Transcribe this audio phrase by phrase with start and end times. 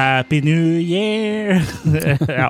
[0.00, 1.60] Happy New Year!
[2.40, 2.48] ja.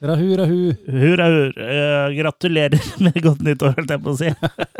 [0.00, 0.60] Rahu, rahu.
[0.88, 1.66] Hurra, hurra.
[1.68, 4.30] Uh, gratulerer med godt nyttår, holdt jeg på å si.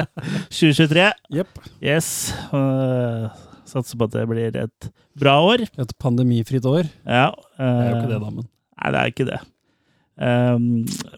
[0.56, 1.04] 2023.
[1.36, 1.60] Yep.
[1.84, 2.08] Yes.
[2.48, 3.28] Uh,
[3.68, 4.88] satser på at det blir et
[5.20, 5.66] bra år.
[5.68, 6.88] Et pandemifritt år.
[7.04, 7.28] Ja.
[7.60, 9.40] Det er jo eh, ikke det, da, men Nei, det er ikke det.
[10.16, 10.66] Um,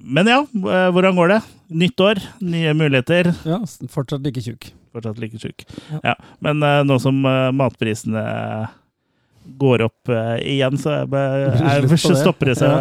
[0.03, 1.43] men ja, eh, hvordan går det?
[1.85, 3.31] Nytt år, nye muligheter.
[3.47, 3.63] ja,
[3.95, 4.73] fortsatt like tjukk.
[4.91, 5.69] Fortsatt like tjukk.
[5.93, 6.03] Ja.
[6.11, 6.21] Ja.
[6.43, 8.27] Men eh, nå som eh, matprisene
[9.61, 12.73] går opp uh, igjen, så jeg, jeg, jeg stopper det seg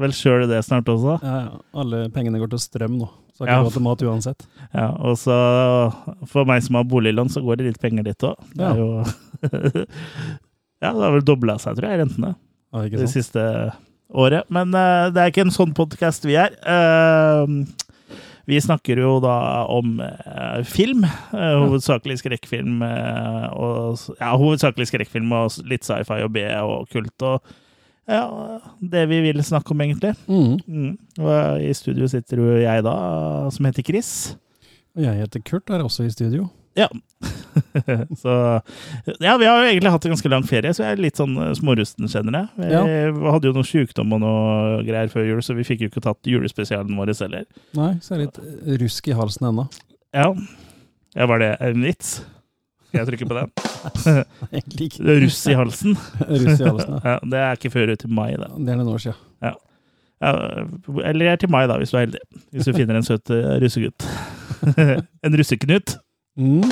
[0.00, 1.18] vel sjøl det snart også.
[1.22, 1.60] Ja, ja.
[1.82, 3.60] Alle pengene går til strøm nå, så har Ja.
[3.66, 4.46] gå til mat uansett.
[4.72, 5.36] Ja, og så
[6.32, 8.36] for meg som har boliglån, så går det litt penger dit òg.
[8.56, 8.76] Det er Ja.
[8.80, 9.04] jo
[10.82, 12.34] Ja, det har vel dobla seg, tror jeg, rentene
[12.72, 13.42] Ja, det siste
[14.12, 14.48] året.
[14.52, 16.52] Men uh, det er ikke en sånn podkast vi er.
[16.66, 17.52] Eh,
[18.48, 19.34] vi snakker jo da
[19.70, 21.04] om eh, film.
[21.04, 22.82] eh, hovedsakelig skrekkfilm.
[22.82, 27.14] eh, og, ja, hovedsakelig skrekkfilm og litt sci-fi og B og kult.
[27.22, 27.42] Og
[28.10, 28.24] ja,
[28.80, 30.14] det vi vil snakke om, egentlig.
[30.26, 30.56] Mm.
[30.66, 30.96] Mm.
[31.22, 32.96] Og i studio sitter jo jeg da,
[33.54, 34.10] som heter Chris.
[34.96, 36.48] Og jeg heter Kurt, er også i studio.
[36.78, 36.88] Ja.
[38.22, 38.32] så
[39.20, 41.34] Ja, vi har jo egentlig hatt en ganske lang ferie, så jeg er litt sånn
[41.36, 42.48] eh, smårusten, kjenner jeg.
[42.56, 42.82] Vi Ja.
[43.34, 46.30] hadde jo noe sykdom og noe greier før jul, så vi fikk jo ikke tatt
[46.32, 47.44] julespesialen vår heller.
[47.78, 49.66] Nei, så er det litt rusk i halsen ennå.
[50.16, 50.30] Ja.
[51.16, 52.22] ja, var det en vits?
[52.88, 53.52] Skal jeg trykke på den?
[54.52, 55.04] Egentlig ikke.
[55.24, 55.96] Russ i halsen.
[56.28, 57.18] Russ i halsen, ja.
[57.24, 58.48] Det er ikke før ut i mai, da.
[58.56, 59.20] Det er noen år siden.
[59.42, 59.54] Ja,
[60.22, 62.20] eller til mai, da, hvis du er heldig.
[62.54, 64.04] Hvis du finner en søt eh, russegutt.
[65.26, 65.96] en russeknut.
[66.38, 66.62] Mm.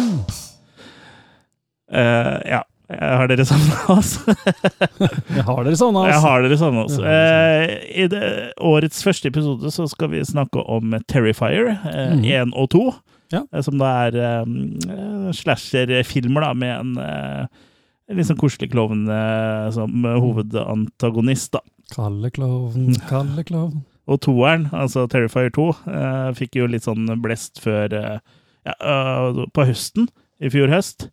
[1.90, 2.62] Uh, ja.
[2.90, 4.08] Jeg har dere savna oss?
[4.26, 6.22] Jeg har dere sånn, Jeg altså.
[6.24, 6.96] har dere savna oss.
[6.98, 8.22] Eh, I det,
[8.66, 12.50] årets første episode så skal vi snakke om Terrifier 1 Mhm.
[12.58, 12.82] og 2.
[13.30, 13.44] Ja.
[13.54, 17.46] eh, Som da er eh, slasherfilmer da, med en eh,
[18.10, 21.52] litt sånn koselig klovn eh, som hovedantagonist.
[21.54, 21.62] da.
[21.94, 23.84] Kalle klovn, Kalle klovn.
[24.10, 28.18] Og toeren, altså Terrifier 2, eh, fikk jo litt sånn blest før eh,
[28.66, 30.08] ja, øh, På høsten
[30.40, 31.08] i fjor høst.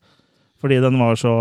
[0.62, 1.34] Fordi den var så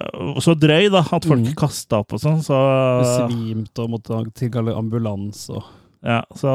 [0.00, 1.54] øh, så drøy, da, at folk Mm.
[1.58, 2.42] kasta opp og sånn.
[2.44, 2.56] Så
[3.02, 5.64] Besvimte og måtte tilkalle ambulans og
[6.04, 6.52] Ja, så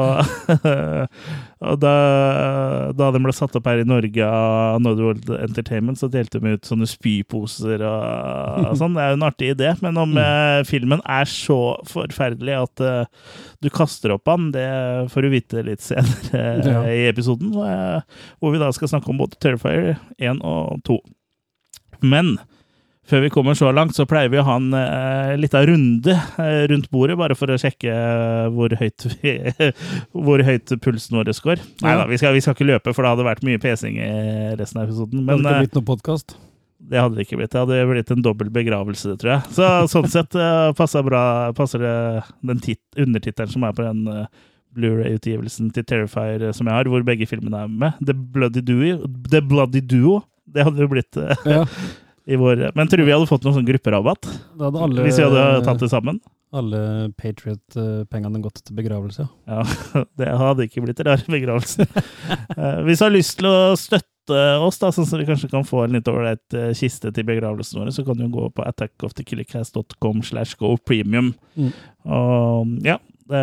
[1.84, 1.94] da,
[2.96, 6.68] da den ble satt opp her i Norge av Nodworld Entertainment, så delte de ut
[6.68, 8.96] sånne spyposer og, og sånn.
[8.96, 10.64] Det er jo en artig idé, men om mm.
[10.70, 11.58] filmen er så
[11.90, 14.68] forferdelig at uh, du kaster opp den, det
[15.12, 16.80] får du vite litt senere Ja.
[16.88, 20.98] i episoden, eh, hvor vi da skal snakke om både Terrifier 1 og 2.
[22.04, 22.36] Men
[23.10, 26.62] før vi kommer så langt, så pleier vi å ha en uh, lita runde eh,
[26.70, 29.34] rundt bordet, bare for å sjekke eh, hvor høyt, vi,
[30.14, 31.62] hvor høyt pulsen vår går.
[31.84, 34.10] Nei da, vi skal, vi skal ikke løpe, for det hadde vært mye pesing i
[34.60, 35.26] resten av episoden.
[35.26, 36.38] Det hadde ikke eh, blitt noen podkast.
[36.94, 37.52] det hadde det ikke blitt.
[37.52, 39.54] Det hadde blitt en dobbel begravelse, tror jeg.
[39.58, 41.22] Så sånn sett uh, passer, bra,
[41.56, 41.94] passer det
[42.44, 44.26] den tit undertittelen som er på den uh,
[44.74, 47.98] Blu-ray-utgivelsen til Terrifier eh, som jeg har, hvor begge filmene er med.
[48.04, 49.08] The Bloody Duo.
[49.30, 50.22] The Bloody Duo.
[50.54, 51.62] Det hadde jo blitt eh, Ja,
[52.24, 54.28] vår Men tror vi hadde fått noen sånn grupperabatt?
[54.58, 56.22] alle, Hvis vi hadde tatt det sammen?
[56.54, 59.26] alle Patriot-pengene gått til begravelse.
[59.50, 59.62] ja.
[60.18, 61.86] Det hadde ikke blitt rar begravelse.
[62.54, 65.66] Eh, hvis du har lyst til å støtte oss, da, sånn at vi kanskje kan
[65.66, 70.22] få en litt ålreit eh, kiste til begravelsen vår, så kan du gå på attackofthekillercast.com
[70.24, 71.32] slash go premium.
[71.58, 71.72] Mm.
[72.06, 72.96] Og ja,
[73.28, 73.42] det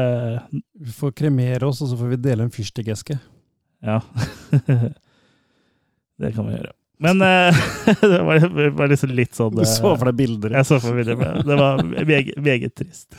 [0.80, 3.20] Vi får kremere oss, og så får vi dele en fyrstikkeske.
[3.84, 4.00] Ja.
[6.22, 6.74] det kan vi gjøre.
[7.02, 7.62] Men uh,
[8.02, 8.46] det var,
[8.78, 10.54] var liksom litt sånn Du så eh, for deg bilder.
[10.60, 11.18] Jeg så for meg det.
[11.48, 13.10] Det var meget, meget trist.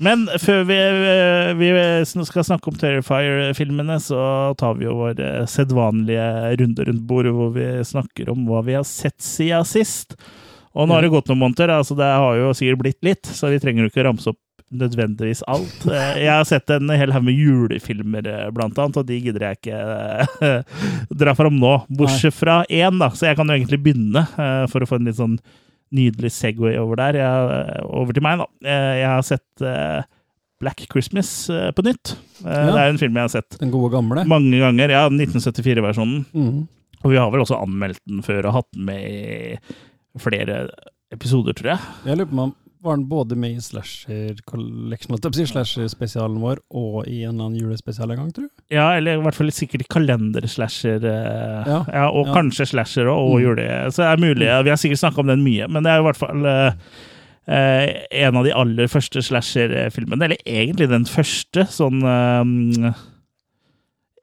[0.00, 0.76] Men før vi,
[1.60, 1.70] vi
[2.24, 4.20] skal snakke om Terrifier-filmene, så
[4.58, 6.28] tar vi jo vår eh, sedvanlige
[6.62, 10.16] runde rundt bordet, hvor vi snakker om hva vi har sett siden sist.
[10.72, 13.50] Og nå har det gått noen måneder, altså det har jo sikkert blitt litt, så
[13.52, 15.86] vi trenger jo ikke ramse opp nødvendigvis alt.
[15.90, 19.46] Eh, Jeg har sett en hel haug med julefilmer, eh, blant annet, og de gidder
[19.48, 19.80] jeg ikke
[20.46, 20.84] eh,
[21.22, 21.72] dra fram nå.
[21.90, 24.22] Bortsett fra én, da, så jeg kan jo egentlig begynne,
[24.70, 25.38] for å få en litt sånn
[25.90, 27.18] nydelig Segway over der.
[27.18, 28.46] Jeg, over til meg, da.
[29.00, 29.64] Jeg har sett
[30.62, 31.32] Black Christmas
[31.74, 32.12] på nytt.
[32.44, 34.22] Det er en film jeg har sett Den gode gamle.
[34.30, 34.92] mange ganger.
[34.94, 36.22] Ja, 1974-versjonen.
[36.30, 36.60] Mm.
[37.00, 40.66] Og vi har vel også anmeldt den før og hatt den med i flere
[41.10, 41.90] episoder, tror jeg.
[42.06, 45.40] Jeg lurer på om var den både med i Slasher Collection, holdt jeg på å
[45.40, 48.62] si, Slasher-spesialen vår, og i en eller annen julespesial en gang, tror du?
[48.72, 51.04] Ja, eller i hvert fall sikkert kalender-slasher.
[51.04, 52.34] eh, Ja, Ja, og ja.
[52.34, 53.42] kanskje slasher og, og Mm.
[53.44, 53.68] jule.
[53.92, 54.48] Så det er mulig.
[54.64, 56.72] Vi har sikkert snakka om den mye, men det er i hvert fall eh,
[57.48, 60.24] eh, en av de aller første slasher-filmene.
[60.24, 62.92] Eller egentlig den første, sånn eh,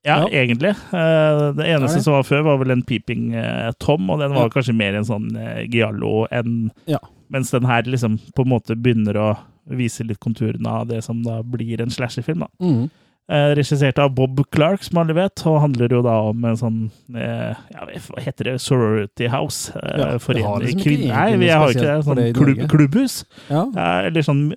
[0.05, 0.27] ja, Ja.
[0.31, 0.69] egentlig.
[0.93, 2.03] Eh, det eneste det.
[2.03, 3.33] som var før, var vel en Peeping
[3.79, 4.49] Tom, og den var Ja.
[4.49, 5.29] kanskje mer en sånn
[5.69, 6.99] giallo enn Ja.
[7.29, 9.37] Mens den her liksom på en måte begynner å
[9.69, 12.39] vise litt konturene av det som da blir en slasherfilm.
[12.45, 12.47] da.
[12.63, 12.89] Mhm.
[13.29, 16.77] Eh, regissert av Bob Clark, som alle vet, og handler jo da om en sånn
[17.13, 18.53] eh, ja, Hva heter det?
[18.63, 19.73] Sorority House?
[19.75, 22.05] Eh, Ja, forening- liksom ikke Nei, vi har ikke det.
[22.05, 23.25] Sånn det klubb, klubbhus?
[23.49, 23.65] Ja.
[23.75, 24.53] Ja, eller sånn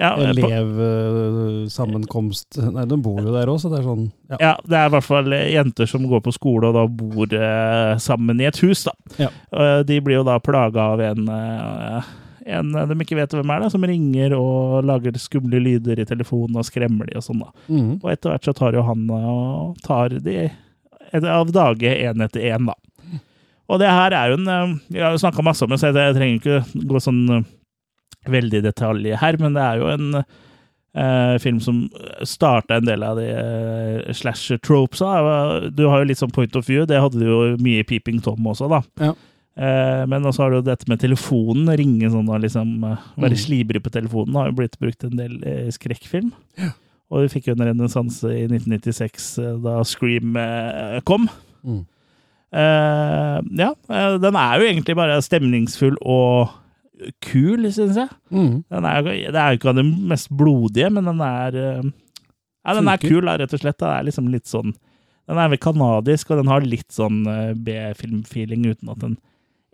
[0.00, 4.38] ja, Elevsammenkomst Nei, de bor jo der òg, så det er sånn ja.
[4.40, 7.94] ja, det er i hvert fall jenter som går på skole og da bor eh,
[8.02, 8.94] sammen i et hus, da.
[9.20, 9.30] Ja.
[9.54, 12.02] Eh, de blir jo da plaga av en eh,
[12.44, 16.56] en de ikke vet hvem er, da, som ringer og lager skumle lyder i telefonen
[16.60, 17.40] og skremmer de og sånn.
[17.40, 17.48] da.
[17.72, 17.92] Mm.
[18.02, 20.50] Og etter hvert så tar jo han og tar de
[21.22, 22.74] av dage én etter én, da.
[23.72, 25.92] Og det her er jo en eh, Vi har jo snakka masse om det, så
[25.92, 27.46] jeg trenger ikke gå sånn eh,
[28.30, 30.08] veldig detalj her, men det er jo en
[30.94, 31.82] eh, film som
[32.22, 35.12] starta en del av de uh, slasher-tropesa.
[35.74, 38.20] Du har jo litt sånn point of view, det hadde du jo mye i Peeping
[38.24, 38.82] Tom også, da.
[39.02, 39.12] Ja.
[39.54, 43.42] Eh, men også har du dette med telefonen, ringe sånn og liksom eh, være Mm.
[43.44, 46.32] slibrig på telefonen, har jo blitt brukt en del i skrekkfilm.
[47.14, 51.28] Og vi fikk jo en renessanse i 1996 eh, da Scream eh, kom.
[51.62, 51.84] Mm.
[52.54, 56.50] Eh, ja, eh, den er jo egentlig bare stemningsfull og
[57.24, 58.10] kul, syns jeg.
[58.30, 58.62] Mm.
[58.70, 61.92] Den er, det er jo ikke av det mest blodige, men den er eh,
[62.64, 63.80] Ja, den er kul, da, rett og slett.
[63.82, 64.72] Den er liksom litt sånn
[65.28, 69.18] Den er vel kanadisk, og den har litt sånn eh, B-film-feeling, uten at den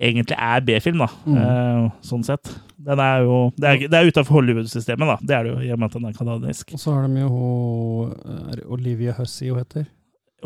[0.00, 1.10] egentlig er B-film, da.
[1.28, 1.38] Mm.
[1.44, 2.54] Eh, sånn sett.
[2.80, 5.18] Den er jo Det er, det er utenfor Hollywood-systemet, da.
[5.20, 6.72] Det er det jo, i og med at den er kanadisk.
[6.76, 9.86] Og så har de jo hun Olivia Hussey hun heter.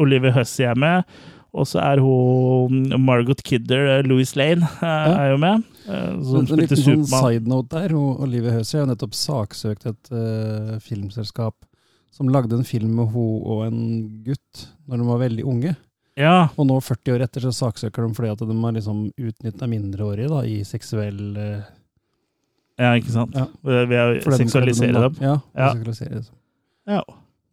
[0.00, 1.06] Olivia Hussey er med.
[1.54, 5.62] Og så er hun Margot Kidder, eh, Louis Lane, eh, er jo med.
[5.86, 7.94] eh, Som en, en liten sånn side note der.
[7.94, 11.54] Hun, Olivia Hussey har nettopp saksøkt et uh, filmselskap
[12.14, 13.78] som lagde en film med hun og en
[14.26, 15.76] gutt når de var veldig unge.
[16.18, 19.66] Ja, Og nå, 40 år etter, så saksøker de fordi at de har liksom utnytta
[19.70, 21.64] mindreårige da, i seksuell uh,
[22.78, 23.34] ja, ikke sant.
[23.38, 23.46] Ja.
[23.62, 24.14] Vi å er
[24.98, 25.08] da.
[25.08, 25.18] dem.
[25.22, 25.70] Ja, Ja.
[25.74, 26.34] seksualisere liksom.
[26.90, 27.02] Ja,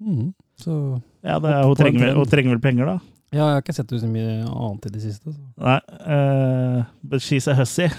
[0.02, 0.76] Mm, Så
[1.22, 3.21] ja det, er- hun, trenger, hun trenger vel penger, da?
[3.32, 5.32] Ja, jeg har ikke sett så mye annet i det siste.
[5.32, 5.40] Så.
[5.64, 5.80] Nei.
[6.04, 7.88] Uh, but she's a hussy.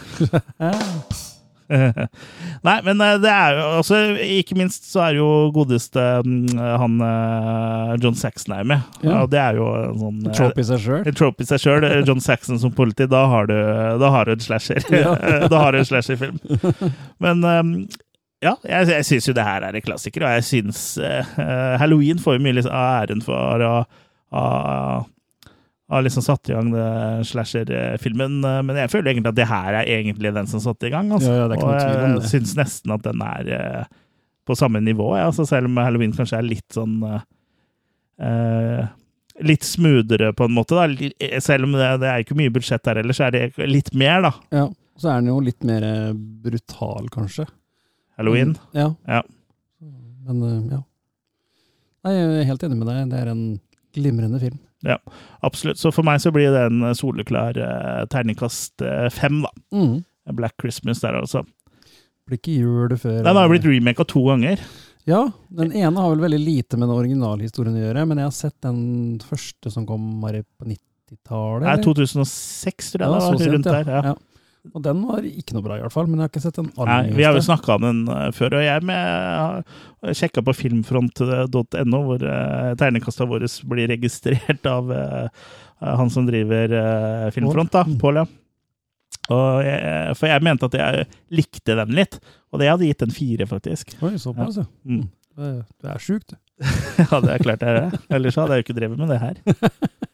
[1.73, 6.99] Nei, men eh, det er jo altså, Ikke minst så er jo godeste mm, han
[7.07, 8.99] eh, John Saxon er med.
[9.07, 9.23] Ja.
[9.31, 11.09] Det er jo en sånn Trope i seg sjøl.
[11.17, 11.87] Trope i seg sjøl.
[12.09, 13.57] John Saxon som politi, da har du,
[14.03, 14.85] da har du en slasher.
[14.93, 15.15] Ja.
[15.53, 16.41] da har du en slasherfilm.
[17.23, 17.73] Men um,
[18.43, 21.37] ja, jeg, jeg syns jo det her er en klassiker, og jeg syns uh,
[21.81, 23.75] Halloween får jo mye liksom, av æren for å
[24.33, 24.47] ha
[25.93, 26.87] har liksom satt i gang det
[27.29, 30.93] slasher-filmen, eh, men jeg føler egentlig at det her er egentlig den som satte i
[30.95, 31.13] gang.
[31.13, 31.35] Altså.
[31.35, 33.85] Ja, ja, og jeg syns nesten at den er eh,
[34.49, 35.29] på samme nivå, ja.
[35.29, 37.23] altså, selv om Halloween kanskje er litt sånn eh,
[38.27, 38.91] eh,
[39.43, 40.77] Litt smoothere, på en måte.
[40.77, 41.39] da.
[41.41, 44.21] Selv om det, det er ikke mye budsjett der ellers, så er det litt mer,
[44.27, 44.33] da.
[44.53, 44.67] Ja.
[45.01, 47.47] Så er den jo litt mer eh, brutal, kanskje.
[48.21, 48.53] Halloween.
[48.77, 48.91] Ja.
[49.09, 49.23] Ja.
[50.29, 50.83] Men eh, ja.
[52.05, 53.01] Nei, jeg er helt enig med deg.
[53.09, 53.43] Det er en
[53.97, 54.61] glimrende film.
[55.47, 55.81] Absolutt.
[55.81, 59.53] Så for meg så blir det en soleklar eh, terningkast eh, fem, da.
[59.75, 60.01] Mm.
[60.39, 61.45] Black Christmas der, altså.
[62.29, 64.63] Blir ikke jul før Den har jo blitt remaka to ganger.
[65.09, 68.37] Ja, den ene har vel veldig lite med den originalhistorien å gjøre, men jeg har
[68.37, 68.83] sett den
[69.27, 71.67] første som kom på 90-tallet.
[71.67, 73.41] Nei, 2006, tror jeg Ja, det var.
[73.41, 73.73] sent, rundt ja.
[73.81, 73.91] der.
[73.91, 74.13] Ja.
[74.13, 74.32] Ja.
[74.71, 76.07] Og den var ikke noe bra, i hvert fall.
[76.07, 77.09] Men jeg har ikke sett en annen.
[77.09, 82.03] Nei, vi har jo snakka om den eh, før, og jeg har sjekka på filmfront.no,
[82.07, 85.49] hvor uh, vår våre blir registrert av eh,
[85.83, 87.83] han som driver eh, Filmfront, da.
[88.01, 88.29] Pål, ja.
[89.33, 91.05] Og jeg, for jeg mente at jeg
[91.35, 92.17] likte den litt,
[92.53, 93.97] og det hadde gitt den fire, faktisk.
[94.03, 94.67] Oi, såpass, ja.
[94.87, 95.05] Mm.
[95.35, 96.39] Du er- sjuk, du.
[97.03, 98.01] Ja, det er klart det er det.
[98.13, 99.43] Ellers hadde jeg jo ikke drevet med det her.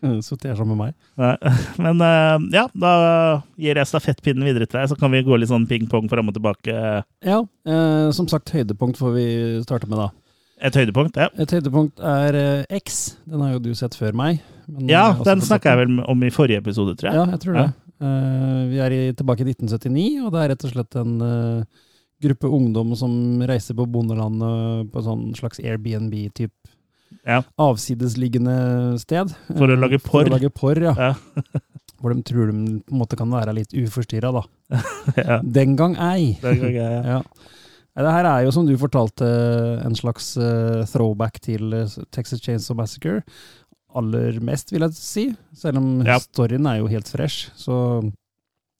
[0.26, 0.94] sorter sammen med meg.
[1.20, 1.34] Nei.
[1.84, 2.92] Men eh, ja, da
[3.60, 6.36] gir jeg stafettpinnen videre til deg, så kan vi gå litt sånn ping-pong fram og
[6.36, 6.78] tilbake.
[7.26, 9.28] Ja, eh, som sagt, høydepunkt får vi
[9.66, 10.10] starte med, da.
[10.60, 11.30] Et høydepunkt, ja.
[11.40, 13.16] Et høydepunkt er eh, X.
[13.28, 14.42] Den har jo du sett før meg.
[14.68, 17.16] men Ja, jeg har også den snakka jeg vel om i forrige episode, tror jeg.
[17.16, 17.68] Ja, jeg tror det.
[18.00, 21.86] Eh, vi er i, tilbake i 1979, og det er rett og slett en eh,
[22.24, 23.12] gruppe ungdom som
[23.48, 26.52] reiser på bondelandet på sånn slags Airbnb-typ
[27.26, 27.42] Ja.
[27.60, 29.32] avsidesliggende sted.
[29.50, 30.30] For å lage lage For porr.
[30.30, 30.94] å lage porr, ja.
[30.96, 31.14] Ja.
[32.00, 34.42] Hvor de tror de på en måte kan være litt uforstyrra, da.
[35.20, 35.40] ja.
[35.44, 36.38] Den gang ei.
[36.40, 37.00] Den er ei, ja.
[37.98, 38.04] Ja.
[38.06, 39.26] Det her er jo, som du fortalte,
[39.84, 43.18] en slags eh, throwback til eh, Texas Chainsaw Massacre.
[43.98, 45.24] Aller mest, vil jeg si.
[45.58, 46.16] Selv om Ja.
[46.22, 47.50] storyen er jo helt fresh.
[47.58, 47.74] Så,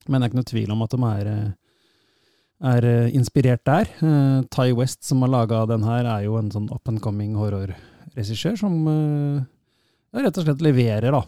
[0.09, 1.51] men det er ikke noe tvil om at de er, eh,
[2.71, 3.91] er eh, inspirert der.
[4.01, 7.35] Uh, Ty West, som har laga den her, er jo en sånn up and coming
[8.15, 9.43] horrorregissør som eh,
[10.15, 11.23] ja, rett og slett leverer, da.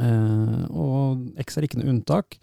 [0.00, 2.38] Eh, og X er ikke noe unntak.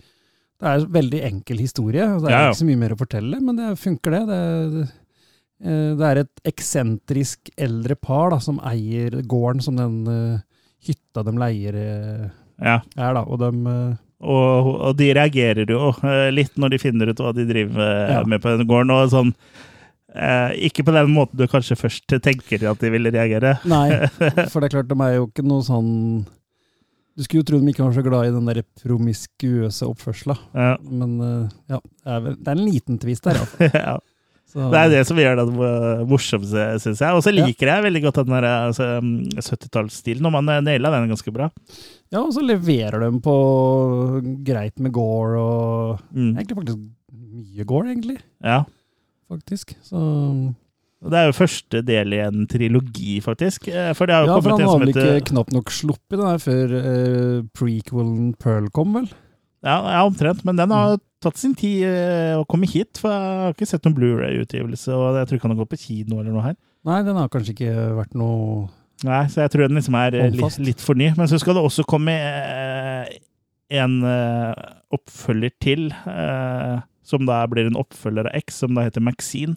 [0.57, 2.05] Det er en veldig enkel historie.
[2.17, 2.49] Det er Ja, ja.
[2.51, 4.23] ikke så mye mer å fortelle, men det funker, det.
[4.27, 4.41] Det,
[4.73, 4.87] det,
[5.63, 10.39] eh, det er et eksentrisk eldre par da, som eier gården som den uh,
[10.87, 12.27] hytta de leier uh,
[12.61, 12.79] ja.
[12.97, 13.23] er, da.
[13.25, 17.35] Og de uh, Og, og de reagerer jo eh, litt når de finner ut hva
[17.37, 18.23] de driver eh, Ja.
[18.25, 18.89] med på den gården.
[18.95, 19.35] og sånn eh,
[20.67, 23.55] Ikke på den måten du kanskje først tenker at de vil reagere.
[23.69, 23.89] Nei,
[24.51, 25.91] for det er klart, de er jo ikke noe sånn
[27.17, 30.75] Du skulle jo tro de ikke var så glad i den der promiskuøse oppførsela, Ja.
[30.85, 33.71] men eh, ja, det er, en liten tvist der, iallfall.
[33.87, 33.97] ja.
[34.47, 35.45] Så, Det er det som gjør det
[36.07, 36.45] morsomt,
[36.79, 37.09] syns jeg.
[37.17, 37.43] Og så Ja.
[37.49, 40.23] liker jeg veldig godt den altså, mm, 70-tallsstilen.
[40.29, 41.49] Og man naila den ganske bra.
[42.13, 43.33] Ja, og så leverer de på
[44.47, 46.37] greit med gore og Mm.
[46.37, 46.79] Egentlig faktisk
[47.11, 48.17] mye gore, egentlig.
[48.41, 48.61] Ja.
[49.27, 49.75] Faktisk.
[49.83, 49.99] Så
[51.07, 53.67] Det er jo første del i en trilogi, faktisk.
[53.69, 56.17] Eh, For det har jo Ja, for han har vel heter ikke knapt nok sluppet
[56.17, 59.09] den her før uh, prequelen Pearl kom, vel?
[59.65, 60.43] Ja, ja, omtrent.
[60.45, 62.97] Men den har tatt sin tid eh, å komme hit.
[63.01, 65.83] For jeg har ikke sett noen Blu-ray-utgivelse, og jeg tror ikke han har gått på
[65.85, 66.57] kino eller noe her.
[66.87, 68.67] Nei, den har kanskje ikke vært noe
[69.05, 71.11] Nei, så jeg tror den liksom er eh, litt, litt for ny.
[71.19, 73.11] Men så skal det også komme eh,
[73.77, 74.61] en eh,
[74.97, 79.55] oppfølger til, eh, som da blir en oppfølger av X, som da heter Maxine.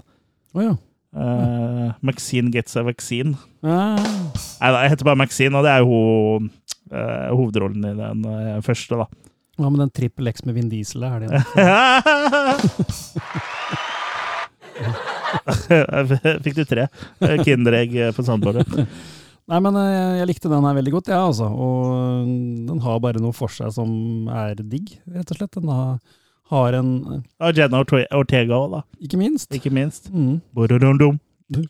[0.54, 0.74] Oh, ja.
[1.10, 3.32] Uh, Maxine Gets a Vaccine.
[3.66, 6.02] Ah, Nei da, jeg heter bare Maxine, og det er jo ho,
[6.94, 9.06] uh, hovedrollen i den uh, første, da.
[9.60, 11.02] Hva med den trippel X med Vin Diesel?
[11.04, 11.30] Er det?
[16.44, 18.66] Fikk du tre eh, Kinderegg eh, på sandbordet?
[19.50, 21.46] Nei, men eh, jeg likte den her veldig godt, ja, altså.
[21.50, 21.76] Og
[22.70, 23.90] den har bare noe for seg som
[24.32, 25.58] er digg, rett og slett.
[25.58, 25.98] Den har,
[26.50, 26.90] har en
[27.40, 28.80] Og Jenna Ortega òg, da.
[29.02, 29.50] Ikke minst.
[29.54, 30.10] Ikke minst.
[30.12, 30.40] Mm.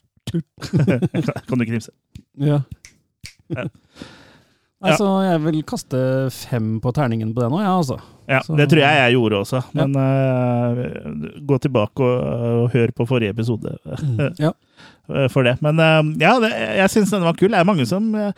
[1.49, 1.91] Kan du knipse?
[2.39, 2.61] Ja.
[3.51, 3.65] Ja.
[4.81, 5.99] Altså, jeg vil kaste
[6.33, 7.99] fem på terningen på det nå, ja, altså.
[8.31, 9.61] Ja, Så- det tror jeg jeg gjorde også.
[9.77, 13.75] Men eh, gå tilbake og, og hør på forrige episode
[14.45, 14.53] Ja.
[15.13, 15.59] eh, for det.
[15.61, 17.51] Men uh, ja, det, jeg syns den var kul.
[17.53, 18.33] Det er mange som eh,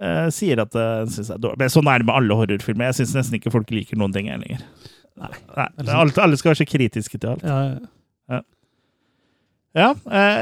[0.00, 1.58] eh, sier at den syns er dårlig.
[1.66, 2.88] Men sånn er det med alle horrorfilmer.
[2.88, 4.64] Jeg syns nesten ikke folk liker noen ting her lenger.
[5.18, 5.68] Nei.
[5.82, 7.42] Nei, alle, alle skal være så kritiske til alt.
[7.46, 7.78] Ja,
[8.28, 8.40] Ja,
[9.76, 9.88] ja.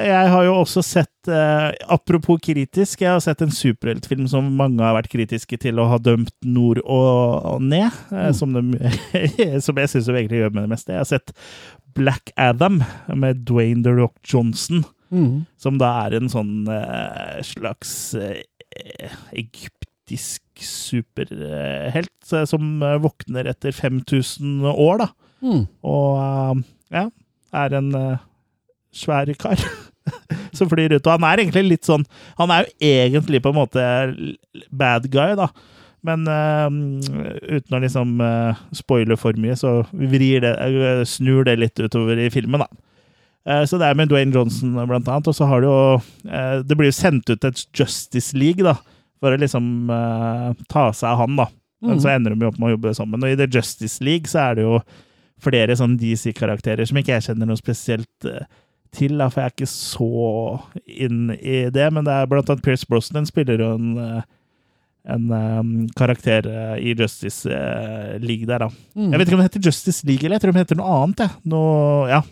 [0.06, 4.80] jeg har jo også sett eh, Apropos kritisk, jeg har sett en superheltfilm som mange
[4.86, 7.90] har vært kritiske til å ha dømt nord og, ned.
[8.14, 8.36] eh, Mm.
[8.38, 10.94] Som, de, som jeg syns egentlig gjør med det meste.
[10.94, 11.34] Jeg har sett
[11.98, 12.80] Black Adam
[13.12, 14.84] med Dwayne The Rock Johnson.
[15.10, 15.44] mm.
[15.58, 18.40] Som da er en sånn eh, slags eh,
[20.06, 25.08] egyptisk superhelt eh, som eh, våkner etter 5000 år, da.
[25.42, 25.66] Mm.
[25.82, 27.08] Og eh, ja,
[27.52, 27.92] er en
[28.94, 29.60] svær kar
[30.56, 31.06] som flyr ut.
[31.06, 32.04] Og han er egentlig litt sånn
[32.38, 33.82] Han er jo egentlig på en måte
[34.70, 35.50] bad guy, da.
[36.06, 36.70] Men uh,
[37.50, 42.20] uten å liksom uh, spoile for mye, så vrir det, uh, snur det litt utover
[42.22, 42.68] i filmen, da.
[43.66, 45.28] Så det er med Dwayne Johnson, blant annet.
[45.30, 48.74] Og så har det jo Det blir jo sendt ut et Justice League, da.
[49.22, 51.46] For å liksom uh, ta seg av han, da.
[51.84, 52.00] Men Mm.
[52.02, 53.22] så ender de jo opp med å jobbe sammen.
[53.22, 54.78] Og i The Justice League så er det jo
[55.44, 58.46] flere sånn DC-karakterer som ikke jeg kjenner noe spesielt uh,
[58.96, 60.08] til, da, for jeg er ikke så
[60.88, 61.90] inn i det.
[61.92, 64.22] Men det er blant annet Pierce Brosnan spiller jo en, eh,
[65.12, 67.44] en um, karakter uh, i Justice
[68.24, 68.70] League der, da.
[68.96, 69.12] Mm.
[69.12, 71.24] Jeg vet ikke om det heter Justice League, eller jeg tror det heter noe annet.
[71.26, 71.36] jeg.
[71.52, 72.22] Noe, ja.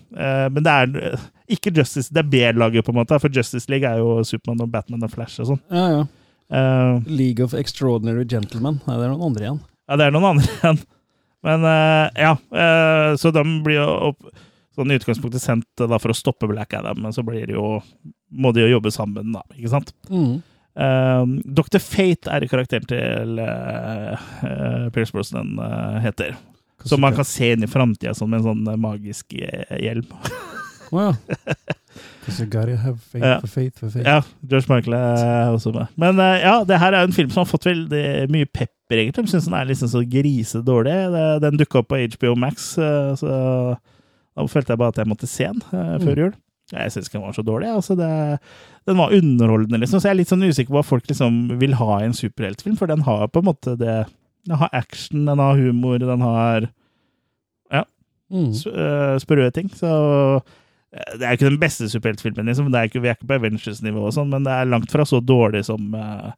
[0.49, 1.23] Men det er
[1.59, 3.21] ikke Justice, det er B-laget, på en måte.
[3.21, 5.63] For Justice League er jo Supermann og Batman og Flash og sånn.
[5.71, 6.05] Ja, ja.
[6.51, 8.81] Eh, League of Extraordinary Gentlemen.
[8.87, 9.61] Nei, det er noen andre igjen.
[9.89, 10.83] Ja, det er noen andre igjen.
[11.45, 14.31] Men uh, ja, uh, så de blir jo opp,
[14.73, 17.77] sånn i utgangspunktet sendt da, for å stoppe Black Adam, men så blir det jo,
[18.33, 19.93] må de jo jobbe sammen, da, ikke sant?
[20.09, 20.41] Mm.
[21.55, 21.79] Dr.
[21.79, 26.33] Fate er karakteren til uh, uh, Pierce Brosnan uh, heter.
[26.85, 30.09] Som man kan se inn i framtida sånn, med en sånn uh, magisk uh, hjelm.
[30.95, 31.13] Å ja.
[33.23, 33.39] Ja.
[34.07, 35.87] Ja, George Michael er også med.
[35.97, 38.97] Men uh, ja, det her er jo en film som har fått veldig mye pepper,
[39.03, 39.29] egentlig.
[39.29, 40.97] Syns den er liksom så grisedårlig.
[41.45, 43.29] Den dukka opp på HBO Max, uh, så
[44.35, 46.19] da følte jeg bare at jeg måtte se den før Mm.
[46.19, 46.33] jul.
[46.73, 47.69] Jeg syns ikke den var så dårlig.
[47.77, 48.39] Altså det,
[48.89, 50.01] den var underholdende, liksom.
[50.01, 52.77] Så jeg er litt sånn usikker på hva folk liksom vil ha i en superheltfilm,
[52.79, 54.07] for den har på en måte det
[54.47, 56.69] Den har action, den har humor, den har
[58.33, 58.51] Mm.
[58.53, 59.69] s- øh, sprø ting.
[59.77, 60.41] Så
[60.95, 62.71] det er jo ikke den beste superheltfilmen, liksom.
[62.71, 65.07] Det er ikke, vi er ikke på Avengers-nivå, og sånn, men det er langt fra
[65.09, 66.31] så dårlig som uh,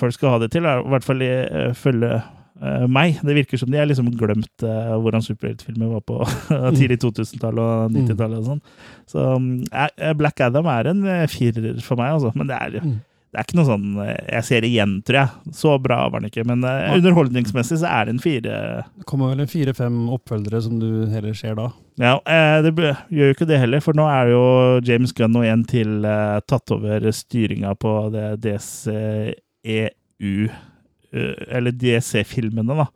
[0.00, 0.64] folk skal ha det til.
[0.68, 3.20] I hvert fall uh, følge uh, meg.
[3.20, 6.22] Det virker som de har liksom glemt uh, hvordan superheltfilmer var på
[6.78, 8.64] tidlig 2000-tall og 90-tallet og sånn.
[9.08, 12.32] Så øh, Black Adam er en firer for meg, altså.
[12.38, 12.98] Men det er, Mm.
[13.28, 15.54] Det er ikke noe sånn øh, Jeg ser igjen, tror jeg.
[15.56, 16.46] Så bra var den ikke.
[16.48, 18.60] Men uh, underholdningsmessig så er det en fire.
[18.96, 21.66] Det kommer vel en fire-fem oppfølgere som du heller ser da.
[22.00, 24.42] Ja, uh, det gjør jo ikke det heller, for nå er jo
[24.86, 32.78] James Gunn og en til uh, tatt over styringa på det DCEU, eh, eller DC-filmene,
[32.80, 32.88] da.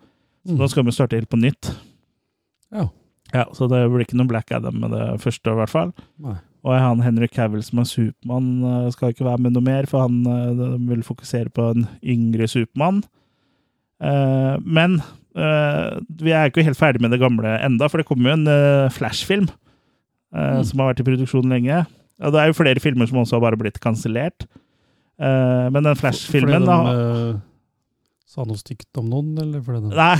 [0.48, 1.74] Så nå skal vi starte helt på nytt.
[2.72, 2.88] Ja.
[3.32, 5.92] Ja, Så det blir ikke noe Black Adam med det første, i hvert fall.
[6.24, 6.38] Nei.
[6.62, 10.04] Og han Henry Cavill som er Supermann, eh, skal ikke være med noe mer, for
[10.04, 13.02] han eh, vil fokusere på en yngre Supermann.
[14.02, 15.00] Eh, Men
[15.32, 19.48] vi er ikke helt ferdig med det gamle enda, for det kommer jo en Flash-film
[20.32, 20.62] Mm.
[20.64, 21.86] som har vært i produksjon lenge.
[22.16, 24.46] Det er jo flere filmer som også har bare blitt kansellert.
[25.20, 26.76] Men den Flash-filmen da
[28.32, 30.14] sa noe stygt om noen, eller fordi Nei.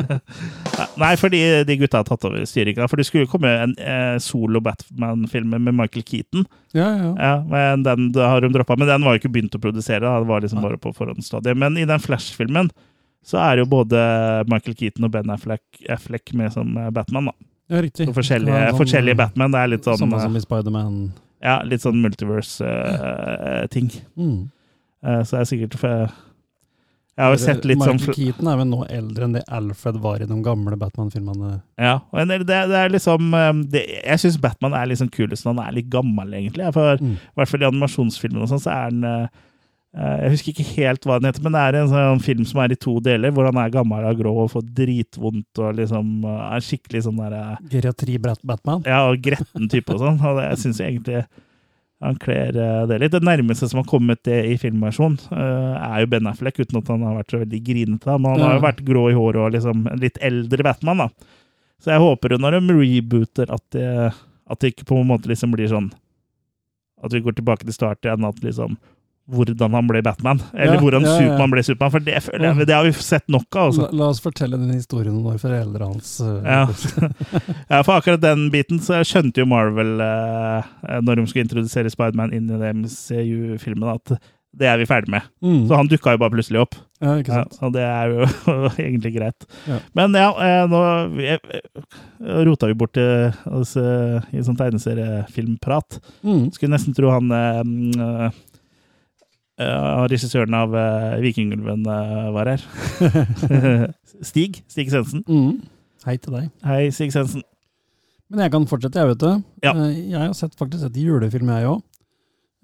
[1.02, 2.86] Nei, fordi de gutta har tatt over styringa.
[2.88, 6.46] For det skulle jo komme en eh, solo Batman-film med Michael Keaton.
[6.72, 7.10] Ja, ja.
[7.18, 8.78] Ja, men den har de droppa.
[8.80, 10.00] Men den var jo ikke begynt å produsere.
[10.08, 10.70] Det var liksom ja.
[10.70, 11.60] bare på forhåndsstadiet.
[11.60, 12.72] Men i den Flash-filmen
[13.28, 14.00] så er jo både
[14.48, 17.28] Michael Keaton og Ben Affleck, Affleck med som eh, Batman.
[17.28, 17.36] da.
[17.76, 18.08] ja riktig.
[18.08, 19.52] Så forskjellige, sånn, forskjellige Batman.
[19.52, 20.98] Det er litt sånn, Samme eh, som i Spiderman.
[21.44, 23.92] ja, litt sånn multiverse-ting.
[24.16, 24.36] Mm.
[25.02, 26.20] så det er sikkert for
[27.12, 29.98] Jeg har jo sett litt sånn Michael Keaton er vel nå eldre enn det Alfred
[30.00, 31.50] var i de gamle Batman-filmene.
[31.76, 35.58] Ja, og det, det er liksom eh, det, Jeg syns Batman er liksom kulest når
[35.58, 36.70] han er litt gammel, egentlig.
[36.72, 37.16] For Mm.
[37.18, 39.28] i hvert fall i animasjonsfilmene og sånn, så er den eh,
[39.98, 42.60] eh, Jeg husker ikke helt hva den heter, men det er en sånn film som
[42.64, 46.24] er i to deler, hvor han er gammel og grå og får dritvondt og liksom
[46.24, 48.84] eh, er skikkelig sånn der eh, Geriatri Brat- Batman.
[48.88, 50.16] Ja, og gretten type og sånn.
[50.16, 51.26] Og det, jeg egentlig
[52.02, 53.12] han kler eh, det litt.
[53.14, 56.90] Det nærmeste som har kommet det i filmversjon, eh, er jo Ben Affleck, uten at
[56.90, 58.16] han har vært så veldig grinete.
[58.18, 61.30] Men han har jo vært grå i håret og liksom litt eldre Batman, da.
[61.82, 63.86] Så jeg håper jo når de rebooter, at det,
[64.50, 65.88] at det ikke på en måte liksom blir sånn
[67.02, 68.76] At vi går tilbake til start igjen, at liksom
[69.30, 70.40] hvordan han ble Batman.
[70.52, 71.18] Eller Ja, hvordan ja, ja.
[71.22, 71.92] Supermann ble Supermann.
[71.94, 73.68] For det, jeg, det har vi sett nok av.
[73.70, 73.86] Altså.
[73.86, 76.42] La, la oss fortelle den historien om foreldrene hans eh,
[77.70, 77.82] Ja.
[77.86, 82.50] for akkurat den biten så skjønte jo Marvel, eh, når de skulle introdusere Spiderman inn
[82.50, 84.16] i MCU-filmen, at
[84.52, 85.24] det er vi ferdig med.
[85.40, 85.62] Mm.
[85.70, 86.74] Så han dukka jo bare plutselig opp.
[87.00, 88.26] Ja, ikke Ja, og det er jo
[88.84, 89.46] egentlig greit.
[89.70, 89.78] Ja.
[89.96, 90.82] Men ja, eh, nå
[91.16, 96.02] vi- rota vi bort eh, oss i sånn tegneseriefilmprat.
[96.20, 96.50] Mm.
[96.52, 97.32] Skulle nesten tro han
[99.62, 102.64] mm, eh, regissøren av eh, Vikingulven eh, var her.
[104.28, 104.62] Stig.
[104.70, 105.24] Stig Sensen.
[105.28, 105.62] Mm.
[106.06, 106.50] Hei til deg.
[106.66, 107.44] Hei, Stig Sensen.
[108.32, 109.42] Men jeg kan fortsette, jeg, vet du.
[109.64, 109.72] Ja.
[109.86, 111.82] Jeg har sett faktisk sett julefilm, jeg òg.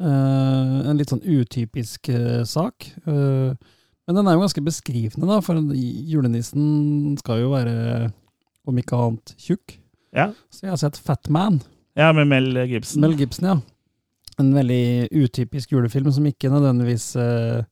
[0.01, 2.09] en litt sånn utypisk
[2.49, 2.87] sak.
[3.05, 3.53] Eh,
[4.09, 5.59] men den er jo ganske beskrivende, da, for
[6.09, 8.09] julenissen skal jo være,
[8.65, 9.77] om ikke annet, tjukk.
[10.17, 10.31] Ja.
[10.49, 11.61] Så jeg har sett Fat Man.
[11.99, 13.03] Ja, med Mel Gibson.
[13.05, 13.59] Mel Gibson, ja.
[14.39, 17.65] En veldig utypisk julefilm som ikke nødvendigvis uh,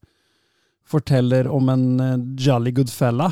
[0.87, 3.31] forteller om en uh, jolly good fella.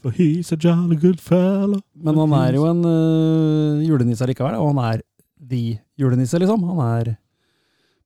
[0.00, 1.82] For he's a jolly good fella.
[1.92, 5.04] Men han er jo en uh, julenisse likevel, og han er
[5.36, 6.64] the julenisse, liksom.
[6.70, 7.14] Han er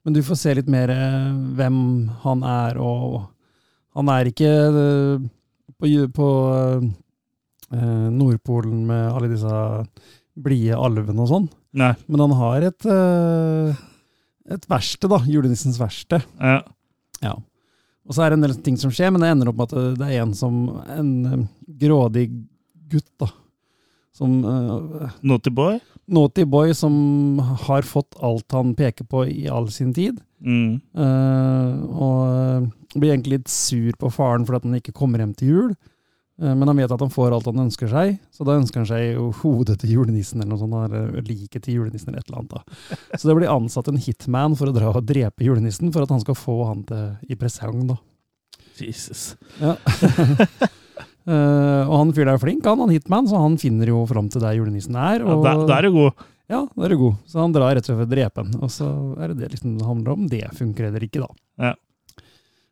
[0.06, 0.90] Men du får se litt mer
[1.58, 1.78] hvem
[2.22, 3.24] han er, og
[3.98, 4.50] han er ikke
[5.80, 6.28] på, på
[8.14, 9.56] Nordpolen med alle disse
[10.38, 12.86] blide alvene og sånn, men han har et
[14.54, 15.20] et verksted, da.
[15.26, 16.26] Julenissens verksted.
[16.40, 16.60] Ja.
[17.24, 17.34] Ja.
[18.06, 19.98] Og så er det en del ting som skjer, men det ender opp med at
[19.98, 20.60] det er en som
[20.94, 21.42] En eh,
[21.82, 22.28] grådig
[22.90, 23.30] gutt, da.
[24.16, 25.80] Som uh, Naughty Boy.
[26.06, 30.22] Naughty boy som har fått alt han peker på i all sin tid.
[30.40, 30.78] Mm.
[30.96, 35.50] Uh, og blir egentlig litt sur på faren for at han ikke kommer hjem til
[35.50, 35.74] jul.
[36.42, 38.88] Eh, Men han vet at han får alt han ønsker seg, så da ønsker han
[38.90, 42.42] seg jo hodet til julenissen eller noe sånt, eller liket til julenissen eller et eller
[42.42, 42.52] annet.
[42.58, 43.18] da.
[43.18, 46.20] Så det blir ansatt en hitman for å dra og drepe julenissen, for at han
[46.20, 47.96] skal få han til i presang, da.
[48.80, 49.36] Jesus.
[49.60, 49.76] Ja.
[51.26, 54.44] Eh, og han fyren er flink, han, han hitman, så han finner jo fram til
[54.44, 55.24] der julenissen er.
[55.26, 56.20] Ja, der, da er du god.
[56.46, 57.16] ja, da er du god.
[57.26, 58.52] Så han drar rett og slett for å drepe ham.
[58.62, 58.86] Og så
[59.18, 60.28] er det det liksom det handler om.
[60.30, 61.28] Det funker eller ikke, da.
[61.64, 61.72] Ja.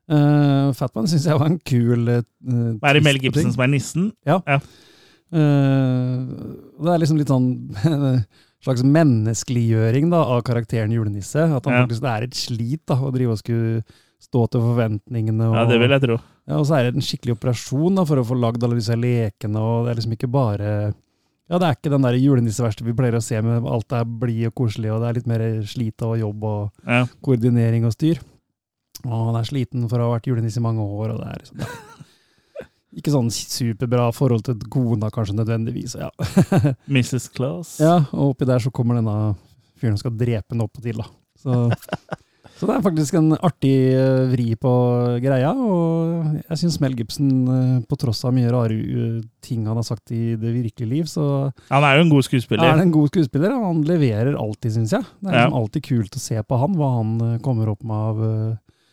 [0.09, 2.19] Eh, Fatman syns jeg var en kul uh,
[2.85, 4.11] Er det Mel Gibson som er nissen?
[5.35, 6.19] Eh,
[6.85, 7.47] det er liksom litt sånn
[8.65, 11.41] slags menneskeliggjøring da, av karakteren julenisse.
[11.57, 11.85] At han Ja.
[11.87, 13.83] faktisk det er et slit da, å drive og skulle
[14.25, 15.49] stå til forventningene.
[15.51, 16.19] Og, Ja, det vil jeg tro.
[16.49, 18.97] ja, og så er det en skikkelig operasjon da, for å få lagd alle disse
[18.97, 19.57] lekene.
[19.61, 20.95] og Det er liksom ikke bare
[21.51, 24.47] Ja, det er ikke den der julenisseverkstedet vi pleier å se med alt er blid
[24.49, 27.05] og koselig, og det er litt mer slit og jobb og Ja.
[27.23, 28.17] koordinering og styr.
[29.03, 31.43] Og han er sliten for å ha vært julenisse i mange år, og det er
[31.43, 31.73] liksom ja.
[32.95, 35.97] Ikke sånn superbra forhold til kona, kanskje nødvendigvis.
[35.99, 36.13] Ja.
[36.95, 37.27] Mrs.
[37.35, 37.81] Claus.
[37.83, 39.35] ja, og oppi der så kommer denne
[39.81, 41.09] fyren som skal drepe henne opp og til, da.
[41.43, 41.57] Så,
[42.61, 44.75] så det er faktisk en artig eh, vri på
[45.25, 49.83] greia, og jeg syns Mel Gibson, eh, på tross av mye rare eh, ting han
[49.83, 52.77] har sagt i det virkelige liv, så Han er jo en god er skuespiller.
[52.77, 53.59] han en god skuespiller.
[53.59, 55.03] og Han leverer alltid, syns jeg.
[55.19, 58.29] Det er liksom alltid kult å se på han, hva han kommer opp med av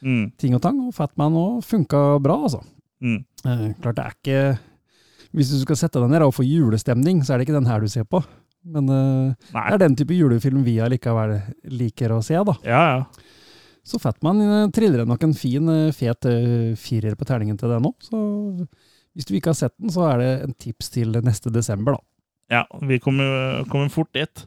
[0.01, 0.79] Mm, ting og tang.
[0.87, 2.61] Og Fatman òg funka bra, altså.
[3.03, 3.19] mm.
[3.45, 4.59] Eh, klart det er ikke
[5.33, 7.79] Hvis du skal sette deg ned og få julestemning, så er det ikke den her
[7.79, 8.19] du ser på.
[8.67, 11.37] Men eh, det er den type julefilm vi allikevel
[11.71, 12.57] liker å se, da.
[12.67, 13.29] Ja, ja.
[13.83, 17.87] Så Fatman uh, triller nok en fin, eh, fet eh, firer på terningen til den
[17.89, 17.95] òg.
[18.05, 18.19] Så
[19.17, 22.05] hvis du ikke har sett den, så er det en tips til neste desember, da.
[22.51, 24.45] Ja, vi kommer, kommer fort dit.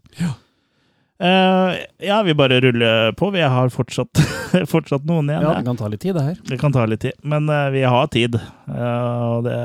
[1.20, 1.77] Eh,
[2.09, 3.31] ja, vi bare ruller på.
[3.31, 4.18] Vi har fortsatt,
[4.72, 5.42] fortsatt noen igjen.
[5.46, 6.40] Ja, det kan ta litt tid, det her.
[6.48, 8.35] Det kan ta litt tid, men uh, vi har tid.
[8.66, 9.59] Uh, og det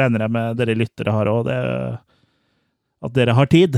[0.00, 1.50] regner jeg med dere lyttere har òg,
[3.06, 3.76] at dere har tid.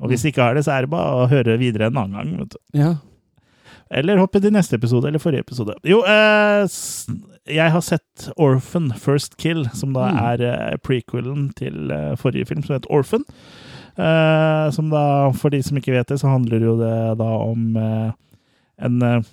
[0.00, 2.30] Og hvis ikke har det, så er det bare å høre videre en annen gang.
[2.44, 2.60] vet du.
[2.78, 2.94] Ja.
[3.94, 5.74] Eller hoppe til neste episode, eller forrige episode.
[5.86, 6.00] Jo,
[7.46, 10.18] jeg har sett Orphan First Kill, som da Mm.
[10.24, 13.26] er prequelen til forrige film, som heter Orphan.
[13.94, 15.04] Eh, som da,
[15.38, 18.10] for de som ikke vet det, så handler jo det da om eh,
[18.82, 19.30] en eh,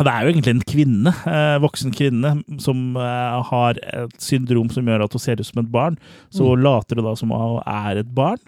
[0.00, 5.04] Det er jo egentlig en kvinne, eh, voksen kvinne, som har et syndrom som gjør
[5.04, 6.00] at hun ser ut som et barn.
[6.34, 8.40] Så hun later da som hun er et barn.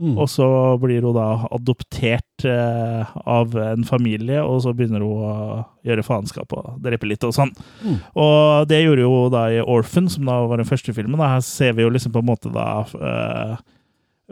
[0.00, 0.16] Mm.
[0.16, 0.44] Og så
[0.80, 6.78] blir hun da adoptert av en familie, og så begynner hun å gjøre faenskap og
[6.84, 7.52] drepe litt og sånn.
[7.80, 7.98] Mm.
[8.20, 11.20] Og det gjorde hun da i Orphan, som da var den første filmen.
[11.20, 11.34] Da.
[11.36, 13.60] Her ser vi jo liksom på en måte da eh,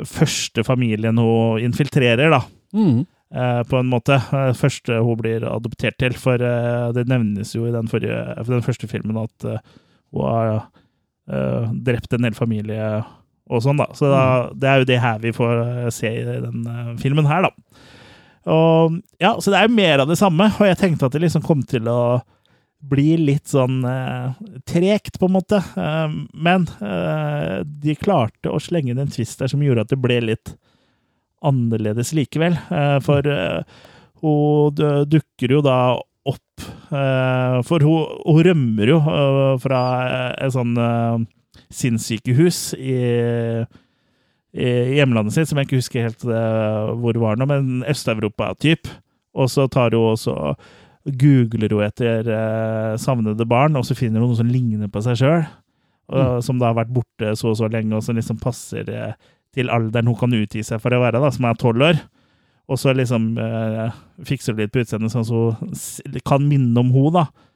[0.06, 2.42] første familien hun infiltrerer, da.
[2.76, 3.06] Mm.
[3.34, 4.14] eh, på en måte.
[4.14, 6.12] Eh, Første hun blir adoptert til.
[6.18, 9.58] For eh, det nevnes jo i den, forrige, den første filmen at eh,
[10.14, 10.68] hun har
[11.28, 13.02] drept en hel familie
[13.52, 13.84] og sånn, da.
[13.92, 14.20] Så da,
[14.56, 16.62] det er jo det her vi får se i den
[17.00, 17.50] filmen her, da.
[18.48, 21.20] Og ja, Så det er jo mer av det samme, og jeg tenkte at det
[21.26, 21.98] liksom kom til å
[22.78, 24.34] bli litt sånn eh,
[24.68, 25.60] tregt, på en måte.
[25.76, 30.00] Eh, men eh, de klarte å slenge inn en twist der som gjorde at det
[30.02, 30.54] ble litt
[31.44, 32.58] annerledes likevel.
[32.70, 33.80] Eh, for eh,
[34.22, 34.78] hun
[35.10, 35.80] dukker jo da
[36.28, 38.96] opp eh, For hun, hun rømmer jo
[39.62, 39.82] fra
[40.34, 41.20] et sånn eh,
[41.74, 42.96] sinnssykehus i,
[44.56, 48.88] i hjemlandet sitt, som jeg ikke husker helt hvor hvor var nå, men Øst-Europa-typ.
[49.38, 50.34] Og så tar hun også
[51.16, 55.18] googler hun etter eh, savnede barn, og så finner hun noe som ligner på seg
[55.22, 55.48] sjøl.
[56.40, 59.10] Som da har vært borte så og så lenge, og som liksom passer eh,
[59.56, 62.00] til alderen hun kan utgi seg for å være, da, som er tolv år.
[62.68, 66.92] Og så liksom eh, fikser hun litt på utseendet, sånn at hun kan minne om
[66.94, 67.46] henne, da.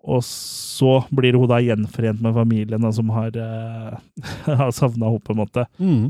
[0.00, 4.24] Og så blir hun da gjenforent med familien da, som har, eh,
[4.62, 5.66] har savna henne, på en måte.
[5.80, 6.08] Mm.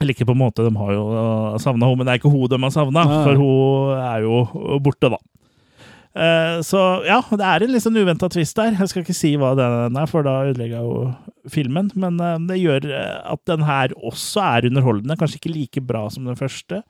[0.00, 2.32] Eller ikke på en måte, de har jo uh, savna henne, men det er ikke
[2.32, 5.20] hun de har savna, for hun er jo borte, da.
[6.10, 8.74] Eh, så ja, det er en litt sånn uventa twist der.
[8.74, 11.90] Jeg skal ikke si hva den er, for da ødelegger jeg jo filmen.
[11.94, 15.16] Men eh, det gjør eh, at den her også er underholdende.
[15.20, 16.82] Kanskje ikke like bra som den første,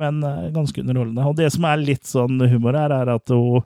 [0.00, 0.22] men
[0.54, 1.26] ganske underholdende.
[1.28, 3.64] Og det som er litt sånn humor her, er at hun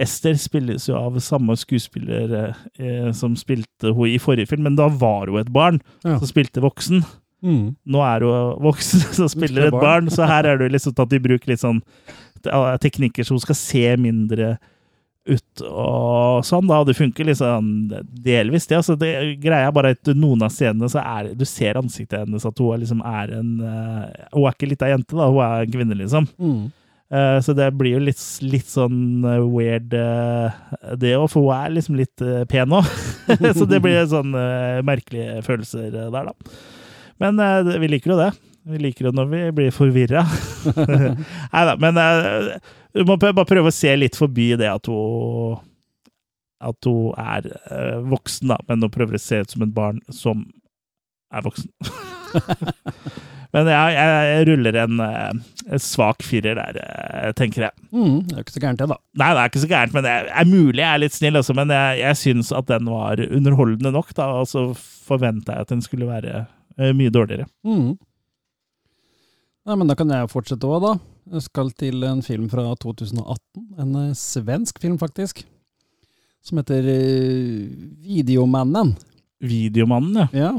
[0.00, 2.54] Ester spilles jo av samme skuespiller
[3.12, 6.14] som spilte hun i forrige film, men da var hun et barn Ja.
[6.16, 7.02] som spilte voksen.
[7.44, 7.74] Mm.
[7.84, 11.20] Nå er hun voksen som spiller et barn, så her er det liksom tatt i
[11.20, 11.82] bruk litt sånn
[12.82, 14.56] teknikker så hun skal se mindre
[15.22, 16.80] ut og sånn, da.
[16.82, 17.70] Og det funker liksom
[18.24, 18.80] delvis, det.
[18.80, 22.46] Altså, det greia er bare at noen av scenene så er Du ser ansiktet hennes
[22.46, 25.30] at hun er liksom er en eh, Hun er ikke lita jente, da.
[25.30, 26.28] Hun er en kvinne, liksom.
[26.42, 26.62] Mm.
[27.12, 29.94] Eh, så det blir jo litt, litt sånn eh, weird,
[30.98, 32.88] det òg, for hun er liksom litt pen òg.
[33.58, 34.34] så det blir sånn
[34.86, 36.62] merkelige følelser der, da.
[37.22, 37.38] Men
[37.78, 38.32] vi liker jo det.
[38.62, 40.22] Vi liker det når vi blir forvirra.
[41.52, 42.54] Nei da, men eh,
[42.94, 45.58] du må bare prøve å se litt forbi det at hun
[46.62, 49.98] At hun er eh, voksen, da, men hun prøver å se ut som et barn
[50.14, 50.44] som
[51.32, 51.72] er voksen.
[53.56, 56.78] men jeg, jeg ruller en, eh, en svak firer der,
[57.34, 57.86] tenker jeg.
[57.90, 59.00] Mm, det er ikke så gærent, det, da.
[59.24, 61.58] Nei, det er ikke så gærent, men det er mulig jeg er litt snill også,
[61.58, 65.74] men jeg, jeg syns at den var underholdende nok, da, og så forventa jeg at
[65.74, 66.46] den skulle være
[66.94, 67.50] mye dårligere.
[67.66, 67.96] Mm.
[69.62, 70.92] Nei, men da kan jeg fortsette òg, da.
[71.36, 73.62] Jeg skal til en film fra 2018.
[73.78, 75.44] En eh, svensk film, faktisk.
[76.42, 77.68] Som heter eh,
[78.02, 78.96] Videomannen.
[79.42, 80.26] Videomannen, ja.
[80.34, 80.52] Ja.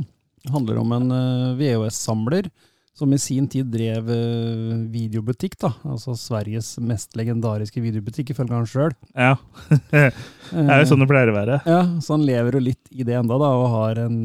[0.44, 2.48] Det handler om en eh, VHS-samler
[2.94, 5.72] som i sin tid drev eh, videobutikk, da.
[5.90, 8.94] Altså Sveriges mest legendariske videobutikk, ifølge han sjøl.
[9.18, 9.36] ja.
[10.54, 11.56] Det er jo sånn det pleier å være.
[11.66, 14.18] Ja, så han lever jo litt i det enda da, og har en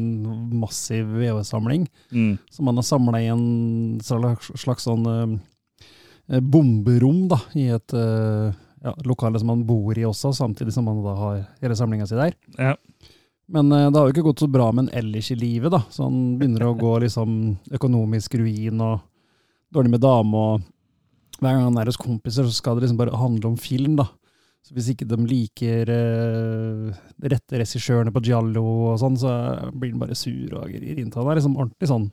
[0.61, 1.87] massiv VHS-samling.
[2.13, 2.35] Mm.
[2.53, 3.45] som han har samla i en
[4.05, 8.53] slags, slags sånn eh, bomberom, da, i et eh,
[8.85, 12.19] ja, lokale som han bor i også, samtidig som han da har hele samlinga si
[12.19, 12.37] der.
[12.59, 12.75] Ja.
[13.49, 15.81] Men eh, det har jo ikke gått så bra med han ellers i livet, da,
[15.89, 17.39] så han begynner å gå liksom
[17.79, 18.99] økonomisk ruin og
[19.73, 23.17] dårlig med dame, og hver gang han er hos kompiser, så skal det liksom bare
[23.17, 24.09] handle om film, da.
[24.65, 29.31] Så hvis ikke de liker eh, de rette regissørene på Giallo og sånn, så
[29.71, 31.13] blir han bare sur og griner.
[31.15, 32.09] Han er liksom ordentlig sånn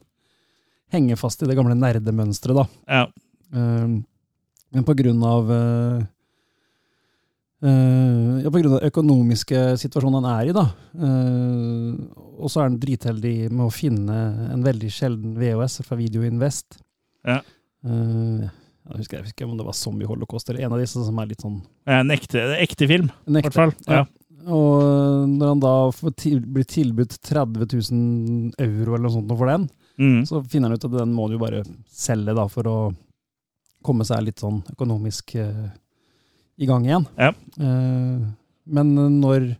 [0.94, 2.66] henger fast i det gamle nerdemønsteret, da.
[2.86, 3.02] Ja.
[3.52, 3.96] Eh,
[4.76, 6.06] men på grunn av eh,
[7.66, 10.64] eh, ja, av den økonomiske situasjonen han er i, da.
[10.96, 11.94] Uh,
[12.36, 14.18] og så er han dritheldig med å finne
[14.52, 16.78] en veldig sjelden VHS fra Video Invest.
[17.26, 17.40] Ja.
[17.86, 18.44] Uh,
[18.86, 21.26] jeg husker, jeg husker om det var Zombie Holocaust eller en av disse som er
[21.32, 21.56] litt sånn
[21.90, 23.74] En ekte, ekte film, i hvert fall.
[23.90, 24.04] Ja.
[24.46, 29.50] Og når han da får til, blir tilbudt 30 000 euro eller noe sånt for
[29.50, 29.66] den,
[29.98, 30.26] Mm.
[30.28, 32.76] så finner han ut at den må du jo bare selge da for å
[33.86, 35.70] komme seg litt sånn økonomisk eh,
[36.56, 37.06] i gang igjen.
[37.20, 37.32] Ja.
[37.60, 38.26] Eh,
[38.66, 39.50] men når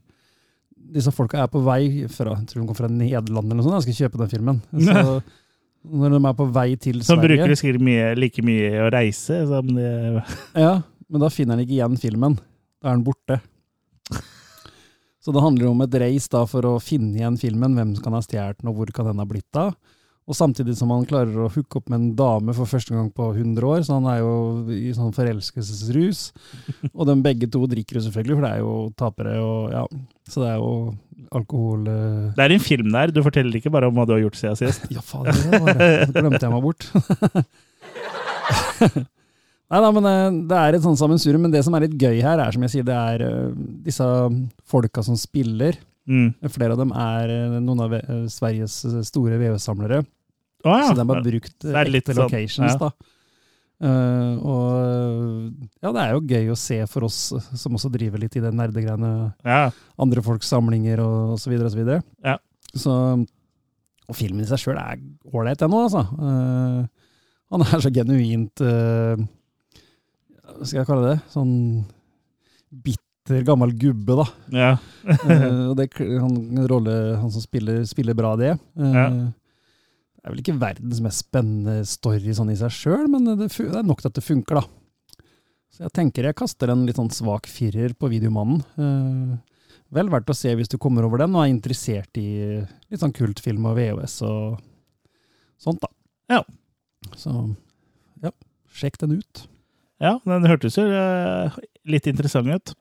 [0.97, 3.81] disse folka er på vei fra jeg tror de kommer fra Nederland eller noe sånt,
[3.81, 4.63] jeg skal kjøpe den filmen.
[4.87, 5.19] Så
[5.87, 9.43] når de er på vei til Så bruker de sikkert mye, like mye å reise
[9.47, 9.91] som de
[10.67, 12.39] Ja, men da finner de ikke igjen filmen.
[12.83, 13.39] Da er den borte.
[15.23, 17.75] Så det handler om et race for å finne igjen filmen.
[17.79, 19.75] Hvem kan ha stjålet den, og hvor kan den ha blitt av?
[20.27, 23.29] Og samtidig som han klarer å hooke opp med en dame for første gang på
[23.31, 24.33] 100 år, så han er jo
[24.75, 26.23] i sånn forelskelsesrus.
[26.91, 29.85] Og de begge to drikker jo selvfølgelig, for det er jo tapere, og ja.
[30.27, 30.73] Så det er jo
[31.35, 34.25] alkohol eh, Det er en film der, du forteller ikke bare om hva du har
[34.25, 34.89] gjort siden sist.
[34.91, 35.61] ja, faen, det.
[36.11, 36.83] Det glemte jeg meg bort.
[39.67, 41.47] Nei da, men eh, det er et sånt sammensurium.
[41.47, 43.55] Men det som er litt gøy her, er som jeg sier, det er eh,
[43.87, 44.07] disse
[44.67, 45.79] folka som spiller.
[46.07, 46.35] Mm.
[46.55, 47.97] Flere av dem er noen av
[48.31, 50.05] Sveriges store VØ-samlere.
[50.65, 50.89] Å ja.
[50.89, 52.79] Så de har brukt ekte locations, er litt sånn, ja.
[52.81, 53.13] da.
[53.77, 57.19] Uh, og ja, det er jo gøy å se for oss
[57.61, 59.11] som også driver litt i det nerdegreiene
[59.45, 59.67] ja.
[60.01, 62.01] andre folks samlinger og, og så videre og så videre.
[62.25, 62.39] Ja.
[62.73, 62.95] Så,
[64.07, 66.07] og filmen i seg sjøl er ålreit, den òg, altså.
[66.17, 67.13] Uh,
[67.53, 69.15] han er så genuint uh,
[70.57, 71.19] Hva skal jeg kalle det?
[71.31, 71.53] Sånn
[72.87, 74.27] bitter, gammel gubbe, da.
[74.57, 74.73] ja.
[75.07, 78.57] Eh, og det, han, rolle, han som spiller, spiller bra det.
[78.79, 79.29] Uh.
[80.27, 83.67] Det er vel ikke verdens mest spennende story sånn i seg sjøl, men det, det
[83.79, 84.65] er nok til at det funker, da.
[85.71, 88.65] Så jeg tenker jeg kaster en litt sånn svak firer på Videomannen.
[88.75, 92.27] Eh, vel verdt å se hvis du kommer over den og er interessert i
[92.59, 94.57] litt sånn kultfilm og VHS og
[95.63, 95.93] sånt, da.
[96.35, 96.41] Ja.
[97.15, 97.37] Så
[98.27, 98.35] ja,
[98.75, 99.45] sjekk den ut.
[100.03, 101.55] Ja, den hørtes jo eh,
[101.87, 102.75] litt interessant ut.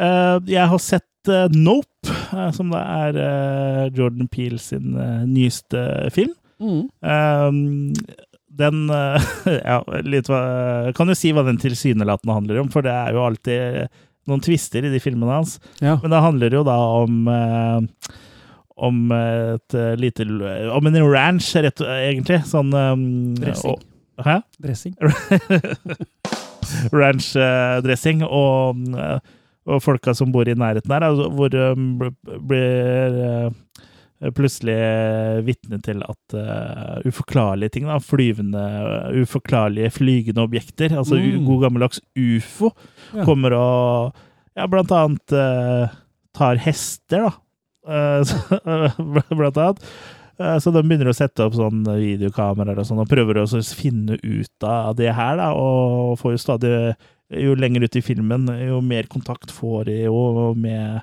[0.00, 4.96] Eh, jeg har sett eh, Nope, eh, som da er eh, Jordan Peele sin
[5.28, 5.84] nyeste
[6.16, 6.32] film.
[6.62, 6.82] Mm.
[7.04, 7.92] Um,
[8.56, 8.86] den
[9.68, 10.38] Ja, litt hva
[10.96, 13.90] Kan jo si hva den tilsynelatende handler om, for det er jo alltid
[14.26, 15.58] noen twister i de filmene hans.
[15.78, 15.98] Ja.
[16.02, 18.14] Men det handler jo da om eh,
[18.76, 20.26] om et eh, lite
[20.74, 22.42] Om en ranch, rett, egentlig.
[22.48, 23.04] Sånn um,
[23.38, 23.76] Dressing.
[23.76, 24.38] og- Hæ?
[24.64, 24.94] Dressing.
[26.96, 29.18] Ranchdressing og, eh,
[29.66, 31.52] og folka som bor i nærheten her, altså, hvor
[32.48, 33.20] blir
[34.32, 34.76] plutselig
[35.44, 38.62] vitne til at uh, uforklarlige ting, da, flyvende,
[39.22, 41.44] uforklarlige flygende objekter, altså Mm.
[41.46, 42.70] god gammeldags ufo,
[43.14, 43.24] Ja.
[43.24, 44.14] kommer og
[44.56, 45.88] ja, blant annet uh,
[46.34, 47.32] tar hester, da.
[47.86, 48.24] Eh,
[49.36, 49.82] blant annet.
[50.40, 54.16] Eh, Så de begynner å sette opp sånn videokameraer og sånn, og prøver å finne
[54.22, 56.72] ut av det her, da, og får jo stadig
[57.30, 61.00] Jo lenger ut i filmen, jo mer kontakt får de jo med eh,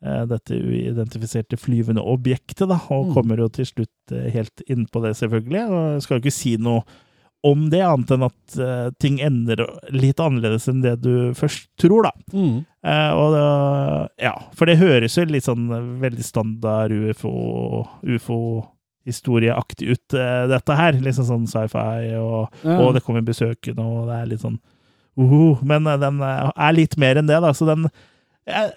[0.00, 3.14] dette uidentifiserte flyvende objektet, da, og Mm.
[3.14, 5.64] kommer jo til slutt eh, helt inn på det, selvfølgelig.
[5.68, 6.82] Og jeg skal jo ikke si noe
[7.42, 12.02] om det, annet enn at eh, ting ender litt annerledes enn det du først tror,
[12.08, 12.10] da.
[12.32, 12.66] Mm.
[12.84, 15.68] Eh, og det, ja, for det høres jo litt sånn
[16.00, 20.92] veldig standard ufo, ufo-historieaktig ut, eh, dette her.
[21.00, 22.78] Liksom sånn sci-fi, og, Ja.
[22.80, 24.58] og det kommer besøkende, og det er litt sånn
[25.18, 25.58] uhu.
[25.64, 27.90] Men eh, den eh, er litt mer enn det, da, så den
[28.46, 28.72] Jeg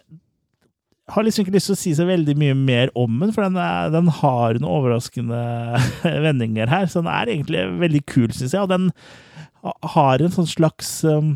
[1.11, 3.57] har liksom ikke lyst til å si så veldig mye mer om den, for den,
[3.59, 5.41] er, den har noen overraskende
[6.27, 8.91] vendinger her, så den er egentlig veldig kul, syns jeg, og den
[9.95, 11.35] har en sånn slags um,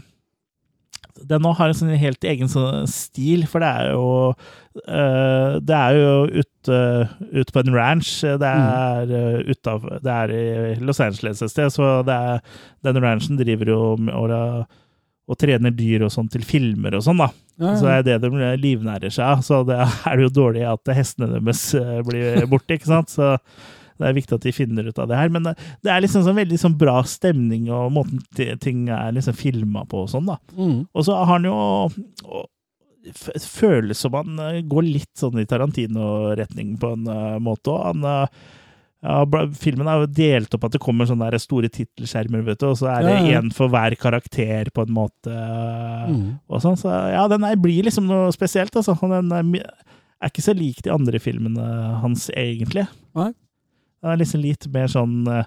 [1.27, 5.77] den nå har en sånn helt egen sånn stil, for det er jo uh, Det
[5.77, 6.81] er jo ute,
[7.41, 8.11] ut på en ranch.
[8.21, 12.43] Det er, uh, utav, det er i Los Angeles et sted, så det er,
[12.85, 14.27] den ranchen driver jo å
[15.27, 17.31] og trener dyr og sånn til filmer og sånn, da.
[17.57, 17.97] Ja, Så ja.
[17.97, 19.41] er det de livnærer seg av.
[19.45, 23.11] Så det er det jo dårlig at hestene deres eh, blir borte, ikke sant.
[23.11, 23.35] Så
[23.97, 25.31] det er viktig at de finner ut av det her.
[25.33, 25.55] Men det,
[25.89, 28.21] er liksom sånn veldig sånn bra stemning, og måten
[28.63, 30.37] ting er liksom filma på og sånn, da.
[30.55, 30.85] Mm.
[30.93, 31.57] Og så har han jo
[33.07, 37.85] Føles som han eh, går litt sånn i Tarantino-retning på en eh, måte òg.
[37.93, 38.07] Han
[39.03, 39.17] ja,
[39.53, 42.77] Filmen er jo delt opp at det kommer sånne der store tittelskjermer, vet du, og
[42.79, 43.41] så er det Ja, ja.
[43.53, 45.29] for hver karakter, på en måte.
[45.33, 46.39] eh, Mm.
[46.49, 48.95] Og sånn, så ja, den er, blir liksom noe spesielt, altså.
[49.01, 49.69] Den er,
[50.21, 51.67] er ikke så lik de andre filmene
[52.01, 52.87] hans, egentlig.
[53.15, 53.33] Nei.
[54.01, 55.43] Den er liksom litt mer sånn eh,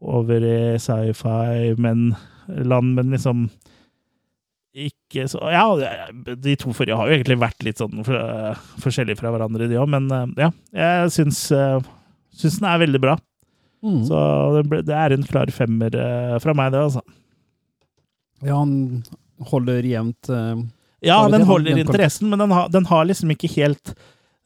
[0.00, 2.14] over i sci-fi, men
[2.48, 3.46] land, men liksom
[4.74, 5.68] ikke så Ja,
[6.34, 9.86] de to forrige har jo egentlig vært litt sånn for, forskjellige fra hverandre, de òg,
[9.88, 10.48] men ja.
[10.74, 11.44] Jeg syns,
[12.34, 13.18] syns den er veldig bra.
[13.84, 14.00] Mm.
[14.08, 14.22] Så
[14.56, 17.02] det, ble, det er en klar femmer eh, fra meg, det, altså.
[18.44, 19.04] Ja, han
[19.50, 20.64] holder jevnt eh,
[21.04, 23.94] Ja, den holder interessen, men den har, den har liksom ikke helt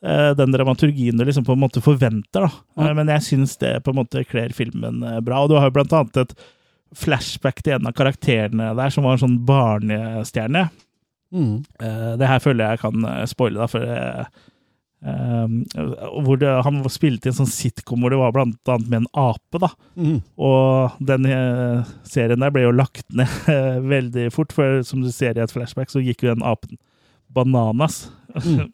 [0.02, 2.48] eh, den dramaturgien du liksom på en måte forventer.
[2.48, 2.50] da.
[2.82, 2.90] Mm.
[2.98, 5.44] Men jeg syns det på en måte kler filmen eh, bra.
[5.44, 6.36] Og du har jo blant annet et
[6.98, 10.68] flashback til en av karakterene der, som var en sånn barnestjerne.
[11.34, 11.56] mm.
[11.78, 14.28] Eh, det her føler jeg kan spoile, da, for
[15.04, 15.44] eh,
[15.78, 19.02] eh, hvor det, Han spilte i en sånn sitcom hvor det var blant annet med
[19.02, 19.60] en ape.
[19.62, 19.70] da.
[19.96, 20.20] Mm.
[20.48, 25.10] Og den eh, serien der ble jo lagt ned eh, veldig fort, for som du
[25.14, 26.80] ser i et flashback, så gikk jo den apen
[27.34, 28.06] bananas.
[28.44, 28.68] Mm.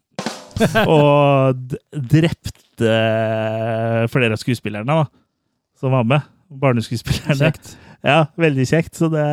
[0.86, 1.74] og
[2.14, 2.92] drepte
[4.10, 5.08] flere av skuespillerne da,
[5.78, 6.30] som var med.
[6.54, 7.38] Barneskuespillerne.
[7.40, 7.74] Kjekt.
[8.04, 8.94] Ja, veldig kjekt.
[8.98, 9.24] Så det,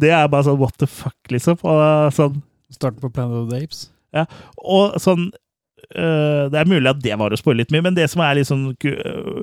[0.00, 1.58] det er bare sånn what the fuck, liksom.
[1.66, 2.40] Og sånn,
[2.72, 3.86] Starten på Planet of the Apes.
[4.60, 5.30] og sånn
[5.94, 8.48] Det er mulig at det var å spoile litt mye, men det som er litt
[8.50, 9.42] sånn øh,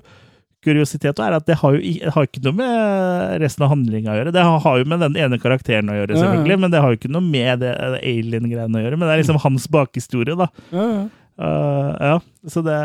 [0.65, 4.33] kuriositet, er at det har jo har ikke noe med resten av handlinga å gjøre.
[4.35, 6.23] Det har, har jo med den ene karakteren å gjøre, Ja, ja.
[6.23, 8.99] selvfølgelig, men det har jo ikke noe med det, det alien-greiene å gjøre.
[8.99, 10.49] Men det er liksom hans bakhistorie, da.
[10.73, 11.05] Ja, ja.
[11.35, 12.75] Ja, så det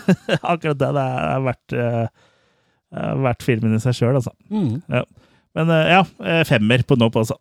[0.52, 4.32] Akkurat det, det er verdt, er verdt filmen i seg sjøl, altså.
[4.48, 4.80] Mm.
[5.58, 6.00] Men uh, ja,
[6.48, 7.36] femmer på Nope, altså.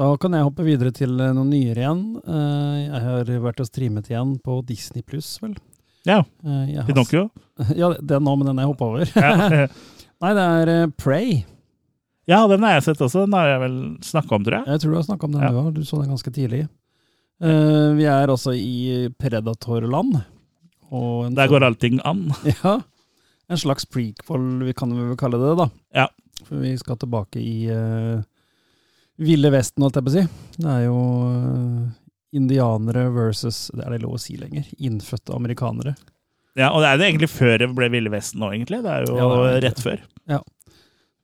[0.00, 2.02] Da kan jeg hoppe videre til eh, noe nyere igjen.
[2.24, 5.56] Eh, Jeg har vært og streamet igjen på Disney pluss, vel.
[6.08, 7.26] Ja, Eh, Pinocchio.
[7.76, 9.10] Ja, den nå, men den jeg hoppa over.
[9.12, 9.66] Ja.
[10.24, 11.42] Nei, det er Pray.
[12.30, 13.26] Ja, den har jeg sett også.
[13.26, 14.68] Den har jeg vel snakka om, tror jeg.
[14.72, 15.50] Jeg tror du har snakka om den Ja.
[15.52, 15.70] du òg.
[15.76, 16.62] Du så den ganske tidlig.
[17.40, 20.20] Eh, vi er også i Predatorland.
[20.90, 20.96] Der
[21.36, 22.30] sånn- går allting an.
[22.62, 22.78] Ja.
[23.50, 25.68] En slags prequel, vi kan vel kalle det, da.
[25.94, 26.06] Ja.
[26.46, 28.22] For vi skal tilbake i uh,
[29.20, 30.22] Ville Vesten, holdt jeg på å si.
[30.56, 31.88] Det er jo eh,
[32.40, 34.68] indianere versus Det er det lov å si lenger.
[34.80, 35.94] Innfødte amerikanere.
[36.58, 38.80] Ja, Og det er jo egentlig før det ble Ville Vesten nå, egentlig.
[38.84, 40.00] Det er jo Ja, det er rett før.
[40.30, 40.40] Ja.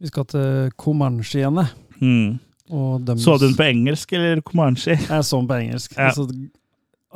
[0.00, 1.68] Vi skal til Comanchiene.
[2.02, 2.38] Mm.
[2.68, 4.96] Så du den på engelsk eller comanche?
[4.98, 5.94] Jeg så den på engelsk.
[5.96, 6.10] Ja.
[6.10, 6.26] Altså,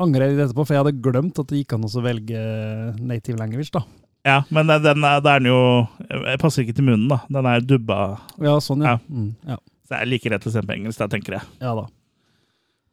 [0.01, 2.45] angrer jeg litt etterpå, for jeg hadde glemt at det gikk an å velge
[3.03, 3.73] native language.
[3.75, 3.83] da.
[4.27, 5.61] Ja, men den er, det er den jo
[6.11, 7.23] Jeg passer ikke til munnen, da.
[7.33, 7.99] Den er dubba.
[8.40, 8.99] Ja, sånn, ja.
[8.99, 9.01] Ja.
[9.09, 9.59] Mm, ja.
[9.90, 11.46] Så det er like rett å se på engelsk, da, tenker jeg.
[11.59, 11.88] Ja da.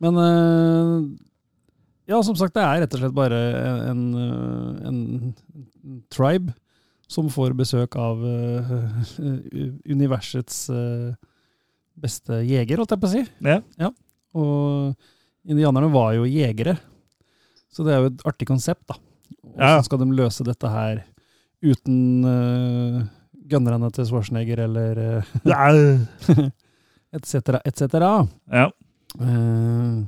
[0.01, 0.95] Men eh,
[2.09, 3.37] Ja, som sagt, det er rett og slett bare
[3.91, 6.55] en, eh, en, tribe
[7.07, 8.71] som får besøk av eh,
[9.87, 10.65] universets
[11.97, 13.23] beste jeger, holdt jeg på å si.
[13.45, 13.61] Ja.
[13.77, 13.91] ja.
[14.33, 14.97] Og
[15.47, 16.79] indianerne var jo jegere,
[17.71, 18.97] så det er jo et artig konsept, da.
[19.45, 19.85] Hvordan Ja.
[19.85, 21.05] skal de løse dette her
[21.63, 23.05] uten uh,
[23.49, 25.31] gunnerne til Schwarzenegger eller uh,
[27.15, 27.23] et
[27.65, 27.97] etc.
[28.51, 28.67] Ja.
[29.17, 30.03] Uh,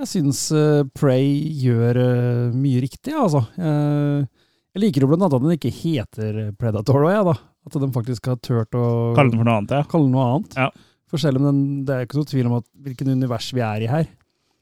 [0.00, 3.42] jeg syns uh, Prey gjør uh, mye riktig, altså.
[3.58, 4.22] Uh,
[4.70, 7.34] Jeg liker jo blant annet at den ikke heter Predator jeg, da.
[7.66, 8.84] At de faktisk har turt å
[9.18, 9.82] Kalle den for noe annet, ja.
[9.90, 10.54] kalle den noe annet.
[10.56, 10.70] Ja.
[11.10, 13.82] For selv om den, det er ikke noe tvil om at hvilken univers vi er
[13.82, 14.06] i her,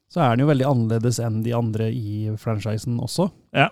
[0.08, 3.28] så er den jo veldig annerledes enn de andre i franchisen også.
[3.52, 3.68] Ja.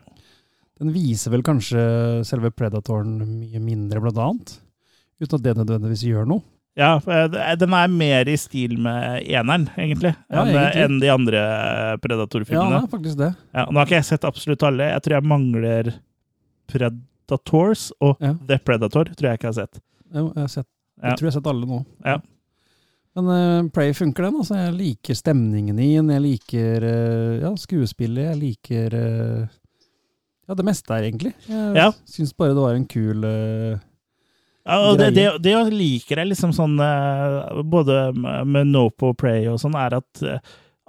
[0.76, 1.80] Den viser vel kanskje
[2.28, 4.52] selve Predatoren mye mindre, blant annet.
[5.22, 6.44] Uten at det nødvendigvis gjør noe.
[6.76, 6.98] Ja,
[7.56, 10.82] den er mer i stil med eneren, egentlig, Ja, enn, egentlig.
[10.84, 12.70] enn de andre Ja, Predator-filmene.
[12.74, 13.30] det er faktisk det.
[13.54, 14.90] Ja, nå har ikke jeg sett absolutt alle.
[14.92, 15.94] Jeg tror jeg mangler
[16.68, 18.34] Predators og Ja.
[18.46, 19.04] The Predator.
[19.04, 19.80] tror jeg ikke jeg har sett.
[20.12, 20.66] Jeg, jeg, har sett,
[21.00, 21.14] jeg Ja.
[21.16, 21.84] tror jeg har sett alle nå.
[22.04, 22.18] Ja.
[23.16, 23.24] Men
[23.64, 24.34] uh, Prey funker den.
[24.36, 24.54] altså.
[24.56, 26.10] Jeg liker stemningen i den.
[26.10, 28.34] Jeg liker uh, ja, skuespillet.
[28.34, 29.46] Jeg liker uh,
[30.48, 31.32] ja, det meste her, egentlig.
[31.48, 31.90] Jeg Ja.
[32.04, 33.78] syns bare det var en kul eh,
[34.66, 39.18] Ja, og det, det, det jeg liker jeg liksom sånn eh, Både med Nope og
[39.20, 40.40] Prey og sånn, er at, eh,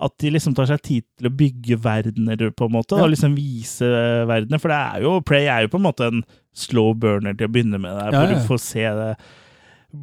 [0.02, 2.98] at de liksom tar seg tid til å bygge verdener, på en måte.
[2.98, 3.06] Ja.
[3.06, 3.90] Og liksom vise
[4.30, 4.62] verdener.
[4.62, 6.24] For det er jo, Prey er jo på en måte en
[6.58, 7.94] slow burner til å begynne med.
[7.94, 8.40] Der, Ja, hvor ja.
[8.40, 9.12] du får se det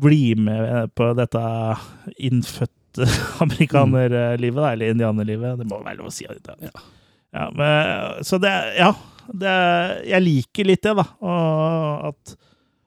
[0.05, 1.41] Bli med på dette
[2.17, 3.05] innfødte
[3.45, 5.59] amerikanerlivet, da, eller indianerlivet.
[5.61, 6.25] Det må være lov å si.
[6.31, 6.55] Det.
[6.65, 6.73] Ja.
[7.35, 8.95] Ja, men, så det Ja.
[9.25, 9.53] Det,
[10.05, 11.05] jeg liker litt det, da.
[11.25, 12.35] Og at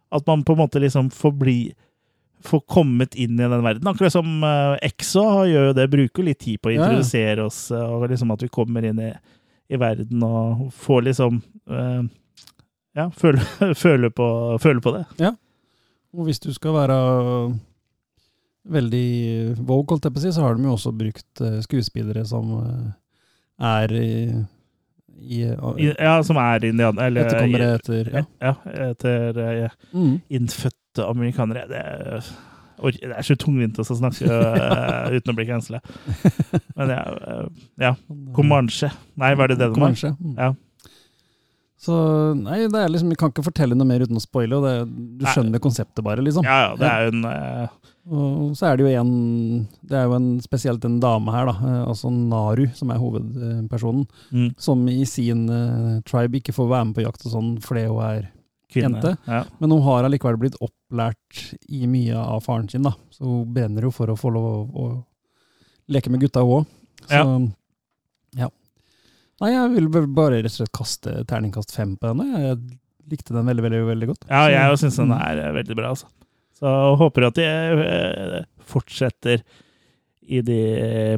[0.09, 1.59] at man på en måte liksom får bli
[2.47, 3.87] Får kommet inn i den verden.
[3.89, 7.47] Akkurat som uh, Exo gjør jo det, bruker litt tid på å introdusere ja.
[7.49, 9.09] oss, eh, og liksom at vi kommer inn i,
[9.73, 11.39] i verden og får liksom
[11.73, 12.05] uh,
[12.93, 13.41] Ja, føle,
[13.83, 14.27] føle, på,
[14.61, 15.01] føle på det.
[16.13, 16.99] Og hvis du skal være
[18.77, 19.09] veldig
[19.57, 22.53] vogue, holdt jeg på å si, så har de jo også brukt skuespillere som
[23.57, 23.97] er
[25.21, 27.07] i, i, I, ja, som er indianere.
[27.09, 28.25] Eller etterkommere etter ja.
[28.43, 28.53] Ja,
[28.89, 29.71] etter ja.
[29.93, 30.19] Mm.
[30.39, 31.65] innfødte amerikanere.
[31.71, 32.29] Det er,
[33.01, 35.81] det er så tungvint å snakke uh, uten å bli cancela.
[36.77, 37.93] Men ja, uh, ja.
[38.37, 38.91] Comanche.
[39.17, 39.97] Nei, var det det det var?
[40.17, 40.37] Mm.
[40.37, 40.53] Ja.
[41.87, 41.97] Så
[42.35, 44.73] nei, det er liksom, vi kan ikke fortelle noe mer uten å spoile, og det,
[44.87, 45.33] du Nei.
[45.33, 46.47] skjønner konseptet bare, liksom.
[46.47, 49.13] Ja, ja, det er jo en eh, Og så er det jo en
[49.87, 54.07] Det er jo en, spesielt en dame her, da, eh, altså Naru, som er hovedpersonen,
[54.35, 57.85] mm, som i sin uh, tribe ikke får være med på jakt og sånn fordi
[57.87, 58.25] hun er
[58.73, 58.99] kvinne.
[58.99, 59.13] Jente.
[59.31, 59.45] Ja.
[59.61, 62.97] Men hun har allikevel blitt opplært i mye av faren sin, da.
[63.15, 66.73] Så hun brenner jo for å få lov å, å leke med gutta, hun òg.
[67.07, 67.23] Så
[68.35, 68.51] ja.
[69.43, 72.41] Nei, jeg vil bare rett og slett kaste terningkast fem på denne.
[72.41, 72.57] Jeg
[73.11, 74.25] likte den veldig, veldig, veldig godt.
[74.29, 76.09] ja, jeg syns den er eh, veldig bra, altså.
[76.57, 79.43] Så håper at de eh, fortsetter
[80.27, 80.57] i de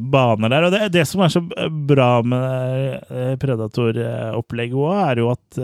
[0.04, 0.68] baner der.
[0.68, 1.42] Og det, det som er så
[1.90, 5.62] bra med eh, Predator-opplegget òg, er jo at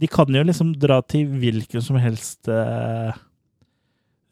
[0.00, 2.48] de kan jo liksom dra til hvilken som helst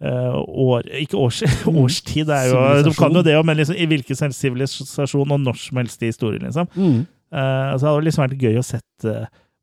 [0.01, 1.76] år Ikke års, Mm.
[1.85, 4.41] årstid, det er jo, de kan jo det òg, men liksom i hvilken som helst
[4.45, 6.68] sivilisasjon og når som helst i historien, liksom.
[6.79, 7.01] Mm.
[7.33, 9.14] Eh, altså, det hadde liksom vært gøy å sette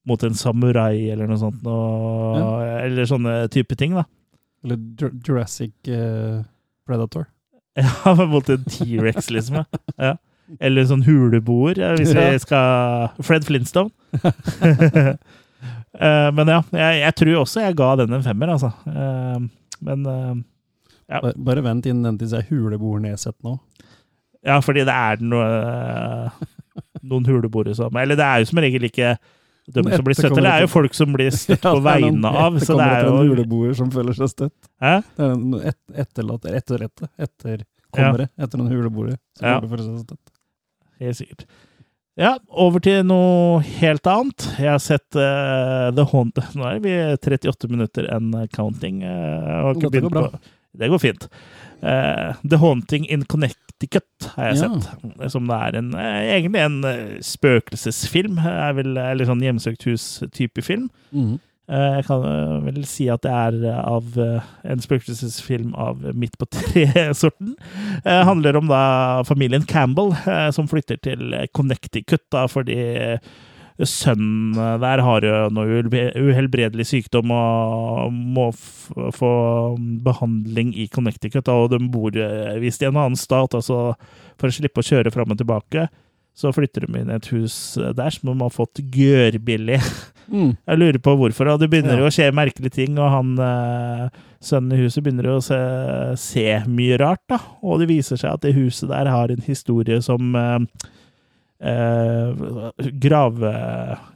[0.05, 4.03] mot en samurai eller noe sånt, og, eller sånne type ting, da.
[4.65, 4.77] Eller
[5.25, 6.43] Jurassic uh,
[6.85, 7.25] Predator.
[7.75, 9.63] Ja, mot en T-rex, liksom.
[9.63, 9.81] ja.
[9.99, 10.13] Ja.
[10.63, 12.27] Eller sånn huleboer, eh, hvis Ja.
[12.31, 13.89] vi skal Fred Flintstone.
[14.21, 15.15] uh,
[16.37, 18.69] men ja, jeg, jeg tror også jeg ga den en femmer, altså.
[18.87, 19.41] Uh,
[19.85, 20.35] men eh,
[21.09, 21.19] Ja.
[21.21, 23.57] Bare, bare vent innen den tid er huleboer nedsett nå.
[24.45, 26.29] Ja, fordi det er noe, eh,
[27.11, 29.15] noen huleboere som Eller det er jo som regel ikke
[29.65, 31.85] de som blir støtt, eller det er jo folk som blir støtt på Ja, det
[31.87, 32.57] vegne av.
[32.61, 34.67] Så det er en jo huleboer som føler seg støtt.
[34.83, 34.91] Hæ?
[35.17, 39.55] Det er noen et, etterlatte, etterrette, etterkommere etter noen huleboere som Ja.
[39.57, 39.69] ja.
[39.71, 40.35] føler seg støtt.
[41.01, 41.47] Helt sikkert.
[42.15, 44.45] Ja, over til noe helt annet.
[44.61, 49.01] Jeg har sett uh, The Haunt Nå er vi 38 minutter and counting.
[49.03, 50.27] Uh, jeg har går bra.
[50.29, 50.39] på-
[50.79, 51.25] Det går fint.
[51.83, 54.69] Eh, The Haunting in Connecticut har jeg Ja.
[54.79, 55.31] sett.
[55.31, 58.39] Som det er en, eh, egentlig en eh, spøkelsesfilm.
[58.39, 60.89] Er vel, eller sånn hjemsøkt hus-type film.
[61.13, 61.39] Mm.
[61.67, 62.21] Uh, Jeg kan
[62.63, 67.55] vel si at det er av uh, en spøkelsesfilm av midt på tre-sorten.
[68.05, 70.13] Handler om da familien Campbell
[70.53, 72.77] som flytter til Connecticut da, fordi
[73.83, 75.81] sønnen der har jo noe
[76.15, 79.31] uhelbredelig sykdom og må få
[80.05, 81.49] behandling i Connecticut.
[81.51, 83.95] Og de bor eh, visst i en annen stat, altså
[84.39, 85.89] for å slippe å kjøre fram og tilbake.
[86.35, 89.81] Så flytter de inn i et hus eh, der som de har fått gørbillig
[90.25, 90.55] Mm.
[90.71, 92.01] jeg lurer på hvorfor, og det begynner Ja.
[92.01, 94.07] jo å skje merkelige ting, og han eh,
[94.41, 95.59] sønnen i huset begynner jo å se,
[96.17, 97.37] se mye rart, da.
[97.61, 100.87] Og det viser seg at det huset der har en historie som eh,
[101.61, 102.43] eh,
[103.01, 103.51] grave,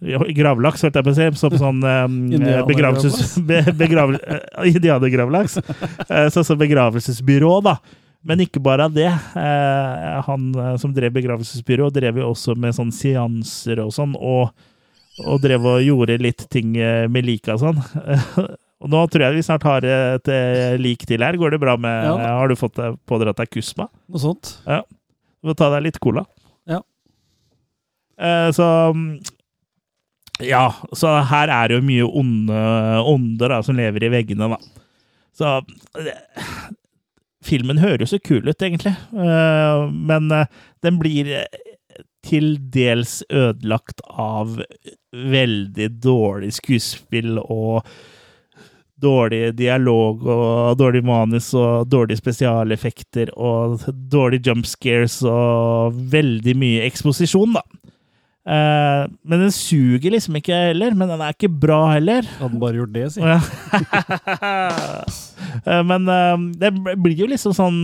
[0.01, 3.37] ja, gravlaks, holdt jeg på å si, som sånn eh, begravelses...
[3.47, 5.59] Be, begravel, eh, Indianergravlaks.
[6.07, 7.77] Eh, Sånn som begravelsesbyrå, da.
[8.27, 9.07] Men ikke bare det.
[9.39, 14.51] Eh, han eh, som drev begravelsesbyrå, drev jo også med sånn seanser og sånn, og
[15.19, 17.79] og drev og gjorde litt ting eh, med lika og sånn.
[18.79, 21.35] Og nå tror jeg vi snart har et eh, lik til her.
[21.35, 22.13] Går det bra med Ja.
[22.39, 23.89] Har du fått pådratt deg kusma?
[24.07, 24.53] Noe sånt.
[24.63, 26.23] Du må ta deg litt cola.
[28.19, 28.67] Eh, så
[30.39, 32.59] Ja, så her er det jo mye onde
[33.03, 34.59] ånder som lever i veggene, da.
[35.35, 35.59] Så
[37.43, 40.47] Filmen høres så kul ut, egentlig, Eh, men eh,
[40.83, 41.31] den blir
[42.25, 44.59] til dels ødelagt av
[45.15, 47.87] veldig dårlig skuespill og
[48.99, 56.83] dårlig dialog og dårlig manus og dårlige spesialeffekter og dårlige jump scares og veldig mye
[56.89, 57.63] eksposisjon, da.
[58.49, 62.25] Eh, men den suger liksom ikke heller, men den er ikke bra heller.
[62.39, 63.21] Hadde bare gjort det, si.
[65.65, 66.69] Eh, men uh, det
[67.01, 67.77] blir jo liksom sånn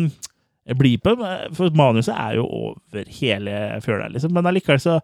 [0.70, 1.14] på,
[1.58, 4.36] For manuset er jo over hele fjøla, liksom.
[4.36, 5.00] Men allikevel så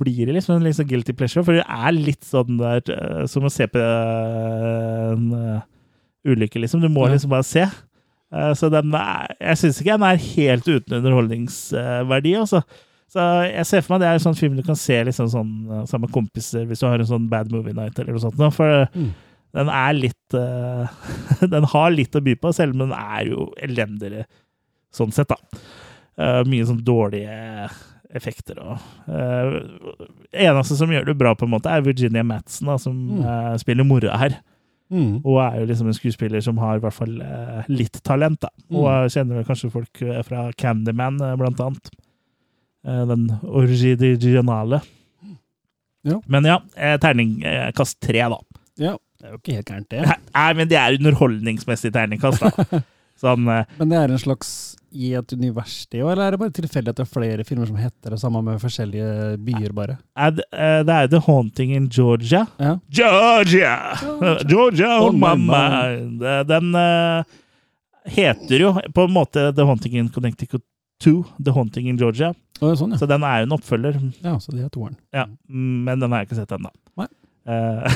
[0.00, 1.44] blir det liksom en sånn guilty pleasure.
[1.44, 5.28] For det er litt sånn der som å se på en
[6.24, 6.80] ulykke, liksom.
[6.80, 7.14] Du må Ja.
[7.14, 7.66] liksom bare se.
[8.56, 12.64] Så den er Jeg syns ikke den er helt uten underholdningsverdi, altså.
[13.08, 15.52] Så jeg ser for meg det er en sånn film du kan se liksom sånn
[15.72, 18.40] eh, sammen med kompiser hvis du har en sånn bad movie night eller noe sånt.
[18.54, 19.10] For Mm.
[19.56, 20.90] den er litt uh,
[21.54, 24.26] Den har litt å by på, selv om den er jo elendigere
[24.92, 25.38] sånn sett, da.
[26.18, 27.68] Uh, mye sånn dårlige
[28.18, 28.78] effekter og
[29.08, 29.56] uh,
[30.32, 33.24] Eneste som gjør det bra, på en måte, er Virginia Madsen, da, som Mm.
[33.24, 34.36] uh, spiller mora her.
[34.92, 35.18] Mm.
[35.24, 38.48] Og er jo liksom en skuespiller som har i hvert fall eh, litt talent, da.
[38.70, 38.76] Mm.
[38.80, 41.90] Og jeg kjenner vel kanskje folk eh, fra Candyman, eh, blant annet.
[42.88, 44.80] Eh, den originale.
[46.02, 46.22] Ja.
[46.26, 48.38] Men ja, eh, terningkast tre, da.
[48.78, 50.04] Ja, det er jo ikke helt gærent, det.
[50.32, 52.80] Nei, men det er underholdningsmessig terningkast, da.
[53.18, 54.50] Sånn eh, Men det er en slags
[54.94, 57.68] i et univers, det òg, eller er det bare tilfeldig at det er flere filmer
[57.68, 59.98] som heter det samme med forskjellige byer, bare?
[60.38, 62.46] det, er jo The Haunting in Georgia.
[62.56, 62.78] Ja.
[62.88, 63.74] Georgia!
[64.48, 66.22] Georgia On oh, mind.
[66.22, 67.36] Eh, Den eh,
[68.16, 70.64] heter jo på en måte The Haunting in Connecticut
[71.04, 71.12] 2,
[71.44, 72.32] The Haunting in Georgia.
[72.60, 72.98] Oh, sånn, ja.
[72.98, 73.98] Så den er jo en oppfølger.
[74.24, 74.34] ja.
[74.42, 74.96] Så det er toeren.
[75.14, 76.72] Ja, men den har jeg ikke sett ennå.
[77.48, 77.94] Eh,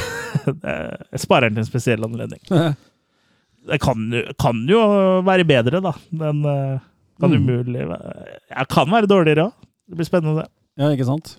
[1.13, 2.41] jeg sparer den til en spesiell anledning.
[3.69, 4.01] Det kan,
[4.41, 4.79] kan jo
[5.27, 5.93] være bedre, da.
[6.09, 6.79] Den eh,
[7.21, 7.45] kan Mm.
[7.45, 9.53] umulig ja, Kan være dårligere òg.
[9.87, 10.47] Det blir spennende
[10.81, 11.35] ja, ikke sant?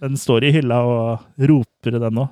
[0.00, 2.30] Den står i hylla og roper, den òg.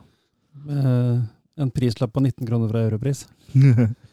[0.71, 1.19] Eh,
[1.67, 3.27] en prislapp på 19 kroner fra Europris.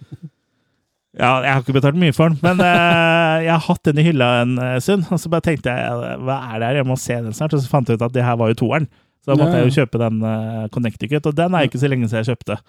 [1.15, 4.03] Ja, jeg har ikke betalt mye for den, men uh, jeg har hatt den i
[4.03, 5.05] hylla en eh, stund.
[5.15, 7.55] Og så bare tenkte jeg hva er det her, jeg må se den snart.
[7.55, 8.89] Og så fant jeg ut at det her var jo toeren.
[9.23, 9.63] Så da måtte Ja, ja.
[9.63, 12.59] jeg jo kjøpe den uh, Connecticut, og den er ikke så lenge siden jeg kjøpte.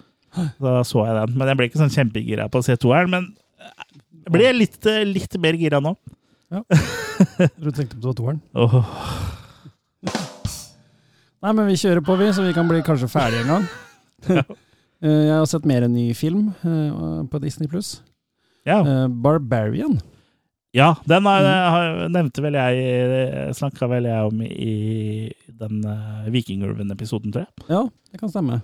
[0.63, 1.35] Da så jeg den.
[1.35, 3.11] Men jeg ble ikke sånn kjempegira på å se toeren.
[3.11, 3.27] Men
[4.23, 5.95] jeg ble litt, litt mer gira nå.
[7.57, 8.39] Du tenkte på toeren?
[8.55, 8.79] Oh.
[11.43, 13.65] Nei, men vi kjører på, vi, så vi kan bli kanskje ferdige en gang.
[15.07, 16.51] Jeg har sett mer en ny film
[17.29, 17.97] på Disney pluss.
[18.67, 18.81] Ja.
[19.07, 19.97] Barbarian.
[20.75, 21.71] ja, den er, Mm.
[21.73, 27.67] har, nevnte vel jeg Snakka vel jeg om i den uh, Vikingulven-episoden, tror jeg.
[27.71, 28.59] Ja, det kan stemme.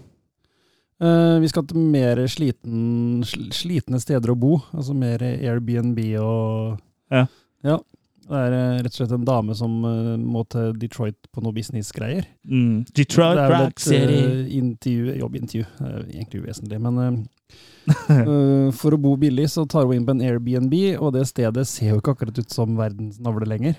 [1.03, 4.57] Uh, vi skal til mer sliten, sl slitne steder å bo.
[4.75, 6.77] Altså mer Airbnb og
[7.11, 7.25] Ja.
[7.63, 7.79] Ja.
[8.23, 11.51] Det er eh, rett og slett en dame som uh, må til Detroit på noe
[11.51, 12.23] businessgreier.
[12.47, 12.85] Mm.
[12.95, 14.19] Detroit et City.
[14.21, 15.65] eh, intervju, jobbintervju.
[15.79, 17.57] Det er egentlig uvesentlig, men eh,
[18.15, 21.65] eh, for å bo billig så tar hun inn på en Airbnb, og det stedet
[21.69, 23.75] ser jo ikke akkurat ut som verdens navle lenger.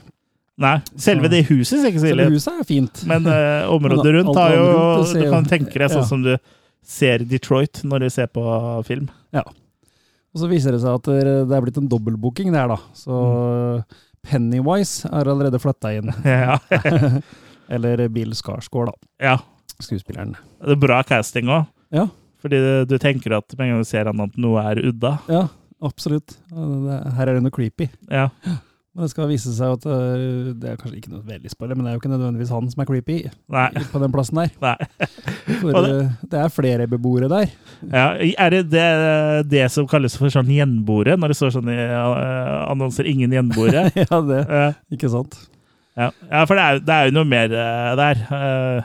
[0.60, 2.36] Nei, selve det huset ser ikke så ille ut.
[2.36, 3.02] huset er fint.
[3.10, 6.08] Men uh, området Men rundt har jo rundt, Du kan tenke deg sånn ja.
[6.12, 6.34] som du
[6.84, 8.44] ser Detroit når du ser på
[8.86, 9.08] film.
[9.34, 9.42] Ja.
[10.34, 11.06] Og så viser det seg at
[11.48, 12.80] det er blitt en dobbeltbooking der, da.
[12.98, 13.22] Så
[14.24, 14.30] Mm.
[14.30, 16.08] Pennywise er allerede flytta inn.
[16.24, 16.54] ja.
[17.68, 18.94] Eller Bill Skarsgård, da.
[19.20, 19.34] ja.
[19.82, 20.32] Skuespilleren.
[20.62, 21.66] Det er bra casting òg.
[21.92, 22.06] Ja.
[22.44, 25.14] Fordi du, tenker at med en gang du ser han at noe er udda.
[25.32, 25.46] Ja,
[25.84, 26.36] absolutt.
[26.52, 27.88] Her er det noe creepy.
[28.12, 28.28] Ja.
[28.94, 31.82] Men det skal vise seg at øh, det er kanskje ikke noe veldig spoiler, men
[31.82, 33.16] det er jo ikke nødvendigvis han som er creepy
[33.50, 33.64] Nei.
[33.90, 34.52] på den plassen der.
[34.62, 34.76] Nei.
[35.64, 37.50] For det- øh, det er flere beboere der.
[37.88, 38.04] Ja.
[38.38, 38.84] Er det, det
[39.50, 43.88] det som kalles for sånn gjenboere, når det står sånn i eh, annonser 'ingen gjenboere'?
[44.04, 44.44] ja, det.
[44.94, 45.34] Ikke sant?
[45.98, 46.12] ja.
[46.30, 47.48] ja, for det er, det er jo noe mer
[47.98, 48.84] der.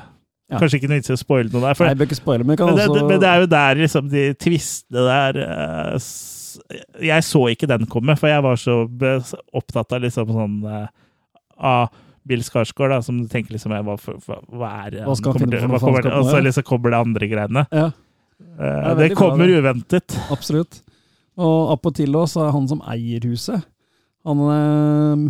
[0.50, 0.58] Ja.
[0.58, 1.78] Kanskje ikke noe vits i å spoile noe der.
[1.78, 3.43] For Nei, jeg bør ikke spoile, men kan Men det, også det, men det er
[3.43, 6.10] jo der liksom de tvistene der uh,
[7.06, 8.82] Jeg så ikke den komme, for jeg var så
[9.54, 10.88] opptatt av liksom sånn uh,
[11.60, 11.93] Av
[12.30, 15.62] Bill Skarsgård, da, som du tenker liksom hva, for, hva er det Hva skal kommer
[15.62, 17.66] finne på hva Og så liksom kommer det andre greiene.
[17.74, 17.88] Ja,
[18.39, 19.60] Eh, er det kommer bra, det.
[19.60, 20.16] uventet.
[20.32, 20.82] absolutt.
[21.39, 23.64] Og appåtil så er han som eier huset.
[24.28, 24.39] Han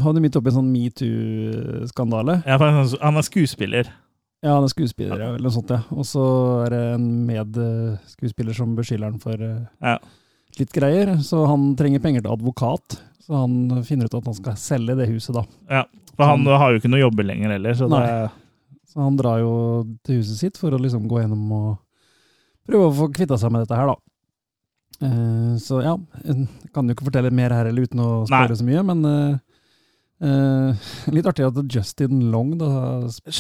[0.02, 2.40] havner midt oppi en sånn metoo-skandale.
[2.50, 3.92] Ja, han, han er skuespiller.
[4.42, 5.82] Ja, han er skuespiller, ja, eller noe sånt, ja.
[5.92, 6.24] Og så
[6.66, 9.98] er det en medskuespiller som beskylder han for eh, Ja.
[10.60, 11.18] litt greier.
[11.24, 13.02] Så han trenger penger til advokat.
[13.20, 15.44] Så han finner ut at han skal selge det huset, da.
[15.70, 15.84] ja.
[16.20, 18.30] For han har jo ikke noe jobber lenger heller, så det Nei.
[18.90, 19.52] Så han drar jo
[20.04, 21.68] til huset sitt for å liksom gå gjennom og
[22.68, 23.96] prøve å få kvitta seg med dette her, da.
[25.06, 25.94] Eh, så ja,
[26.26, 28.26] jeg kan jo ikke fortelle mer her eller uten å Nei.
[28.34, 29.38] spørre så mye, men eh,
[30.22, 32.70] eh, litt artig at Justin Long, da,
[33.12, 33.32] sp-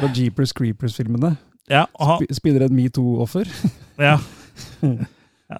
[0.00, 1.36] fra Jeepers Creepers-filmene,
[1.70, 3.48] Ja, sp spiller et metoo-offer.
[4.08, 4.18] ja.
[4.82, 5.58] ja.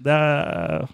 [0.00, 0.84] Det er,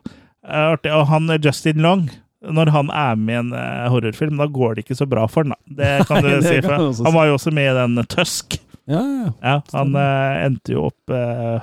[0.47, 0.93] er artig.
[0.95, 2.07] Og han er Justin Long,
[2.47, 5.47] når han er med i en eh, horrorfilm, da går det ikke så bra for
[5.47, 5.57] han.
[5.67, 6.61] Det kan du si.
[6.63, 8.59] også Han var jo også med i den Tusk.
[8.87, 9.57] Ja, ja, ja.
[9.75, 11.59] Han eh, endte jo opp uh,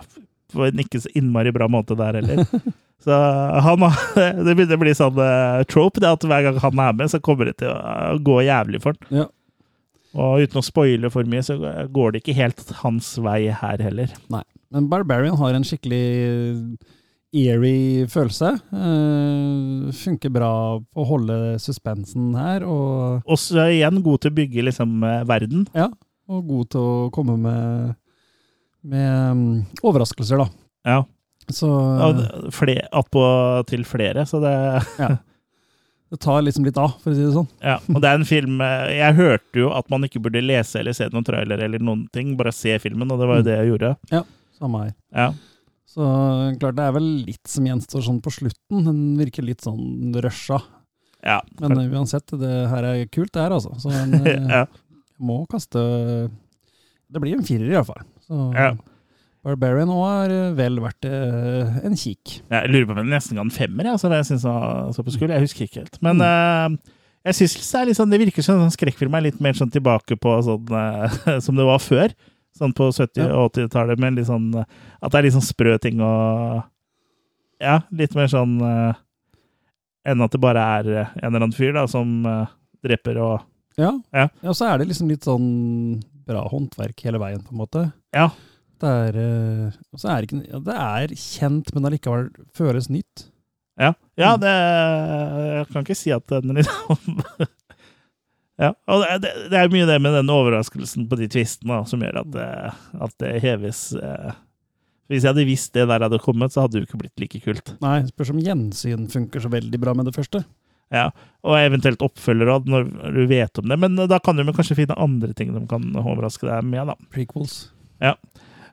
[0.51, 2.43] på en ikke så innmari bra måte der heller.
[3.04, 3.20] Så
[3.66, 3.84] han
[4.47, 7.22] det begynner å bli sånn eh, trope, det at hver gang han er med, så
[7.24, 9.24] kommer det til å eh, gå jævlig for han.
[9.24, 9.30] Ja.
[10.14, 11.58] Og uten å spoile for mye, så
[11.89, 14.12] går det ikke helt hans vei her heller.
[14.34, 14.43] Nei,
[14.74, 16.04] Men Barbarian har en skikkelig
[17.34, 18.54] eerie følelse.
[18.70, 20.54] Uh, funker bra
[20.86, 25.66] på å holde suspensen her, og, Også igjen god til å bygge liksom eh, verden.
[26.30, 27.97] og god til å komme med,
[28.86, 29.43] med um,
[29.82, 30.47] overraskelser, da.
[30.86, 31.01] Ja.
[31.51, 31.69] Så
[32.55, 33.23] flere, attpå
[33.67, 34.53] til flere, så det
[36.13, 37.47] det tar liksom litt av, for å si det sånn.
[37.71, 40.79] Ja, og det er en film eh, Jeg hørte jo at man ikke burde lese
[40.79, 43.47] eller se noen trailer eller noen ting, bare se filmen, og det var jo Mm.
[43.49, 43.91] det jeg gjorde.
[44.13, 44.21] Ja,
[44.59, 44.93] Samme her.
[45.17, 45.31] Ja.
[45.93, 46.05] Så
[46.61, 48.85] klart, det er vel litt som gjenstår sånn på slutten.
[48.85, 50.61] Den virker litt sånn rusha.
[51.25, 51.39] ja.
[51.59, 53.73] Men eh, uansett, det her er kult, det her, altså.
[53.81, 54.63] Så en, eh, ja.
[55.19, 55.81] må kaste
[57.09, 58.05] Det blir en firer, iallfall.
[58.25, 58.71] Så Ja.
[59.43, 62.37] Barbarian òg er eh, vel verdt eh, en kikk.
[62.47, 64.91] Jeg lurer på om den nesten ga en femmer, jeg, det jeg synes han var
[64.95, 65.33] såpass kul.
[65.35, 65.97] Jeg husker ikke helt.
[66.05, 66.77] Men Mm.
[66.77, 66.93] uh,
[67.27, 70.35] jeg synes det, sånn, det virker som sånn skrekkfilm er litt mer sånn tilbake på
[70.47, 72.15] sånn uh, som det var før.
[72.55, 75.97] Sånn på 70- og 80-tallet, men litt sånn At det er litt sånn sprø ting
[76.05, 76.61] og
[77.63, 78.93] Ja, litt mer sånn uh,
[80.05, 82.21] enn at det bare er en eller annen fyr da, som
[82.85, 83.41] dreper og
[83.79, 83.89] Ja.
[84.13, 84.27] Ja.
[84.43, 87.85] Og så er det liksom litt sånn bra håndverk hele veien, på en måte.
[88.13, 88.27] Ja.
[88.82, 93.28] Det er, eh, er det, ikke, ja, det er kjent, men allikevel føles nytt.
[93.80, 94.41] Ja, ja Mm.
[94.43, 97.24] det Jeg kan ikke si at den liksom
[98.61, 102.19] Ja, og det, det, er mye det med den overraskelsen på de tvistene som gjør
[102.21, 102.36] at
[103.01, 104.34] at det heves eh.
[105.09, 107.41] Hvis jeg hadde visst det der hadde kommet, så hadde det jo ikke blitt like
[107.43, 107.74] kult.
[107.84, 110.43] Nei, spørs om gjensyn funker så veldig bra med det første.
[110.93, 111.09] Ja,
[111.43, 113.78] Og eventuelt oppfølger når du vet om det.
[113.82, 116.95] Men da kan du kanskje finne andre ting de kan overraske deg med, da.
[117.13, 117.71] Prequels.
[117.99, 118.15] Eh,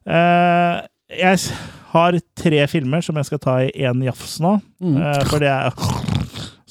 [0.06, 1.38] jeg
[1.90, 4.56] har tre filmer som jeg skal ta i én jafs nå.
[4.82, 4.96] Mm.
[5.00, 5.74] Eh, for det er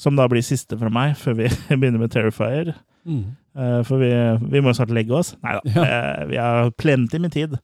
[0.00, 2.72] Som da blir siste fra meg, før vi begynner med Terrifier.
[3.04, 3.36] Mm.
[3.52, 4.08] Eh, for vi,
[4.48, 5.34] vi må jo snart legge oss.
[5.44, 5.74] Nei da.
[5.74, 5.84] Ja.
[5.84, 7.58] Eh, vi har plenty med tid.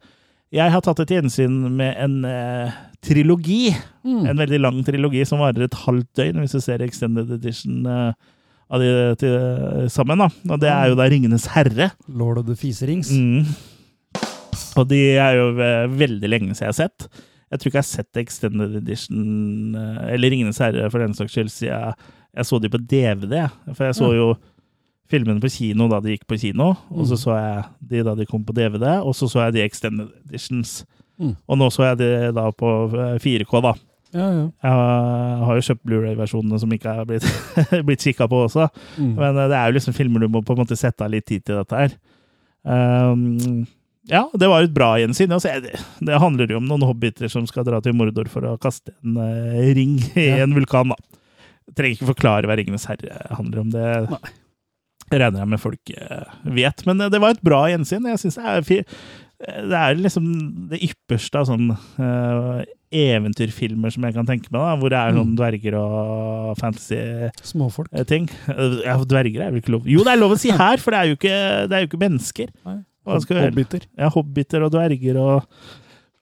[0.54, 3.72] Jeg har tatt et gjensyn med en eh, trilogi.
[4.04, 4.26] Mm.
[4.30, 8.12] En veldig lang trilogi som varer et halvt døgn, hvis du ser Extended Edition eh,
[8.68, 8.92] av de
[9.22, 9.34] til,
[9.94, 10.20] sammen.
[10.20, 10.28] da.
[10.52, 11.88] Og det er jo da Ringenes herre.
[12.06, 13.10] Lord of the Fiserings.
[13.16, 13.48] Mm.
[14.76, 17.08] Og de er jo eh, veldig lenge siden jeg har sett.
[17.46, 19.24] Jeg tror ikke jeg har sett Extended Edition,
[19.78, 23.46] eh, eller Ringenes herre for den saks skyld, siden jeg, jeg så de på DVD.
[23.72, 24.28] For jeg så jo
[25.06, 27.22] filmene på kino da de gikk på kino, og så Mm.
[27.22, 30.80] så jeg de da de kom på DVD, og så så jeg de Extended Editions.
[31.20, 31.36] Mm.
[31.48, 33.74] Og nå så jeg de da på eh, 4K, da.
[34.16, 34.44] Ja, ja.
[34.64, 37.26] Jeg har jo kjøpt Blu-ray-versjonene som ikke er blitt,
[37.86, 38.66] blitt kikka på også.
[38.98, 39.14] Mm.
[39.16, 41.26] Men eh, det er jo liksom filmer du må på en måte sette av litt
[41.30, 41.96] tid til dette her.
[42.66, 43.66] Um,
[44.10, 45.32] ja, det var et bra gjensyn.
[45.34, 45.76] Altså, det,
[46.06, 49.18] det handler jo om noen hobbiter som skal dra til Mordor for å kaste en
[49.22, 50.92] eh, ring i en vulkan.
[50.94, 50.98] da.
[51.66, 53.70] Jeg trenger ikke forklare hva Ringenes herre handler om.
[53.74, 54.20] Det Nei.
[55.10, 56.86] regner jeg med folk eh, vet.
[56.86, 58.06] Men eh, det var et bra gjensyn.
[58.12, 58.80] Jeg synes det er fi
[59.36, 60.24] det er liksom
[60.70, 65.12] det ypperste av sånn uh, eventyrfilmer som jeg kan tenke meg, da, hvor det er
[65.12, 65.36] sånn Mm.
[65.36, 66.96] dverger og fantasy
[67.44, 67.90] Småfolk.
[68.08, 68.30] ting.
[68.48, 71.00] Ja, dverger er vel ikke lov Jo, det er lov å si her, for det
[71.02, 71.36] er jo ikke,
[71.68, 72.48] det er jo ikke mennesker.
[72.64, 72.78] Nei.
[73.06, 73.86] Hobbiter.
[73.98, 75.50] Ja, hobbiter og dverger og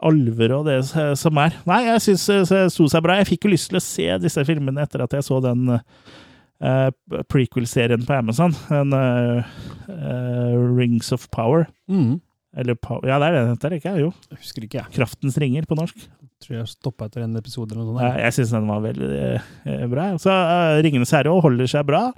[0.04, 0.80] alver og det
[1.16, 1.54] som er.
[1.68, 3.16] Nei, jeg syns det sto seg bra.
[3.20, 6.90] Jeg fikk jo lyst til å se disse filmene etter at jeg så den uh,
[7.32, 8.52] prequel-serien på Amazon.
[8.68, 9.56] Den uh,
[9.88, 11.66] uh, Rings of Power.
[11.88, 12.18] Mm.
[12.54, 14.12] Eller Ja, det er det den heter, ikke Jo.
[14.30, 14.94] Jeg husker ikke, jeg.
[14.94, 16.04] Kraftens ringer på norsk.
[16.44, 18.22] Tror jeg stoppa etter en episode eller noe Ja, sånt.
[18.26, 20.08] jeg syns den var veldig eh, bra.
[20.20, 22.08] Så uh, Ringenes herre holder seg bra.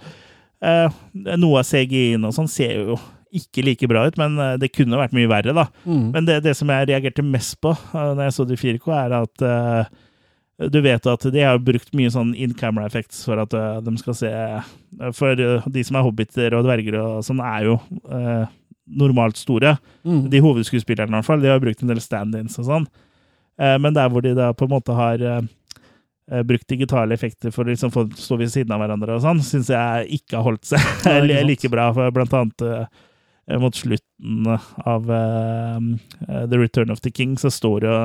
[0.65, 0.99] Eh,
[1.37, 2.97] noe av CGI-en og sånn ser jo
[3.39, 5.69] ikke like bra ut, men eh, det kunne vært mye verre, da.
[5.85, 6.11] Mm.
[6.15, 8.91] Men det, det som jeg reagerte mest på uh, når jeg så det i 4K,
[8.97, 10.05] er at uh,
[10.73, 13.93] du vet at de har brukt mye sånn in camera effects for at uh, de
[14.01, 14.71] skal se eh,
[15.13, 17.75] For uh, de som er hobbiter og dverger og sånn, er jo
[18.09, 18.47] eh,
[18.87, 19.77] normalt store.
[20.07, 20.31] Mm.
[20.31, 21.43] De hovedskuespillerne, i hvert fall.
[21.43, 22.89] De har brukt en del stand-ins og sånn.
[23.61, 25.41] Eh, men der hvor de da på en måte har eh,
[26.31, 29.43] eh, brukt digitale effekter for å liksom få stå ved siden av hverandre og sånn,
[29.45, 31.91] syns jeg ikke har holdt seg like bra.
[31.97, 33.05] For blant annet eh,
[33.63, 34.49] mot slutten
[34.83, 35.77] av eh,
[36.29, 37.99] eh, The Return of the King så står jo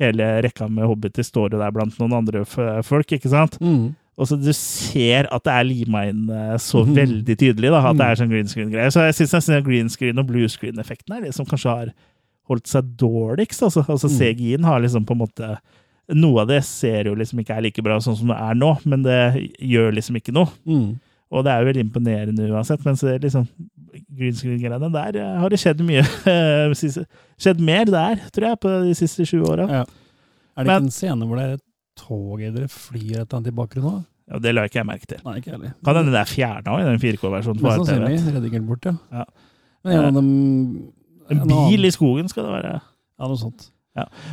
[0.00, 3.58] hele rekka med hobbiter står jo der blant noen andre folk, ikke sant?
[3.60, 3.92] Mm.
[4.20, 6.94] Og så du ser at det er lima inn eh, så mm.
[6.96, 8.92] veldig tydelig, da, at det er sånn green screen-greier.
[8.92, 11.92] Så jeg syns green screen og blue screen-effekten er det som kanskje har
[12.50, 13.62] holdt seg dårligst.
[13.64, 14.16] Altså, altså Mm.
[14.18, 15.58] CGI-en har liksom på en måte
[16.10, 18.70] Noe av det ser jo liksom ikke er like bra sånn som det er nå,
[18.82, 20.50] men det gjør liksom ikke noe.
[20.66, 20.98] Mm.
[21.30, 23.44] Og det er jo veldig imponerende uansett, mens det liksom
[24.18, 26.02] green screen-greiene der eh, har det skjedd mye.
[27.40, 29.66] skjedd mer der, tror jeg, på de siste sju åra.
[29.70, 29.82] Ja.
[30.58, 31.66] Er det Men- ikke en scene hvor det er et
[32.00, 34.04] tog eller flyr et eller annet i bakgrunnen?
[34.30, 35.18] Ja, det la ikke jeg merke til.
[35.26, 35.72] Nei, ikke heller.
[35.84, 37.60] Kan hende det er fjerna i den 4K-versjonen.
[37.60, 37.98] på Mest RTV.
[37.98, 38.94] sannsynlig redigert bort, ja.
[39.10, 39.24] Ja.
[39.84, 40.30] Men en av dem
[41.30, 42.74] En bil i skogen skal det være.
[43.18, 43.70] Ja, noe sånt.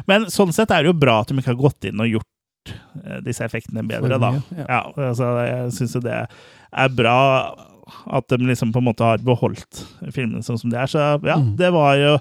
[0.07, 2.29] Men sånn sett er det jo bra at de ikke har gått inn og gjort
[3.03, 4.33] eh, disse effektene bedre, da.
[4.57, 4.65] ja.
[4.67, 7.17] Ja, altså, jeg syns jo det er bra
[8.11, 9.79] at de liksom på en måte har beholdt
[10.11, 10.89] filmene sånn som de er.
[10.91, 11.53] Så ja, Mm.
[11.59, 12.17] det var jo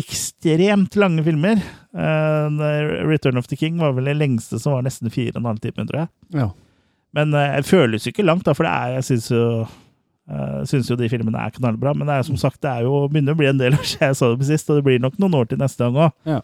[0.00, 1.60] ekstremt lange filmer.
[1.92, 2.48] Uh,
[3.08, 5.60] Return of the King var vel det lengste som var nesten fire og en halv
[5.60, 6.08] time, tror jeg.
[6.38, 6.48] Ja.
[7.16, 10.60] Men uh, det føles jo ikke langt, da, for det er, jeg syns jo uh,
[10.70, 11.92] synes jo de filmene er knallbra.
[11.98, 14.06] Men det er som sagt, det er jo, begynner å bli en del år siden
[14.12, 16.16] jeg så dem sist, og det blir nok noen år til neste gang òg.
[16.30, 16.40] Ja.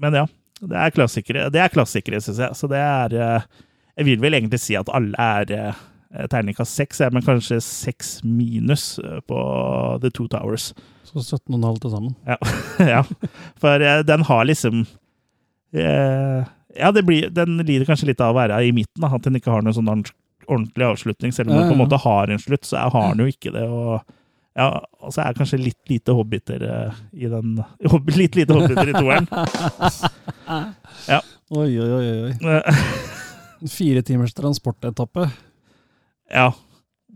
[0.00, 0.26] men ja.
[0.60, 2.56] Det er klassikere, det er klassikere syns jeg.
[2.58, 3.46] Så det er eh,
[3.96, 5.80] Jeg vil vel egentlig si at alle er uh,
[6.30, 9.40] terningkast seks, men kanskje seks minus eh, på
[10.02, 10.72] The Two Towers.
[11.06, 12.14] Så 17,5 til sammen.
[12.26, 12.38] Ja,
[12.94, 13.02] ja.
[13.60, 14.86] for eh, den har liksom
[15.72, 19.38] eh, Ja, det blir, den lider kanskje litt av å være i midten, at den
[19.38, 21.34] ikke har noen sånn ordentlig avslutning.
[21.34, 23.66] Selv om den på en måte har en slutt, så har den jo ikke det.
[23.66, 24.00] og
[24.58, 24.66] ja,
[25.00, 27.52] altså jeg er kanskje litt lite hobbiter eh, i den
[28.20, 29.28] Litt lite hobbiter i toeren.
[31.50, 32.08] Oi, oi, oi.
[32.24, 32.32] oi.
[32.56, 32.80] Eh,
[33.60, 35.28] En Fire timers transportetappe.
[36.32, 36.50] ja.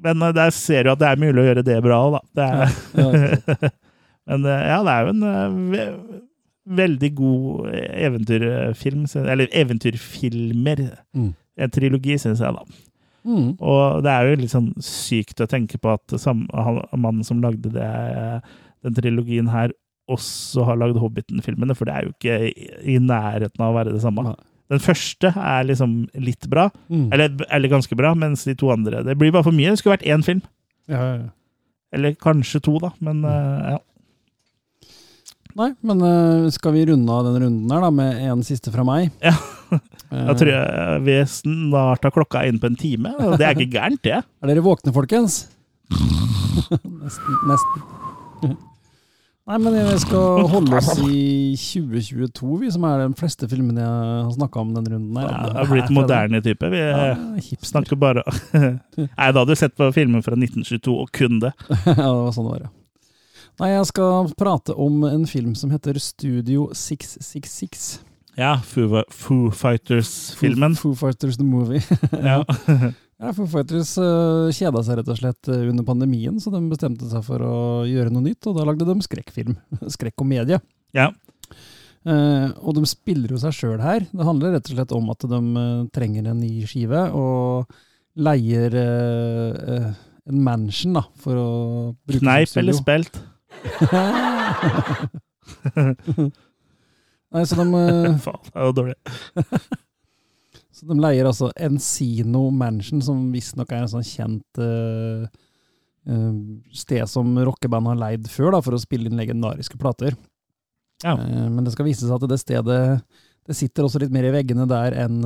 [0.05, 2.23] Men eh, der ser du at det er mulig å gjøre det bra òg, da.
[2.37, 3.71] Det er, Ja.
[4.25, 5.83] Men ja, det er jo en ve
[6.81, 9.03] veldig god eventyrfilm.
[9.21, 10.81] Eller eventyrfilmer.
[11.13, 11.27] Mm.
[11.61, 12.63] En trilogi, syns jeg, da.
[13.25, 13.55] Mm.
[13.59, 17.41] Og det er jo litt sånn sykt å tenke på at sam, han, mannen som
[17.45, 17.91] lagde det,
[18.85, 19.73] den trilogien her,
[20.13, 23.95] også har lagd Hobbiten-filmene, for det er jo ikke i, i nærheten av å være
[23.95, 24.27] det samme.
[24.29, 24.35] Nei.
[24.73, 27.09] Den første er liksom litt bra, Mm.
[27.13, 29.73] eller, eller ganske bra, mens de to andre Det blir bare for mye.
[29.73, 30.41] Det skulle vært én film.
[30.89, 31.33] Ja, ja, ja.
[31.95, 32.91] Eller kanskje to, da.
[33.05, 33.79] Men eh, ja.
[35.55, 38.83] Nei, men uh, skal vi runde av den runden her da, med en siste fra
[38.89, 39.13] meg?
[39.23, 39.37] Ja.
[40.15, 43.11] Jeg tror jeg vi snart har klokka inn på en time.
[43.39, 44.21] Det er ikke gærent, det.
[44.45, 45.41] Er dere våkne, folkens?
[47.03, 47.41] nesten.
[47.51, 48.55] nesten.
[49.45, 53.91] Nei, men vi skal holde oss i 2022, vi som er de fleste filmene jeg
[54.25, 55.19] har snakka om denne runden.
[55.21, 55.35] her.
[55.51, 56.71] Det har blitt moderne type.
[56.73, 58.23] Vi Ja, eh, snakker bare
[58.55, 61.53] Nei, da hadde du sett på filmen fra 1922 og kun det.
[61.69, 62.73] ja, det var sånn det var, ja.
[63.61, 67.85] Nei, jeg skal prate om en film som heter Studio 666.
[68.39, 70.75] Ja, Foo, Foo Fighters-filmen.
[70.79, 71.83] Foo, Foo Fighters the Movie.
[72.31, 72.43] Ja.
[73.23, 77.07] Ja, Foo Fighters uh, kjeda seg rett og slett eh, under pandemien, så de bestemte
[77.09, 77.55] seg for å
[77.87, 79.55] gjøre noe nytt, og da lagde de skrekkfilm.
[79.97, 80.61] Skrekkomedie.
[80.97, 81.13] ja.
[82.05, 84.05] Uh, og de spiller jo seg sjøl her.
[84.13, 87.71] Det handler rett og slett om at de uh, trenger en ny skive, og
[88.21, 89.87] leier uh, eh,
[90.29, 91.49] en mansion da, for å
[92.05, 93.17] bruke Kneip eller spelt?
[97.35, 98.95] Nei, så de, eh, Faen, det var dårlig.
[100.77, 105.27] så de leier altså Encino Mansion, som visstnok er en sånn kjent uh,
[106.75, 110.17] sted som rockeband har leid før, da, for å spille inn legendariske plater.
[111.03, 111.17] Ja.
[111.19, 112.81] Uh, men det skal vise seg at det stedet
[113.45, 115.19] det sitter også litt mer i veggene der enn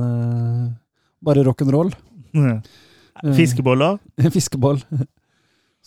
[1.23, 1.93] bare rock'n'roll.
[3.37, 3.95] Fiskeboller?
[4.33, 4.81] Fiskeboll.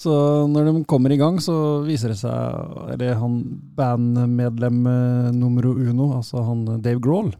[0.02, 0.12] Så
[0.50, 1.54] når de kommer i gang, så
[1.86, 3.36] viser det seg Eller han
[3.76, 7.30] bandmedlem eh, numero uno, altså han eh, Dave Grohl.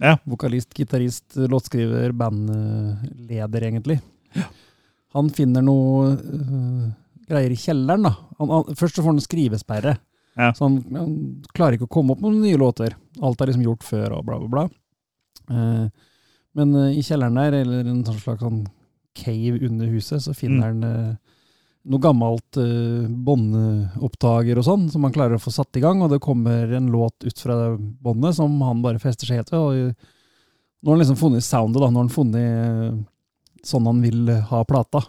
[0.00, 0.16] Ja.
[0.24, 4.00] Vokalist, gitarist, låtskriver, bandleder, egentlig.
[4.34, 4.48] Ja.
[5.12, 6.86] Han finner noe uh,
[7.28, 8.14] greier i kjelleren, da.
[8.38, 9.96] Han, han, først så får han skrivesperre.
[10.38, 10.52] Ja.
[10.56, 11.12] Så han, han
[11.52, 12.96] klarer ikke å komme opp med noen nye låter.
[13.20, 14.64] Alt er liksom gjort før, og bla, bla, bla.
[15.52, 16.16] Uh,
[16.56, 18.62] men uh, i kjelleren der, eller en sånn slags sånn
[19.20, 21.14] cave under huset, så finner han eh,
[21.88, 26.12] noe gammelt uh, båndopptaker og sånn, som han klarer å få satt i gang, og
[26.12, 27.70] det kommer en låt ut fra det
[28.04, 29.60] båndet som han bare fester seg helt ved.
[29.60, 29.94] Og
[30.80, 31.88] nå har han liksom funnet soundet, da.
[31.88, 33.00] Nå har han funnet eh,
[33.66, 35.02] sånn han vil ha plata.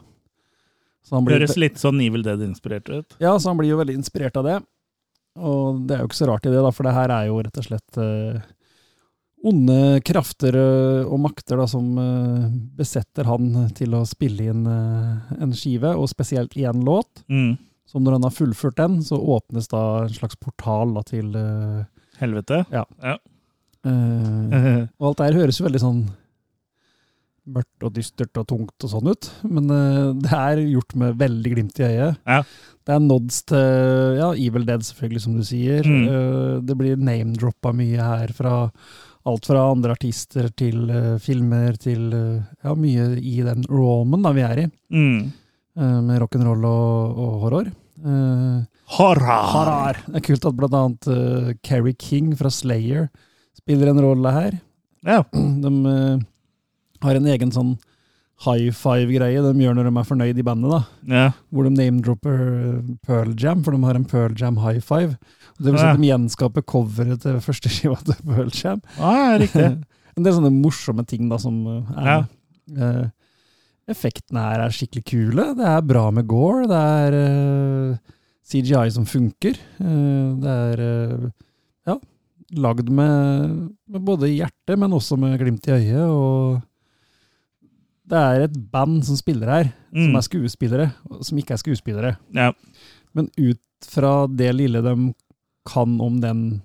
[1.07, 3.15] Så han blir, Høres litt sånn Evil Dead-inspirert ut.
[3.23, 4.57] ja, så han blir jo veldig inspirert av det.
[5.39, 7.39] Og det er jo ikke så rart i det, da, for det her er jo
[7.39, 8.41] rett og slett eh,
[9.47, 12.45] onde krafter eh, og makter da, som eh,
[12.77, 17.23] besetter han til å spille inn eh, en skive, og spesielt én låt.
[17.31, 17.55] Mm.
[17.89, 21.33] Så når han har fullført den, så åpnes da en slags portal da, til
[22.21, 22.61] Helvete.
[23.81, 26.01] Uh, Og alt det her høres jo veldig sånn
[27.51, 31.53] mørkt og dystert og tungt og sånn ut, men uh, det er gjort med veldig
[31.55, 32.19] glimt i øyet.
[32.29, 32.43] Ja.
[32.85, 35.89] Det er nods til ja, Evil Dead, selvfølgelig, som du sier.
[35.89, 36.05] Mm.
[36.05, 38.55] Uh, det blir name-droppa mye her fra
[39.29, 44.33] alt fra andre artister til uh, filmer til uh, ja, mye i den romen da
[44.35, 45.21] vi er i, mm.
[45.71, 47.69] Uh, med rock'n'roll og, og horror.
[48.01, 50.01] Uh, Horror!
[50.09, 53.05] Det er kult at blant annet Carrie King fra Slayer
[53.55, 54.57] spiller en rolle her.
[55.07, 55.21] Ja.
[55.31, 55.71] De
[57.05, 57.77] har en egen sånn
[58.41, 60.81] high five-greie de gjør når de er fornøyd i bandet, da.
[61.13, 61.25] ja.
[61.53, 65.17] Hvor de name-dropper eh, Pearl Jam, for de har en Pearl Jam high five.
[65.59, 65.91] Og det vil si Ja.
[65.93, 68.81] at de gjenskaper coveret til første skiva til Pearl Jam.
[68.97, 69.67] Ah, ja, riktig.
[70.17, 72.21] en del sånne morsomme ting da som eh, er Ja.
[72.71, 73.03] Eh,
[73.91, 75.45] effektene her er skikkelig kule.
[75.57, 76.65] Det er bra med gore.
[76.69, 78.17] Det er eh,
[78.47, 79.57] CGI som funker.
[79.81, 80.83] Eh, det er
[81.89, 81.95] ja,
[82.57, 83.55] lagd med,
[83.91, 86.05] med både hjerte, men også med glimt i øyet.
[86.09, 86.61] Og
[88.11, 90.17] det er et band som spiller her, som Mm.
[90.19, 90.87] er skuespillere,
[91.23, 92.17] som ikke er skuespillere.
[92.35, 92.51] Ja.
[93.15, 95.13] Men ut fra det lille de
[95.65, 96.61] kan om den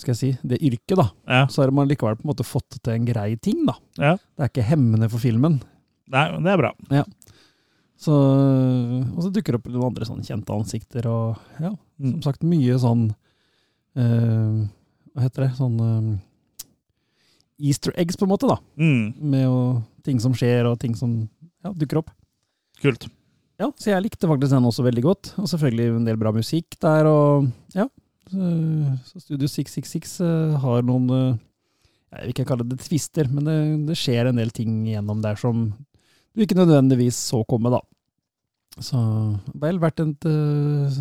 [0.00, 1.46] skal jeg si, det yrket, da, Ja.
[1.46, 3.66] så har man likevel på en måte fått til en grei ting.
[3.66, 3.74] da.
[3.98, 4.14] ja.
[4.16, 5.62] Det er ikke hemmende for filmen.
[6.08, 6.72] Nei, det er bra.
[8.00, 12.12] Så, og så dukker det opp noen andre sånne kjente ansikter, og ja, Mm.
[12.14, 13.10] som sagt mye sånn
[13.96, 14.68] eh,
[15.12, 15.56] Hva heter det?
[15.58, 16.18] Sånn eh,
[17.60, 18.56] Easter eggs, på en måte, da.
[18.78, 19.20] Mm.
[19.20, 21.16] Med å, ting som skjer, og ting som
[21.64, 22.12] ja, dukker opp.
[22.80, 23.08] Kult.
[23.60, 25.32] Ja, så jeg likte faktisk den også veldig godt.
[25.40, 27.86] Og selvfølgelig en del bra musikk der, og ja.
[28.30, 31.38] Så, Studio 666 eh, har noen eh,
[32.12, 33.56] Jeg vil ikke kalle det tvister, men det,
[33.88, 35.72] det skjer en del ting gjennom der som
[36.30, 37.80] du ikke nødvendigvis så komme, da.
[38.78, 38.98] Så
[39.58, 41.00] vel verdt et, eh,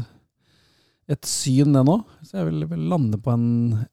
[1.13, 1.99] et syn, det nå.
[2.25, 3.49] Så jeg vil, vil lande på en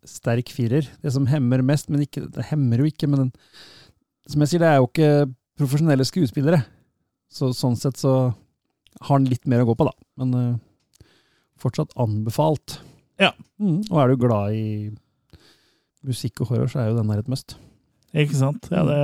[0.09, 0.89] sterk firer.
[1.05, 3.35] Det som hemmer mest, men ikke, det hemmer jo ikke, men den,
[4.31, 5.11] som jeg sier, det er jo ikke
[5.57, 6.63] profesjonelle skuespillere.
[7.33, 8.17] Så sånn sett så
[9.07, 9.95] har den litt mer å gå på, da.
[10.21, 11.11] Men uh,
[11.61, 12.79] fortsatt anbefalt.
[13.21, 13.33] Ja.
[13.61, 14.67] Mm, og er du glad i
[16.07, 17.57] musikk og horror, så er jo den her et must.
[18.17, 18.69] Ikke sant?
[18.73, 19.01] Ja, det,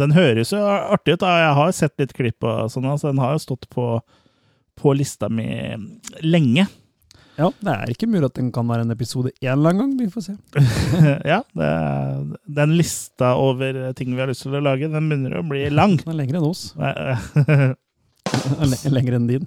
[0.00, 1.22] den høres jo artig ut.
[1.22, 1.32] da.
[1.44, 3.86] Jeg har sett litt klipp og sånn, så den har jo stått på,
[4.80, 5.46] på lista mi
[6.24, 6.66] lenge.
[7.38, 9.92] Ja, det er ikke mulig at den kan være en episode én eller annen gang.
[10.00, 10.34] Vi får se.
[11.32, 11.70] ja, det,
[12.60, 15.92] den lista over ting vi har lyst til å lage, den begynner å bli lang.
[16.02, 16.62] Den er lengre enn oss.
[18.92, 19.46] Lengre enn din.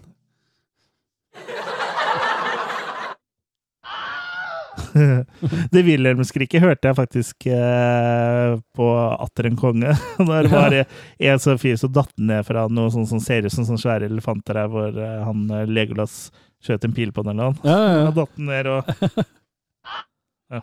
[5.72, 8.88] Det Wilhelm-skriket hørte jeg faktisk eh, på
[9.20, 9.96] Atter en konge.
[10.18, 10.86] Der var det
[11.20, 14.10] en sånn fyr som datt ned fra noe sånt som ser ut som sånne svære
[14.10, 16.30] elefanter her, hvor eh, han eh, Legolas
[16.66, 17.66] skjøt en pil på den eller noe.
[17.66, 18.13] Ja, ja, ja.
[18.16, 18.89] datt den ned og
[20.55, 20.61] ja.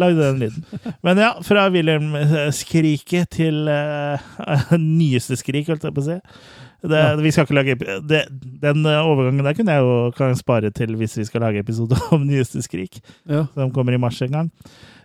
[0.00, 0.92] Lagde den lyden.
[1.06, 6.18] Men ja, fra Wilhelm-skriket til uh, nyeste skrik, holdt jeg på å si.
[6.84, 7.74] Det, vi skal ikke lage
[8.04, 8.18] det,
[8.60, 11.96] Den eh, overgangen der kunne jeg jo kan spare til hvis vi skal lage episode
[12.14, 13.46] om nyeste skrik, ja.
[13.54, 14.50] som kommer i mars en gang.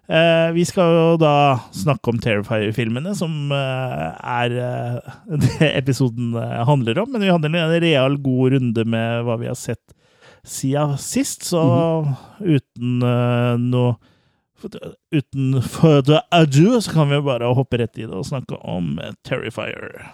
[0.10, 6.64] Eh, vi skal jo da snakke om Terrifier-filmene, som eh, er eh, det episoden eh,
[6.66, 7.12] handler om.
[7.14, 9.94] Men vi hadde en real god runde med hva vi har sett
[10.48, 11.62] siden sist, så
[12.42, 13.98] uten eh, noe
[15.16, 18.98] Uten further ado, så kan vi jo bare hoppe rett i det og snakke om
[19.24, 20.10] Terrifier.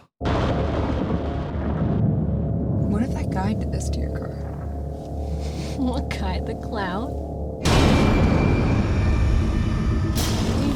[2.93, 4.37] What if that guy did this to your car?
[5.81, 6.45] What guy?
[6.45, 7.09] The clown?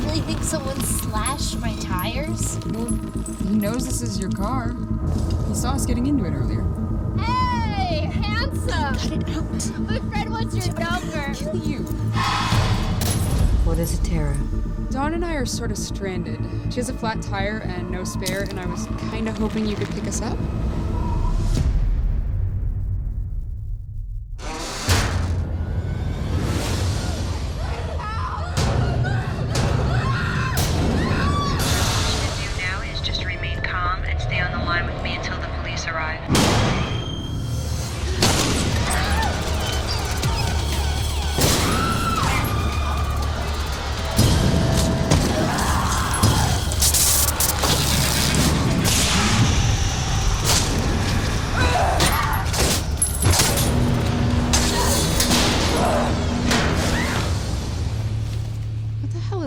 [0.10, 2.57] You really think someone slashed my tires?
[2.72, 2.88] Well,
[3.43, 4.76] he knows this is your car.
[5.47, 6.64] He saw us getting into it earlier.
[7.16, 8.95] Hey, handsome!
[8.95, 9.80] Cut it out.
[9.82, 11.34] My friend wants your number.
[11.36, 11.84] Kill you.
[13.66, 14.36] What is it, Tara?
[14.89, 16.39] Dawn and I are sort of stranded.
[16.72, 19.76] She has a flat tire and no spare, and I was kind of hoping you
[19.76, 20.39] could pick us up.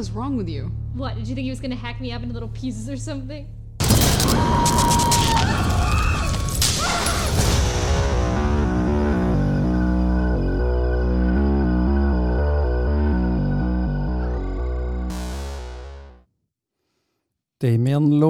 [0.03, 0.71] Is wrong with you?
[0.95, 3.47] What, did you think he was gonna hack me up into little pieces or something?
[17.61, 18.21] Damien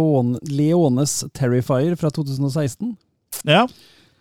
[0.43, 2.97] Leones Terrifier fra 2016.
[3.45, 3.69] Ja.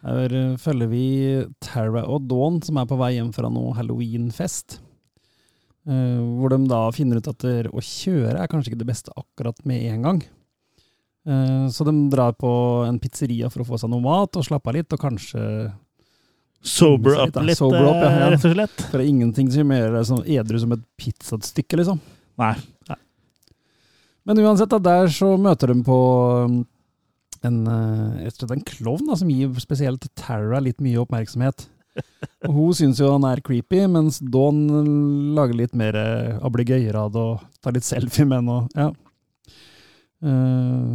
[0.02, 4.80] Her eh, følger vi Tara og Dawn, som er på vei hjem fra noe halloweenfest.
[5.90, 9.58] Eh, hvor de da finner ut at å kjøre er kanskje ikke det beste akkurat
[9.66, 10.22] med en gang.
[11.22, 12.50] Uh, så de drar på
[12.88, 15.44] en pizzeria for å få seg noe mat og slappe av litt, og kanskje
[16.62, 18.30] Sober up litt, Sober up, ja, eh, ja.
[18.34, 18.84] rett og slett.
[18.88, 22.02] For det er ingenting som gjør deg sånn edru som et pizzastykke, liksom.
[22.42, 22.54] Nei.
[24.30, 25.98] Men uansett, da, der så møter de på
[26.46, 26.60] um,
[27.42, 31.66] en, en klovn da, som gir spesielt Tara litt mye oppmerksomhet.
[32.48, 34.64] Og hun syns jo han er creepy, mens Dawn
[35.38, 38.60] lager litt mer eh, ablegøyer av det og tar litt selfie med henne.
[38.76, 38.90] Ja.
[40.26, 40.92] Eh,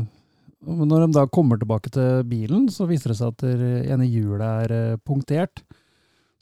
[0.66, 4.46] men når de da kommer tilbake til bilen, så viser det seg at ene hjulet
[4.66, 5.62] er eh, punktert.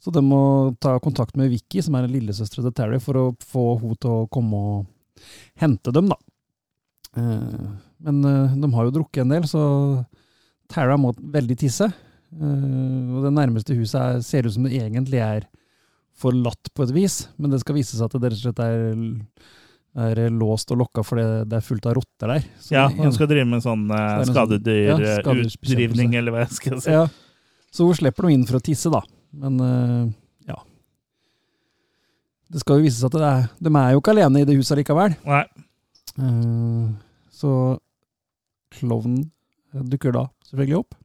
[0.01, 3.67] Så de må ta kontakt med Vicky, som er lillesøstera til Terry, for å få
[3.81, 5.25] henne til å komme og
[5.61, 6.17] hente dem, da.
[7.17, 7.67] Eh,
[8.05, 9.61] Men eh, de har jo drukket en del, så
[10.69, 11.87] Tara må veldig tisse.
[12.35, 15.45] Eh, Og det nærmeste huset er, ser ut som det egentlig er
[16.15, 18.83] forlatt på et vis, men det skal vise seg at det rett og slett er,
[20.05, 22.45] er låst og lokka fordi det er fullt av rotter der.
[22.59, 26.17] Så Ja, hun skal drive med sånn eh, Så en sånn- ja, skadedyrsbekjempelse.
[26.17, 26.91] eller hva jeg skal si.
[26.91, 27.05] Ja.
[27.71, 29.01] Så hun slipper nå inn for å tisse, da.
[29.35, 30.07] Men uh,
[30.47, 30.55] ja.
[32.51, 34.55] Det skal jo vise seg at det er, de er jo ikke alene i det
[34.55, 35.15] huset likevel.
[35.27, 35.43] Nei.
[36.15, 36.93] Uh,
[37.35, 37.49] så
[38.75, 39.25] klovnen
[39.91, 40.95] dukker da selvfølgelig opp.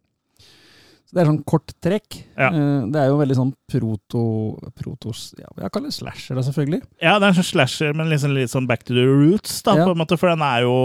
[1.11, 2.20] Så det er sånn kort trekk.
[2.38, 2.52] Ja.
[2.54, 4.20] Eh, det er jo veldig sånn proto...
[4.78, 6.78] protos, ja, Jeg kaller det slasher, da, selvfølgelig.
[7.02, 9.74] Ja, det er en sånn slasher, men liksom litt sånn back to the roots, da,
[9.80, 9.88] Ja.
[9.88, 10.76] på en måte, for den er jo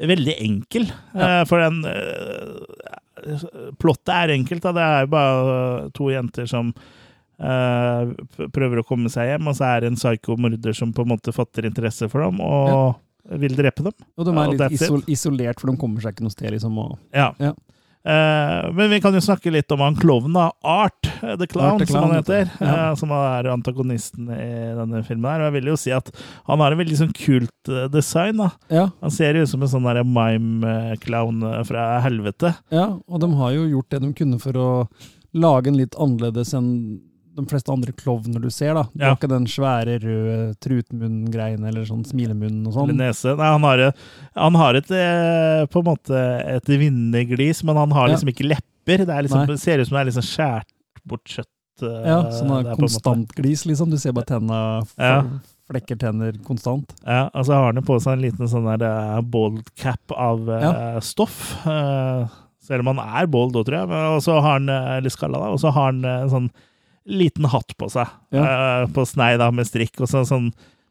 [0.00, 0.88] veldig enkel.
[1.12, 1.42] Ja.
[1.42, 3.44] Eh, For den eh,
[3.76, 4.72] Plottet er enkelt, da.
[4.72, 6.72] Det er jo bare to jenter som
[7.40, 11.32] prøver å komme seg hjem, og så er det en psyko-morder som på en måte
[11.32, 12.96] fatter interesse for dem og
[13.40, 13.94] vil drepe dem.
[14.16, 14.80] Og de er litt it.
[14.80, 16.76] isol isolert, for de kommer seg ikke noe sted, liksom.
[16.80, 17.30] Og, Ja.
[17.40, 17.52] Ja.
[18.00, 20.46] Eh, men vi kan jo snakke litt om han klovnen, da.
[20.64, 22.48] Art the Clown, Art the som han heter.
[22.60, 22.70] ja.
[22.90, 24.48] eh, som er antagonisten i
[24.78, 25.28] denne filmen.
[25.30, 25.42] her.
[25.44, 26.08] Og jeg vil jo si at
[26.48, 28.40] han har en veldig sånn kult eh, design.
[28.40, 28.50] da.
[28.72, 32.54] ja, Han ser jo ut som en sånn mime-clown fra helvete.
[32.72, 34.70] ja, og de har jo gjort det de kunne for å
[35.36, 37.00] lage en litt annerledes enn
[37.36, 38.74] de fleste andre klovner du ser.
[38.74, 38.82] da.
[38.92, 39.08] Det Ja.
[39.10, 42.92] har ikke den svære røde trutmunn-greien eller sånn smilemunn og sånn.
[42.96, 43.36] Nese.
[43.38, 43.92] Nei, han har,
[44.34, 46.18] han har et eh, på en måte
[46.56, 48.14] et vinneglis, men han har Ja.
[48.16, 49.06] liksom ikke lepper.
[49.06, 50.70] Det, liksom, det ser ut som det er liksom skjært
[51.06, 51.46] bort kjøtt.
[51.82, 53.88] eh, Ja, sånn der, konstant glis, liksom.
[53.90, 55.22] Du ser bare tenna Ja.
[55.70, 56.90] flekker tenner konstant.
[57.06, 60.48] Ja, og så har han jo på seg en liten sånn der bold cap av
[60.50, 61.00] eh, Ja.
[61.00, 61.64] stoff.
[61.66, 62.26] eh,
[62.60, 63.88] selv om han er bold da, tror jeg.
[63.88, 66.50] Og så har han, litt skalla da, og så har han eh, en sånn
[67.06, 68.08] liten hatt på seg.
[68.32, 70.50] eh, på snei da, med strikk, og så sånn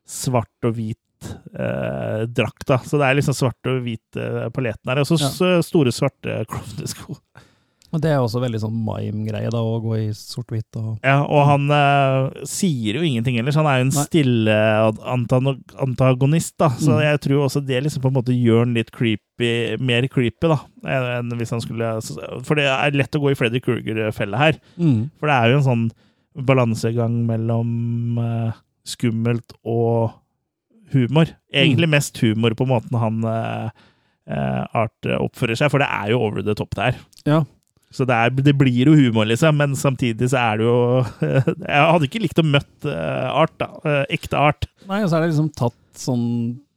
[0.10, 0.97] svart og hvit
[1.53, 2.66] eh, drakt.
[2.68, 2.78] da.
[2.82, 4.99] Så det er liksom svart og hvit eh, på her.
[5.03, 5.62] Og så Ja.
[5.62, 7.18] store, svarte klovnesko.
[7.91, 11.45] Og det er også veldig sånn mime-greie, da, å gå i sort-hvitt og Ja, og
[11.47, 13.55] han eh, sier jo ingenting ellers.
[13.57, 14.03] Han er jo en Nei.
[14.05, 14.57] stille
[15.79, 16.69] antagonist, da.
[16.69, 17.01] Så Mm.
[17.01, 20.59] jeg tror også det liksom på en måte gjør han litt creepy, mer creepy, da.
[20.85, 22.01] Enn hvis han skulle
[22.45, 24.53] For det er lett å gå i Freddy Kruger-felle her.
[24.77, 25.09] mm.
[25.19, 25.91] For det er jo en sånn
[26.45, 28.51] balansegang mellom eh,
[28.85, 30.11] skummelt og
[30.93, 31.25] humor.
[31.53, 31.95] Egentlig Mm.
[31.97, 33.69] mest humor på måten han eh,
[34.29, 36.95] eh, Art oppfører seg, for det er jo over the top der.
[37.25, 37.43] Ja.
[37.91, 40.75] Så det, er, det blir jo humor, liksom, men samtidig så er det jo
[41.65, 43.69] Jeg hadde ikke likt å møtt eh, Art, da.
[43.81, 44.67] eh, ekte Art.
[44.89, 46.27] Nei, og så er det liksom tatt sånn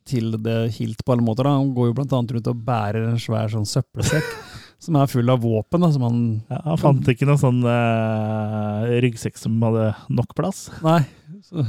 [0.09, 1.45] til det hilt på alle måter.
[1.47, 1.53] da.
[1.61, 4.25] Han går jo blant annet rundt og bærer en svær sånn søppelsekk
[4.83, 5.85] som er full av våpen.
[5.85, 6.23] da, som han...
[6.51, 10.65] Ja, han fant ikke noen sånn uh, ryggsekk som hadde nok plass.
[10.83, 11.03] Nei,
[11.47, 11.63] så,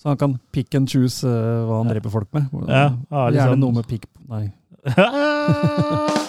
[0.00, 1.98] så han kan pick and choose uh, hva han Ja.
[1.98, 2.48] dreper folk med.
[2.70, 4.46] Ja, ja, Gjerne liksom- noe med pick Nei.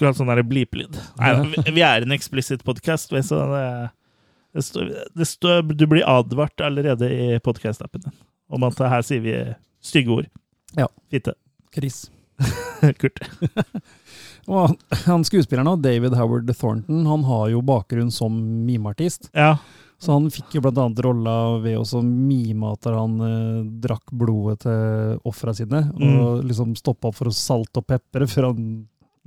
[0.00, 0.96] Skulle hatt sånn der blipelyd.
[1.20, 3.64] Vi- vi er en eksplisitt podkast, så det,
[4.56, 8.16] det står, det står, du blir advart allerede i podkast-appen din
[8.50, 9.34] om at her sier vi
[9.84, 10.30] stygge ord.
[10.74, 10.88] Ja.
[11.12, 11.34] Fitte.
[11.74, 12.08] Chris.
[12.98, 13.20] Kurt.
[14.50, 14.72] Og
[15.04, 18.32] han skuespilleren David Howard Thornton, han har jo bakgrunn som
[18.66, 19.28] mimeartist.
[19.36, 19.58] Ja.
[20.00, 25.20] Så han fikk jo annet rolla ved å mime at han eh, drakk blodet til
[25.28, 28.64] ofra sine, og liksom stoppa opp for å salte og pepre før han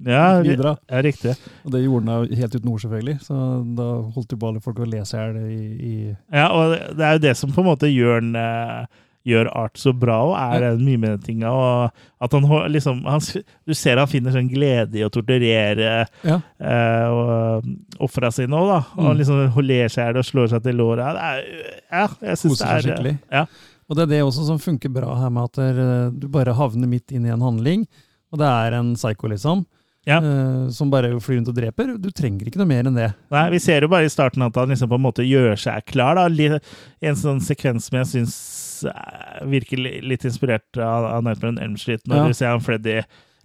[0.06, 0.76] Ja, videre.
[0.90, 1.36] ja, riktig.
[1.66, 3.18] Og det gjorde han helt uten ord, selvfølgelig.
[3.24, 3.38] Så
[3.78, 5.96] da holdt jo bare folk å lese her i, i
[6.34, 8.86] Ja, og det er jo det som på en måte gjør den, eh,
[9.24, 11.48] gjør art så bra, og er den mimetinga.
[11.48, 12.44] Og at han
[12.74, 13.22] liksom han,
[13.66, 16.42] Du ser han finner sånn glede i å torturere Ja.
[16.60, 17.64] eh, og
[18.04, 18.82] ofra sine òg, da.
[18.98, 19.18] Og Mm.
[19.22, 20.76] liksom ler seg i og slår seg til
[21.16, 21.44] er,
[21.92, 23.20] ja, jeg syns det er skikkelig.
[23.32, 23.46] Ja.
[23.90, 26.88] Og det er det også som funker bra her med at eh, du bare havner
[26.88, 27.88] midt inn i en handling,
[28.32, 29.66] og det er en psycho, liksom,
[30.06, 30.18] Ja.
[30.20, 31.94] uh, som bare flyr rundt og dreper.
[32.02, 33.12] Du trenger ikke noe mer enn det.
[33.32, 35.86] Nei, Vi ser jo bare i starten at han liksom på en måte gjør seg
[35.86, 36.16] klar.
[36.20, 36.60] da,
[37.02, 38.36] En sånn sekvens som jeg syns
[38.84, 42.28] eh, virker litt inspirert av, av Nightmare on Elm Street, når Ja.
[42.28, 43.02] du ser han Freddy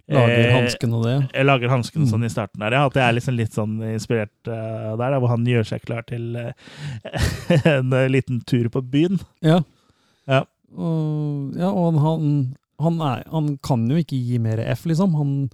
[0.09, 1.29] Lager eh, hansken og det.
[1.37, 2.09] Jeg lager hansken Mm.
[2.09, 2.85] sånn i starten der, ja.
[2.87, 6.35] At det er liksom litt sånn inspirert uh, der, hvor han gjør seg klar til
[6.35, 6.51] uh,
[7.69, 9.19] en liten tur på byen.
[9.45, 9.59] Ja.
[10.27, 10.43] Ja.
[10.75, 15.13] Og, ja, og han, han, er, han kan jo ikke gi mer F, liksom.
[15.17, 15.49] Han,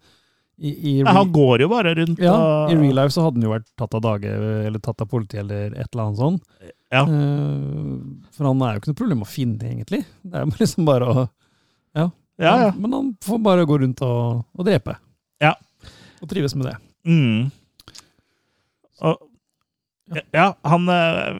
[0.57, 3.41] i, i, Ja, han går jo bare rundt ja, og I real life så hadde
[3.41, 4.31] han jo vært tatt av dage,
[4.67, 6.45] eller tatt av politiet, eller et eller annet sånt.
[6.93, 7.01] Ja.
[7.09, 10.05] Uh, for han er jo ikke noe problem å finne, egentlig.
[10.23, 11.17] Det er jo liksom bare å
[11.95, 12.09] Ja.
[12.35, 12.71] Ja, ja.
[12.75, 14.97] Men han får bare gå rundt og, og drepe.
[15.43, 15.53] Ja.
[16.19, 16.75] Og trives med det.
[17.07, 17.45] Mm.
[19.07, 19.21] Og,
[20.31, 21.37] ja, han, eh,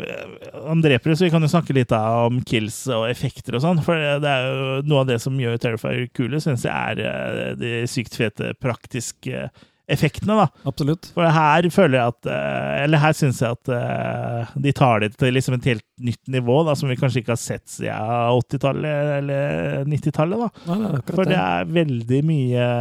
[0.67, 3.83] han dreper det, så vi kan jo snakke litt om kills og effekter og sånn.
[3.85, 7.53] For det er jo noe av det som gjør Terrifier kule, syns jeg er eh,
[7.59, 9.47] de sykt fete praktiske
[9.85, 10.47] effektene, da.
[10.65, 11.11] Absolutt.
[11.13, 15.35] For her føler jeg at eh, Eller her syns jeg at de tar det til
[15.37, 19.91] liksom et helt nytt nivå, da, som vi kanskje ikke har sett siden 80-tallet eller
[19.93, 20.47] 90-tallet.
[20.47, 20.71] da.
[20.73, 22.71] Nei, det For det er veldig mye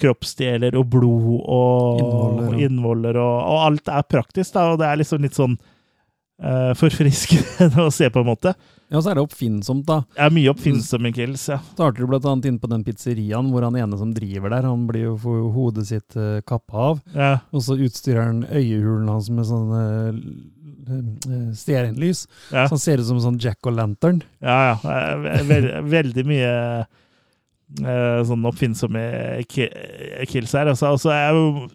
[0.00, 4.86] kroppsdeler og blod og Innvoller og- innvoller, og, og alt er praktisk, da, og det
[4.90, 8.52] er liksom litt sånn uh, forfriskende å se, på en måte.
[8.92, 9.96] Ja, så er det oppfinnsomt, da.
[10.14, 11.56] Det er mye oppfinnsomme kills, ja.
[11.72, 14.84] Starter du blant annet inn på den pizzeriaen hvor han ene som driver der, han
[14.86, 17.00] blir jo får hodet sitt uh, kappa av.
[17.16, 17.32] ja.
[17.50, 22.26] Og så utstyrer han øyehulen hans med sånn uh, stearinlys.
[22.52, 24.22] Ja, Så han ser ut som en sånn Jack og Lantern.
[24.44, 24.76] ja.
[24.76, 24.76] ja.
[24.84, 26.84] Det er ve- ve veldig mye eh,
[27.76, 29.00] sånn oppfinnsomme
[29.50, 30.68] kills her.
[30.70, 31.68] Altså, altså er jo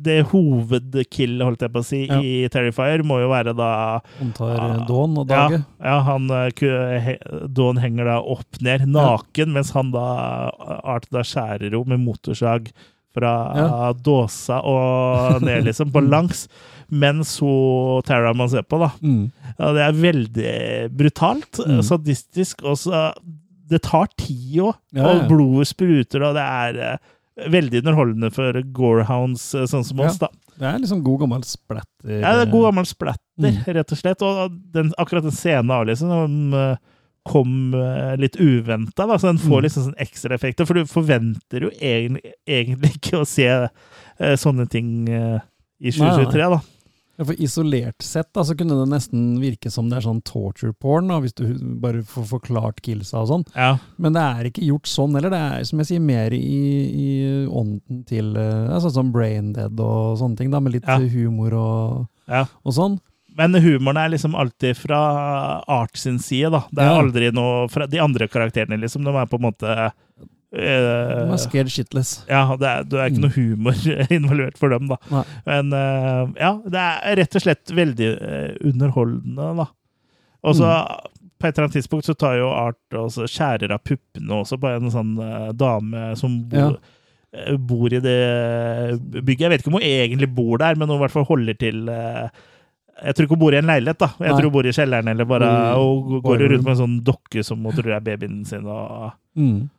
[0.00, 2.20] det, hovedkill, holdt jeg på å si, Ja.
[2.22, 5.64] i Terrifier må jo være da Han tar Ah, uh, Dawn og Dage.
[5.82, 7.16] Ja, han, eh, he,
[7.48, 10.50] Dawn henger da opp ned, naken, mens han da
[10.84, 12.70] Art da skjærer henne med motorsag
[13.12, 13.92] fra Ja.
[13.92, 16.46] dåsa og ned, liksom, på langs.
[16.90, 18.90] Mens hun Tara man ser på, da.
[19.02, 19.32] Mm.
[19.58, 21.82] Ja, det er veldig brutalt, Mm.
[21.82, 23.12] sadistisk, og så
[23.70, 28.52] Det tar tid òg, Ja, og blodet spruter, og det er eh, veldig underholdende for
[28.76, 30.08] gorehounds eh, sånn som Ja.
[30.10, 30.28] oss, da.
[30.60, 32.10] Det er liksom god gammel splatter.
[32.20, 33.62] Ja, det er god gammel splatter, Mm.
[33.78, 34.22] rett og slett.
[34.22, 36.76] Og den, akkurat den scenen av liksom, som eh,
[37.24, 39.62] kom eh, litt uventa, så den får Mm.
[39.62, 40.66] liksom sånn ekstra effekter.
[40.66, 45.40] For du forventer jo egentlig, egentlig ikke å se eh, sånne ting eh,
[45.80, 46.26] i Nei, nei.
[46.26, 46.60] 2023, da.
[47.20, 50.72] Ja, for isolert sett da, så kunne det nesten virke som det er sånn torture
[50.72, 51.44] porn, da, hvis du
[51.82, 53.44] bare får forklart killsa og sånn.
[53.52, 53.74] Ja.
[54.00, 56.40] Men det er ikke gjort sånn, eller det er som jeg sier, mer i,
[56.88, 57.10] i
[57.44, 60.96] ånden til eh, ja, sånn som Brain Dead og sånne ting, da, med litt Ja.
[61.12, 62.46] humor og, ja.
[62.64, 62.96] og sånn.
[63.36, 64.98] Men humoren er liksom alltid fra
[65.70, 66.64] Art sin side, da.
[66.74, 69.04] Det er aldri noe fra de andre karakterene, liksom.
[69.06, 69.76] De er på en måte
[70.50, 72.24] De eh, er scared shitless.
[72.28, 73.76] Ja, det er, det er ikke noe humor
[74.18, 74.96] involvert for dem, da.
[75.12, 75.22] Nei.
[75.46, 79.68] Men uh, ja, det er rett og slett veldig eh, underholdende, da.
[80.42, 80.70] Og så
[81.40, 84.68] på et eller annet tidspunkt så tar jo Art og skjærer av puppene også på
[84.74, 86.74] en sånn uh, dame som bor,
[87.32, 88.18] eh, bor i det
[89.22, 89.46] bygget.
[89.46, 91.84] Jeg vet ikke om hun egentlig bor der, men hun i hvert fall holder til
[93.00, 94.10] jeg tror ikke hun bor i en leilighet, da.
[94.18, 94.36] Jeg Nei.
[94.36, 97.44] tror hun bor i kjelleren, eller bare I- Hun går rundt med en sånn dokke
[97.46, 98.66] som hun tror er babyen sin.
[98.66, 99.70] og Mm.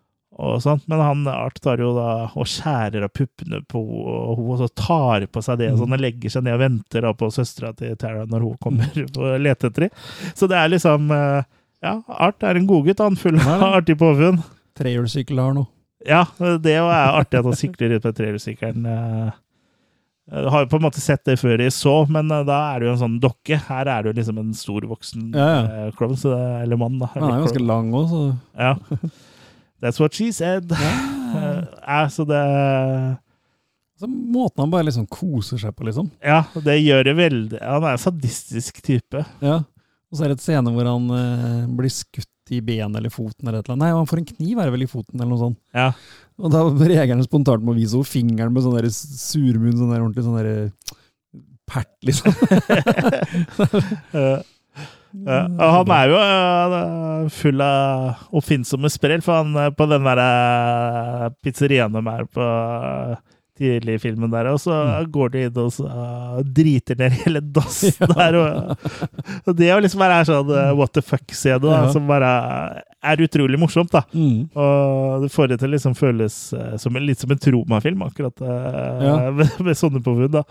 [0.41, 0.87] Og sånt.
[0.89, 5.27] Men han Art tar jo da og skjærer av puppene på henne, og så tar
[5.29, 5.81] på seg det og Mm.
[5.83, 8.89] sånn, og legger seg ned og venter da på søstera til Tara når hun kommer
[9.21, 9.93] og leter etter dem.
[10.33, 11.43] Så det er liksom eh,
[11.85, 13.15] Ja, Art er en godgutt, han.
[13.17, 14.41] Full av artig påfunn.
[14.77, 15.67] Trehjulssykkel har noe.
[16.05, 18.85] Ja, det er artig at han sykler ut på trehjulssykkelen.
[20.31, 22.79] Du har jo på en måte sett det før i så, men eh, da er
[22.79, 23.57] det jo en sånn dokke.
[23.67, 25.87] Her er det jo liksom en stor voksen Ja, ja.
[25.87, 26.15] eh, klovn,
[26.61, 27.09] eller mann, da.
[27.15, 28.21] Han er jo ganske lang òg, så
[28.57, 28.75] Ja.
[29.81, 30.71] That's what she said.
[30.71, 31.65] Ja.
[31.87, 32.41] ja, så det
[34.01, 36.07] så Måten han bare liksom koser seg på, liksom.
[36.25, 39.21] Ja, det gjør det veldig Han er en sadistisk type.
[39.45, 39.59] Ja.
[40.09, 43.45] Og så er det et scene hvor han eh, blir skutt i benet eller foten
[43.45, 43.85] eller et eller annet.
[43.85, 45.59] Nei, han får en kniv, er det vel, i foten eller noe sånt.
[45.77, 45.91] Ja.
[46.41, 49.93] Og da reagerer han spontant med å vise henne fingeren med sånn der surmunn, sånn
[49.93, 50.49] der ordentlig sånn der
[51.69, 52.33] pert, liksom.
[55.27, 55.41] Ja,
[55.77, 61.27] han er jo eh, full av oppfinnsomme sprell, for han eh, på den der eh,
[61.43, 62.47] pizzeriaen de er på
[63.61, 64.73] tidlig i filmen der, og så
[65.13, 68.07] går de inn og så uh, driter ned hele dassen Ja.
[68.09, 68.37] der.
[68.39, 68.87] Og,
[69.45, 71.83] og det å liksom er sånn uh, what the fuck-scene, Ja.
[71.93, 72.31] som bare
[73.01, 74.01] er utrolig morsomt, da.
[74.15, 74.47] Mm.
[74.55, 78.01] Og det får det til å liksom føles uh, som en, litt som en tromafilm,
[78.07, 79.15] akkurat uh, Ja.
[79.37, 80.45] med, med sånne påfunn, da.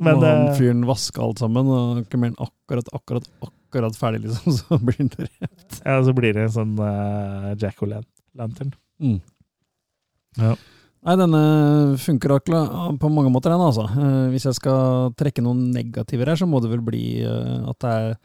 [0.00, 4.52] Men, han fyren vaske alt sammen, og ikke mer enn akkurat, akkurat, akkurat ferdig, liksom,
[4.60, 5.80] så blir den drept.
[5.84, 8.72] Ja, så blir det en sånn uh, Jack-O'-lantern.
[9.02, 9.20] Mm.
[10.40, 10.54] Ja.
[11.06, 11.40] Nei, denne
[12.02, 13.84] funker akkurat på mange måter, den, altså.
[13.92, 17.78] Uh, hvis jeg skal trekke noen negativer her, så må det vel bli uh, at
[17.84, 18.16] det er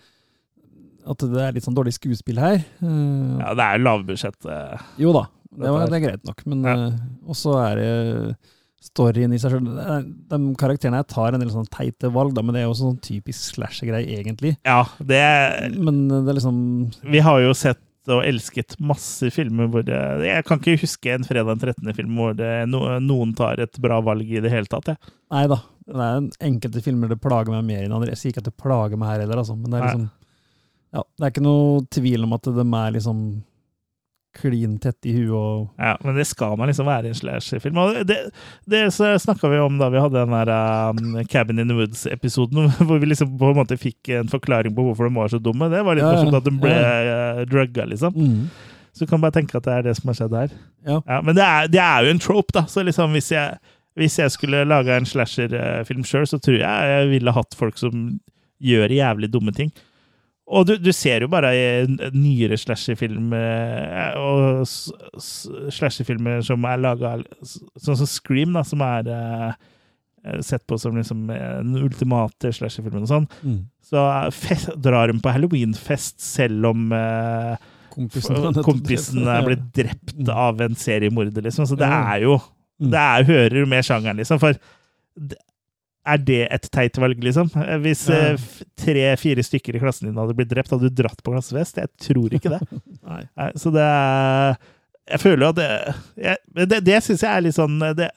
[1.11, 2.59] at det er litt sånn dårlig skuespill her.
[2.61, 4.37] Eh, Ja, det er lavbudsjett.
[4.45, 6.43] Uh, Jo da, det, var, det er greit nok.
[6.45, 6.75] Men Ja.
[6.91, 8.35] eh, også er det
[8.81, 9.67] storyen i seg sjøl
[10.31, 12.87] De karakterene her tar en del sånn teite valg, da, men det er jo også
[12.89, 14.55] sånn typisk slasher-greie, egentlig.
[14.65, 15.21] ja, det
[15.77, 16.57] Men det er liksom
[17.13, 19.93] Vi har jo sett og elsket masse filmer hvor det,
[20.25, 21.93] Jeg kan ikke huske en fredag den 13.
[21.93, 24.89] film hvor det, no, noen tar et bra valg i det hele tatt.
[24.89, 24.97] Jeg.
[25.29, 25.59] Nei da.
[25.85, 28.09] Det er enkelte filmer det plager meg mer enn andre.
[28.15, 29.53] Jeg sier ikke at det plager meg her heller, altså.
[29.53, 29.91] Men det er Nei.
[29.93, 30.09] liksom
[30.97, 33.21] Ja, det er ikke noe tvil om at de er liksom
[34.37, 37.77] klin tett i huet og Ja, men det skal man liksom være i en slasherfilm.
[37.81, 38.17] Og det,
[38.71, 40.51] det snakka vi om da vi hadde den der
[40.91, 44.85] um, Cabin in the Woods-episoden, hvor vi liksom på en måte fikk en forklaring på
[44.87, 45.67] hvorfor de var så dumme.
[45.73, 46.21] Det var litt Ja, ja.
[46.21, 46.95] morsomt at de ble Ja.
[47.41, 48.15] uh, drugga, liksom.
[48.15, 48.47] mm.
[48.91, 50.49] Så du kan bare tenke at det er det som har skjedd her.
[50.83, 51.21] Ja.
[51.23, 52.65] men det er, det er jo en trope, da.
[52.67, 53.55] Så liksom hvis jeg,
[53.95, 58.19] hvis jeg skulle laga en slasherfilm sjøl, så tror jeg jeg ville hatt folk som
[58.59, 59.71] gjør jævlig dumme ting.
[60.51, 61.65] Og du, du ser jo bare i
[62.11, 65.47] nyere slasherfilmer og s- s-
[65.77, 67.13] slasherfilmer som er laga
[67.79, 69.53] Sånn som Scream, da, som er eh,
[70.45, 73.27] sett på som liksom den ultimate slasherfilmen og sånn.
[73.47, 73.59] Mm.
[73.91, 74.03] Så
[74.35, 77.55] fest, drar hun på halloweenfest selv om eh,
[77.91, 80.29] Kompisen kompisen er blitt drept Mm.
[80.31, 81.65] av en seriemorder, liksom.
[81.67, 82.37] Så det er jo
[82.81, 82.89] Mm.
[82.89, 84.39] Det er, hører med sjangeren, liksom.
[84.41, 84.55] For
[86.07, 87.51] er det et teit valg, liksom?
[87.55, 88.35] Eh, Hvis Ja.
[88.77, 91.77] tre-fire stykker i klassen din hadde blitt drept, hadde du dratt på klassefest?
[91.77, 92.61] Jeg tror ikke det.
[93.07, 93.51] Nei.
[93.55, 94.57] Så det er
[95.11, 98.11] Jeg føler jo at det Det, det syns jeg er litt sånn Det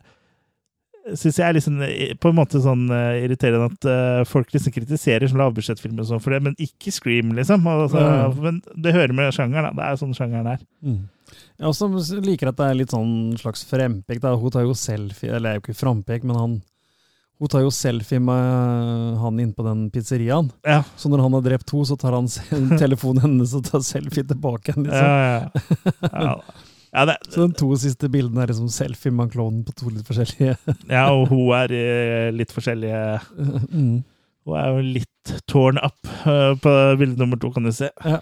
[1.13, 5.29] syns jeg er eh, på en måte sånn uh, irriterende at uh, folk liksom kritiserer
[5.29, 7.67] sånn lavbudsjettfilmer sånn for det, men ikke Scream, liksom.
[7.69, 8.39] Altså, mm.
[8.41, 9.75] Men det hører med sjangeren, da.
[9.77, 10.63] Det er sånn sjangeren er.
[10.81, 11.03] Mm.
[11.61, 14.23] Jeg også liker at det er litt sånn slags frempek.
[14.23, 14.33] Da.
[14.41, 16.57] Hun tar jo selfie, eller er jo ikke frampek, men han
[17.43, 20.53] hun tar jo selfie med han inne på den pizzeriaen.
[20.63, 20.83] Ja.
[20.97, 22.29] Så når han har drept to, så tar han
[22.83, 24.87] telefonen hennes og tar selfie tilbake igjen.
[24.87, 25.09] Liksom.
[25.11, 26.37] Ja,
[26.95, 27.05] ja.
[27.11, 30.55] det, Så de to siste bildene er liksom selfie med klonen på to litt forskjellige
[30.95, 33.05] ja og hun er eh, litt forskjellige
[33.35, 33.95] mm.
[34.45, 37.89] Hun er jo litt torn up eh, på bilde nummer to, kan du se.
[38.05, 38.19] Ja.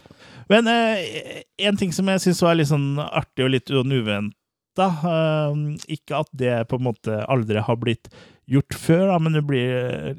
[0.48, 4.86] Men eh, en ting som jeg syns var litt sånn artig og litt uventa
[5.90, 8.09] Ikke at det på en måte aldri har blitt
[8.51, 10.14] gjort før, da, men det blir eh,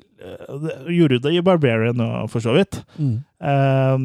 [0.63, 2.73] det Gjorde det i Barbarian òg, for så vidt.
[2.97, 3.15] Mm.
[3.43, 3.97] Eh,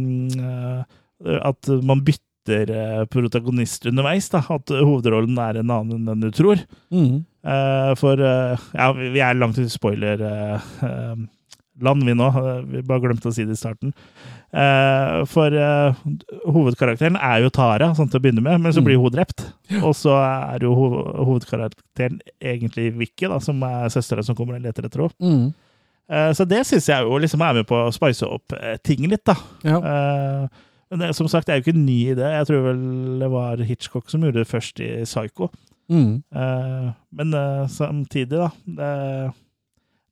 [1.39, 4.27] at man bytter eh, protagonist underveis.
[4.33, 6.59] da, At hovedrollen er en annen enn den du tror.
[6.95, 7.17] Mm.
[7.49, 12.29] Uh, for uh, ja, vi er langt ute i spoiler-land, vi nå.
[12.75, 13.91] Vi bare glemte å si det i starten.
[14.49, 15.99] Eh, for eh,
[16.49, 18.85] hovedkarakteren er jo Tara, sånn til å begynne med, men så Mm.
[18.87, 19.43] blir hun drept.
[19.83, 24.87] Og så er jo hovedkarakteren egentlig Vicky, da, som er søstera som kommer og leter
[24.89, 25.13] etter henne.
[25.21, 25.55] Mm.
[26.09, 29.25] Eh, så det syns jeg jo liksom er med på å spice opp ting litt,
[29.29, 29.35] da.
[29.65, 29.79] Ja.
[29.79, 30.49] Eh,
[30.91, 32.31] men det, som sagt, det er jo ikke en ny idé.
[32.39, 35.51] Jeg tror vel det var Hitchcock som gjorde det først i Psycho.
[35.93, 36.23] Mm.
[36.35, 37.37] Eh, men
[37.69, 38.49] samtidig, da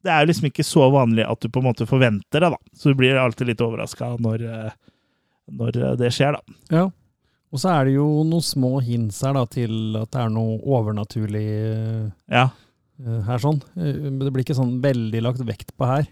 [0.06, 2.60] det, er jo liksom ikke så vanlig at du på en måte forventer det, da.
[2.78, 4.76] Så du blir alltid litt overraska når, eh,
[5.58, 6.56] når eh, det skjer, da.
[6.78, 6.84] Ja.
[7.54, 10.58] Og så er det jo noen små hints her da, til at det er noe
[10.66, 12.48] overnaturlig eh, Ja.
[13.26, 13.60] her sånn.
[13.76, 16.06] Men Det blir ikke sånn veldig lagt vekt på her.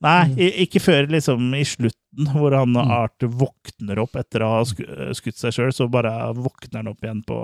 [0.00, 0.36] Nei, Mm.
[0.68, 2.90] ikke før liksom i slutten, hvor han Mm.
[2.94, 7.24] Art våkner opp etter å ha skutt seg sjøl, så bare våkner han opp igjen
[7.26, 7.38] på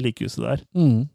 [0.00, 0.60] likehuset der.
[0.76, 1.08] Mm.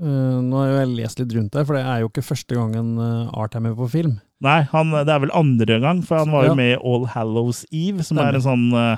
[0.00, 2.54] Eh, nå har jo jeg lest litt rundt der, for det er jo ikke første
[2.54, 4.20] gangen uh, Art er med på film.
[4.44, 6.58] Nei, han, det er vel andre gang, for han var jo Ja.
[6.60, 8.28] med i All Hallows Eve, som Stemmer.
[8.30, 8.96] er en sånn uh,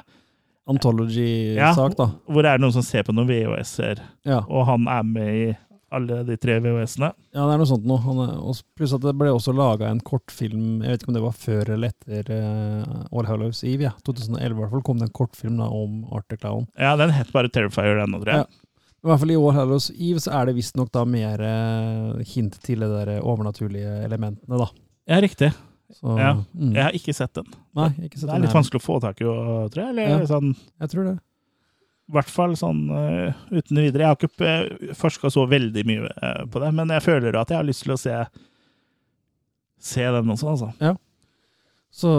[0.71, 2.11] Anthology-sak, da.
[2.29, 4.43] hvor det er noen som ser på noen VHS-er, Ja.
[4.49, 5.57] og han er med i
[5.91, 7.09] alle de tre VHS-ene.
[7.35, 8.27] ja, det er noe sånt noe.
[8.29, 11.33] Er, pluss at det ble også laga en kortfilm, jeg vet ikke om det var
[11.35, 13.93] før eller etter eh, All Hallows Eve, ja.
[14.07, 16.69] 2011 i hvert fall, kom det en kortfilm da, om Art the Clown.
[16.79, 18.45] Ja, den het bare Terrifier, den nå, tror jeg.
[18.45, 18.67] Ja.
[19.01, 22.59] I hvert fall i år Hallows Eve så er det visstnok da mer eh, hint
[22.65, 24.67] til de der overnaturlige elementene, da.
[25.09, 25.53] Ja, riktig.
[25.97, 26.35] Så, Ja.
[26.55, 26.75] mm.
[26.77, 27.49] Jeg har ikke sett den.
[27.75, 28.59] Nei, ikke sett Det er litt her.
[28.61, 29.89] vanskelig å få tak i, tror jeg.
[29.95, 30.27] Eller Ja.
[30.29, 31.17] sånn Jeg tror det.
[32.11, 34.03] I hvert fall sånn uh, uten videre.
[34.03, 37.49] Jeg har ikke uh, forska så veldig mye uh, på det, men jeg føler at
[37.55, 38.17] jeg har lyst til å se,
[39.79, 40.97] se den også, altså.
[41.91, 42.11] Så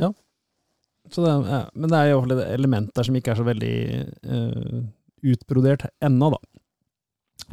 [0.00, 0.12] ja.
[1.10, 1.64] Så det, ja.
[1.74, 3.74] Men det er jo et element der som ikke er så veldig
[4.22, 4.80] eh,
[5.22, 6.38] utbrodert ennå, da.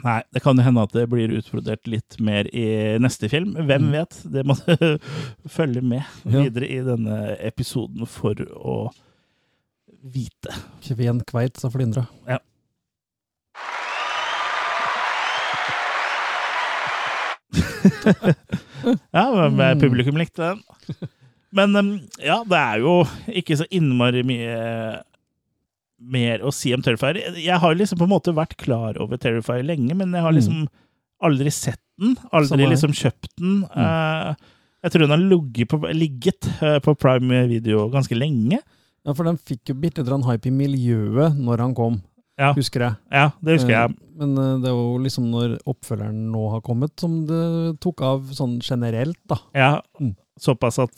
[0.03, 3.56] Nei, det kan jo hende at det blir utbrodert litt mer i neste film.
[3.56, 3.91] Hvem Mm.
[3.95, 4.18] vet?
[4.34, 4.99] Det må du
[5.57, 8.91] følge med videre i denne episoden for å
[10.03, 10.53] vite.
[10.85, 12.06] Kven kveit sa flyndra.
[12.27, 12.38] Ja,
[19.11, 19.81] ja, men Mm.
[19.81, 20.64] publikum likte den.
[21.52, 24.57] Men ja, det er jo ikke så innmari mye
[25.99, 27.18] mer å si om Terrifier.
[27.41, 30.68] Jeg har liksom på en måte vært klar over Terrifier lenge, men jeg har liksom
[31.26, 32.15] aldri sett den.
[32.32, 33.64] Aldri liksom kjøpt den.
[33.74, 34.36] Eh,
[34.86, 38.60] jeg tror den har ligget på, ligget eh, på Prime Video ganske lenge.
[39.07, 42.02] Ja, for den fikk jo bitte litt hype i miljøet når han kom,
[42.38, 42.95] Ja, husker jeg.
[43.10, 43.95] ja det husker jeg.
[43.95, 48.02] Eh, Men eh, det er jo liksom når oppfølgeren nå har kommet, som det tok
[48.06, 49.41] av sånn generelt, da.
[49.57, 50.14] Ja, Mm.
[50.38, 50.94] Såpass at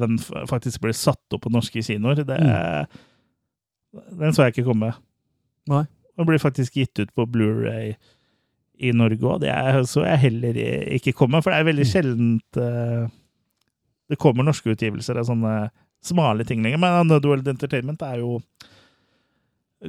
[0.00, 0.16] den
[0.50, 2.24] faktisk ble satt opp på norske kinoer.
[2.26, 2.34] Det,
[4.20, 4.92] Den så jeg ikke komme.
[4.96, 5.72] Mm.
[5.74, 5.84] Nei.
[6.16, 7.94] Den blir faktisk gitt ut på Blu-ray
[8.80, 9.40] i Norge òg.
[9.40, 10.54] Det er- så jeg heller
[10.96, 11.92] ikke komme, for det er veldig Mm.
[11.92, 13.08] sjeldent uh,
[14.08, 15.70] det kommer norske utgivelser av sånne
[16.04, 16.78] smale ting lenger.
[16.78, 18.40] Men Underworld Entertainment er jo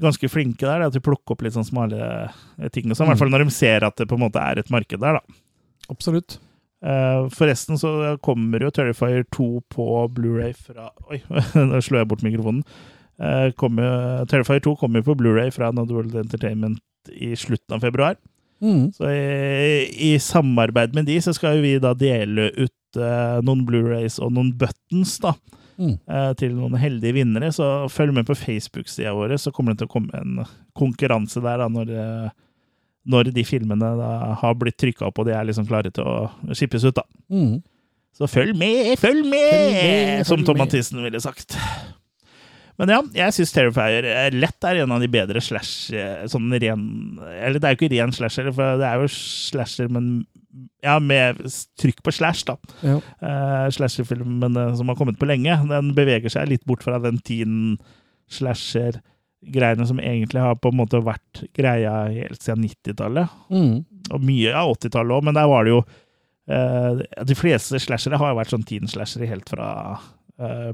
[0.02, 2.90] ganske flinke der, at de plukker opp litt sånn smale eh, ting.
[2.92, 3.06] Også.
[3.06, 5.20] I hvert fall når de ser at det på en måte er et marked der,
[5.20, 5.38] da.
[5.94, 6.38] Absolutt.
[6.84, 11.22] Eh, forresten så kommer jo Terrifier 2 på Blu-ray fra Oi,
[11.56, 12.64] nå slår jeg bort mikrofonen.
[13.18, 13.90] Eh, jo,
[14.30, 16.82] Terrifier 2 kommer på Blu-ray fra World Entertainment
[17.14, 18.18] i slutten av februar.
[18.62, 18.92] Mm.
[18.94, 23.62] Så i, i samarbeid med de så skal jo vi da dele ut uh, noen
[23.68, 25.36] Blu-rays og noen buttons da,
[25.78, 25.92] Mm.
[26.10, 27.52] uh, til noen heldige vinnere.
[27.54, 30.40] Så følg med på Facebook-sida vår, så kommer det til å komme en
[30.74, 31.92] konkurranse der da, når,
[33.06, 34.10] når de filmene da
[34.42, 36.98] har blitt trykka opp og de er liksom klare til å skippes ut.
[36.98, 37.06] da.
[37.30, 37.60] Mm.
[38.18, 40.58] Så følg med, følg med, Følg med, som følg Tom.
[40.64, 41.54] Mathisen ville sagt.
[42.78, 45.90] Men ja, jeg syns Terrifier er lett er en av de bedre slash...
[46.30, 46.84] Sånn ren
[47.26, 50.12] Eller det er jo ikke ren slasher, for det er jo slasher, men
[50.86, 51.40] ja, med
[51.82, 52.56] trykk på slash, da.
[52.86, 52.98] Ja.
[53.22, 57.20] Uh, Slasherfilmen eh, som har kommet på lenge, den beveger seg litt bort fra den
[57.26, 57.76] teen
[58.34, 63.86] slasher-greiene som egentlig har på en måte vært greia helt siden 90-tallet Mm.
[64.12, 68.34] og mye av 80-tallet òg, men der var det jo uh, De fleste slashere har
[68.34, 70.08] jo vært sånn teen-slashere helt fra eh,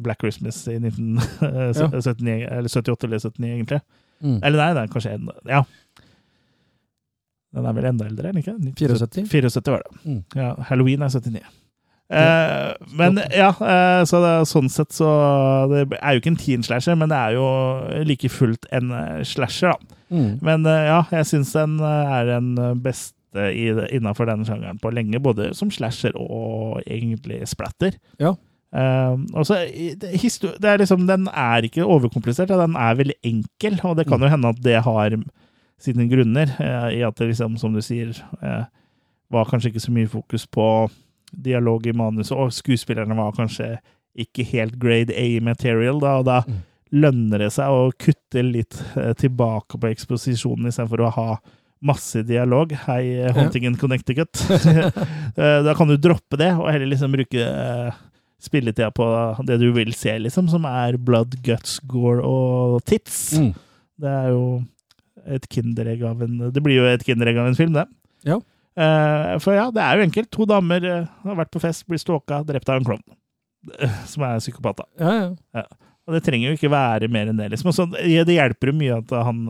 [0.03, 3.81] Black Christmas i 1979, eller 78 eller 79, egentlig.
[4.23, 4.37] Mm.
[4.43, 5.63] Eller nei, det er kanskje enda Ja.
[7.53, 8.55] Den er vel enda eldre, eller ikke?
[8.79, 9.27] 74?
[9.29, 9.99] 74 var det.
[10.09, 10.21] Mm.
[10.35, 11.43] Ja, Halloween er 79.
[12.13, 15.07] Eh, men ja, eh, så det, sånn sett så
[15.71, 17.45] Det er jo ikke en teen-slasher, men det er jo
[18.09, 19.99] like fullt en eh, slasher, da.
[20.13, 20.31] Mm.
[20.45, 24.91] Men eh, ja, jeg syns den eh, er den eh, beste innafor denne sjangeren på
[24.93, 27.95] lenge, både som slasher og egentlig splatter.
[28.21, 28.35] Ja.
[28.73, 33.97] Eh, og det, det er liksom, den er ikke overkomplisert, den er veldig enkel, og
[33.99, 35.17] det kan jo hende at det har
[35.83, 38.63] sine grunner, Uh, i at det liksom, som du sier, uh,
[39.33, 40.65] var kanskje ikke så mye fokus på
[41.33, 43.75] dialog i manuset, og skuespillerne var kanskje
[44.15, 46.61] ikke helt grade A-material, da, og da Mm.
[46.93, 51.27] lønner det seg å kutte litt uh, tilbake på eksposisjonen istedenfor å ha
[51.83, 52.71] masse dialog.
[52.85, 54.31] Hei, Hunting in Connecticut.
[55.35, 57.43] Da kan du droppe det, og heller liksom bruke
[58.43, 59.05] spilletida på
[59.47, 63.37] det du vil se, liksom, som er blood, guts, gore og tits.
[63.39, 63.51] Mm.
[64.03, 64.43] Det er jo
[65.23, 67.85] et kinderegg av en Det blir jo et kinderegg av en film, det.
[68.27, 68.39] Ja.
[68.73, 70.31] Uh, for ja, det er jo enkelt.
[70.33, 73.05] To damer uh, har vært på fest, blir stalka, drept av en klovn.
[73.77, 74.89] Eh, Som er psykopat, da.
[74.99, 75.65] Ja, ja.
[76.03, 77.53] Og det trenger jo ikke være mer enn det.
[77.53, 77.69] liksom.
[77.71, 79.45] Og så, ja, det hjelper jo mye at han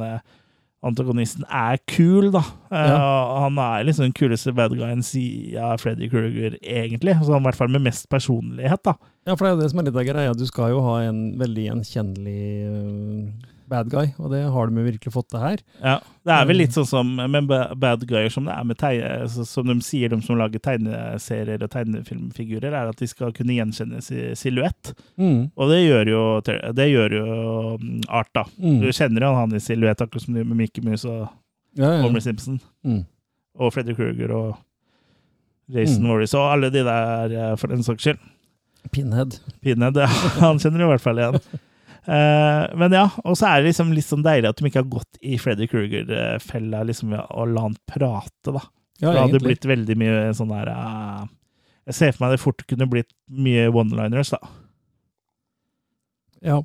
[0.84, 2.42] antagonisten er kul, da.
[2.74, 2.98] Eh,
[3.44, 7.16] Han er liksom den kuleste bad guyen siden av Freddy Krueger, egentlig.
[7.24, 8.96] Så han i hvert fall med mest personlighet, da.
[9.26, 10.36] Ja, for det er jo det som er litt av greia.
[10.36, 15.12] Du skal jo ha en veldig gjenkjennelig øh, bad guy, og det har de virkelig
[15.16, 15.62] fått til her.
[15.82, 19.28] Ja, Det er vel litt sånn som med bad guyer som det er med tegne,
[19.50, 24.00] som de sier, de som lager tegneserier og tegnefilmfigurer, er at de skal kunne gjenkjenne
[24.06, 24.94] si- silhuett.
[25.18, 25.50] Mm.
[25.58, 26.24] Og det gjør jo,
[26.78, 27.26] det gjør jo
[27.82, 28.46] mm, Art, da.
[28.62, 28.78] Mm.
[28.86, 31.26] Du kjenner jo han i silhuett, akkurat som du med Mickey Mouse og
[31.76, 32.02] Ja, ja.
[32.06, 32.60] Homer Simpson.
[32.86, 33.02] Mm.
[33.58, 34.56] Og Freddy Krueger og
[35.74, 36.08] Jason Mm.
[36.12, 38.20] Morris og alle de der, eh, for den saks skyld.
[38.92, 39.40] Pinhead.
[39.64, 40.06] Pinhead, ja,
[40.44, 41.40] han kjenner du i hvert fall igjen.
[42.06, 44.90] Eh, men ja, og så er det liksom litt sånn deilig at de ikke har
[44.92, 48.64] gått i Freddy Krueger-fella liksom, og la han prate, da.
[49.00, 51.24] Ja, det hadde det blitt veldig mye sånn der uh,
[51.90, 54.40] Jeg ser for meg det fort kunne blitt mye one-liners, da.
[56.44, 56.60] Ja.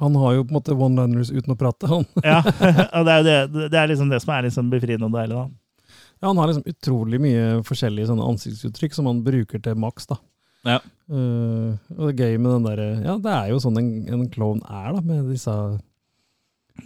[0.00, 1.90] Han har jo på en måte one-liners uten å prate.
[1.92, 2.08] Han.
[2.24, 2.40] Ja,
[2.96, 5.94] og det er det, det er liksom det som er liksom befriende og deilig, da.
[6.22, 10.08] Ja, han har liksom utrolig mye forskjellige sånne ansiktsuttrykk som han bruker til maks.
[10.08, 10.16] da.
[10.64, 10.78] Ja.
[11.04, 14.22] Eh, og det er gøy med den derre Ja, det er jo sånn en, en
[14.32, 15.52] klovn er, da, med disse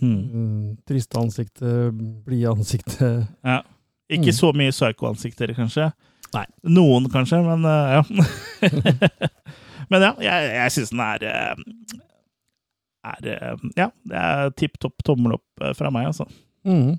[0.03, 0.17] Hmm.
[0.21, 1.95] uh, triste ansiktet,
[2.27, 3.29] blide ansiktet.
[3.45, 3.63] ja.
[4.11, 4.37] Ikke Mm.
[4.37, 5.87] så mye psycho-ansikter, kanskje.
[6.35, 6.43] Nei.
[6.65, 8.03] Noen, kanskje, men uh, ja.
[9.91, 11.25] men ja, jeg, jeg syns den er
[13.09, 16.27] er Ja, det er tipp topp tommel opp fra meg, altså.
[16.69, 16.99] Mm.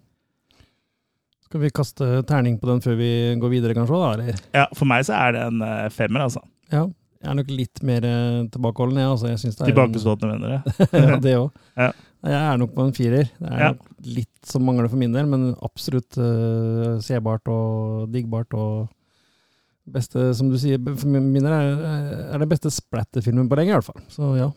[1.46, 4.00] Skal vi kaste terning på den før vi går videre, kanskje?
[4.02, 4.42] da, eller?
[4.56, 5.62] Ja, For meg så er det en
[5.94, 6.42] femmer, altså.
[6.74, 6.88] Ja.
[7.20, 9.10] Jeg er nok litt mer eh, tilbakeholden, jeg.
[9.12, 10.76] Altså, jeg Tilbakestående, mener jeg.
[11.10, 11.50] ja, det òg.
[11.76, 11.90] Ja.
[12.30, 13.28] Jeg er nok på en firer.
[13.40, 13.74] Det er Ja.
[14.04, 18.56] litt som mangler for min del, men absolutt uh, sebart og diggbart.
[18.56, 18.88] og
[19.90, 21.80] Beste, som du sier, for min del er,
[22.36, 24.02] er det beste splatterfilmen på lenge, i hvert fall.
[24.12, 24.50] Så ja,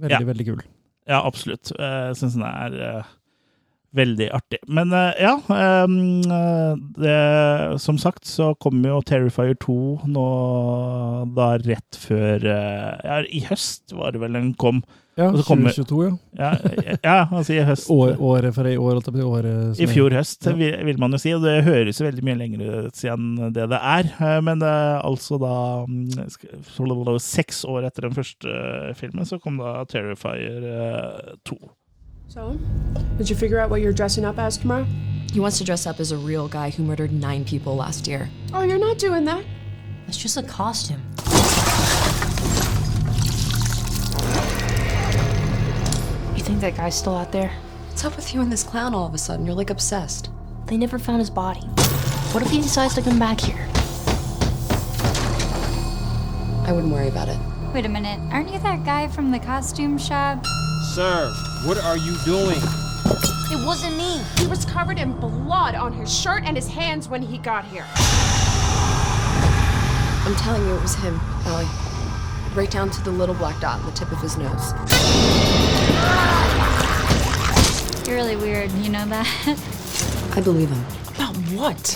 [0.00, 0.28] veldig, Ja.
[0.32, 0.62] veldig kul.
[1.08, 1.70] Ja, absolutt.
[1.78, 3.12] Jeg syns den er eh,
[3.96, 4.58] veldig artig.
[4.72, 9.76] Men eh, ja, eh, det, som sagt så kommer jo Terrifier 2
[10.12, 10.26] nå
[11.36, 14.82] da rett før eh, Ja, i høst var det vel den kom.
[15.18, 16.06] Ja, kommer- 2022,
[16.40, 16.54] ja.
[16.62, 17.90] Ja, ja altså i høst.
[17.92, 20.54] År, året for i år, alt det blir året I fjor høst, Ja.
[20.56, 21.34] vil, vil man jo si.
[21.36, 24.08] Og det høres jo veldig mye lenger ut siden det det er.
[24.40, 28.56] Men altså da mm, Seks år etter den første
[28.96, 31.60] filmen, så kom da Terrifier eh, 2.
[32.32, 32.58] So,
[33.18, 34.86] did you figure out what you're dressing up as tomorrow?
[35.30, 38.30] He wants to dress up as a real guy who murdered nine people last year.
[38.54, 39.44] Oh, you're not doing that.
[40.08, 41.02] It's just a costume.
[46.34, 47.52] You think that guy's still out there?
[47.90, 49.44] What's up with you and this clown all of a sudden?
[49.44, 50.30] You're like obsessed.
[50.64, 51.66] They never found his body.
[52.32, 53.68] What if he decides to come back here?
[56.66, 57.51] I wouldn't worry about it.
[57.74, 60.44] Wait a minute, aren't you that guy from the costume shop?
[60.92, 61.32] Sir,
[61.64, 62.58] what are you doing?
[63.50, 64.20] It wasn't me.
[64.36, 67.86] He was covered in blood on his shirt and his hands when he got here.
[70.26, 71.64] I'm telling you, it was him, Allie.
[72.54, 74.72] Right down to the little black dot on the tip of his nose.
[78.06, 80.32] You're really weird, you know that?
[80.36, 80.84] I believe him.
[81.14, 81.86] About what?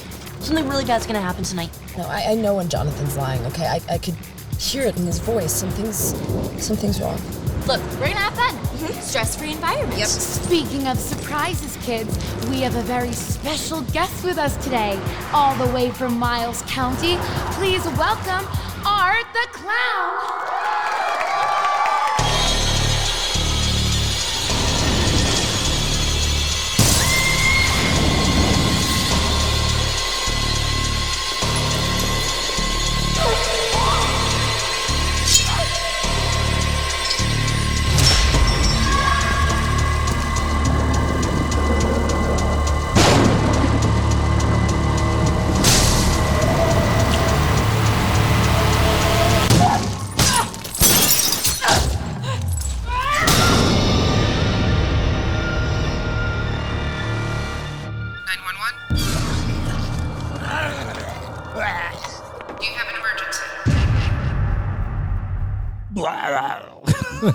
[0.40, 1.78] Something really bad's gonna happen tonight.
[1.98, 3.66] No, I, I know when Jonathan's lying, okay?
[3.66, 4.16] I, I could
[4.58, 5.52] hear it in his voice.
[5.52, 6.14] Something's
[6.62, 7.20] something's wrong.
[7.66, 8.54] Look, we're gonna have fun.
[8.54, 9.00] Mm-hmm.
[9.00, 9.98] Stress-free environment.
[9.98, 10.08] Yep.
[10.08, 12.14] Speaking of surprises, kids,
[12.48, 15.00] we have a very special guest with us today,
[15.32, 17.16] all the way from Miles County.
[17.58, 18.46] Please welcome
[18.86, 20.95] Art the Clown.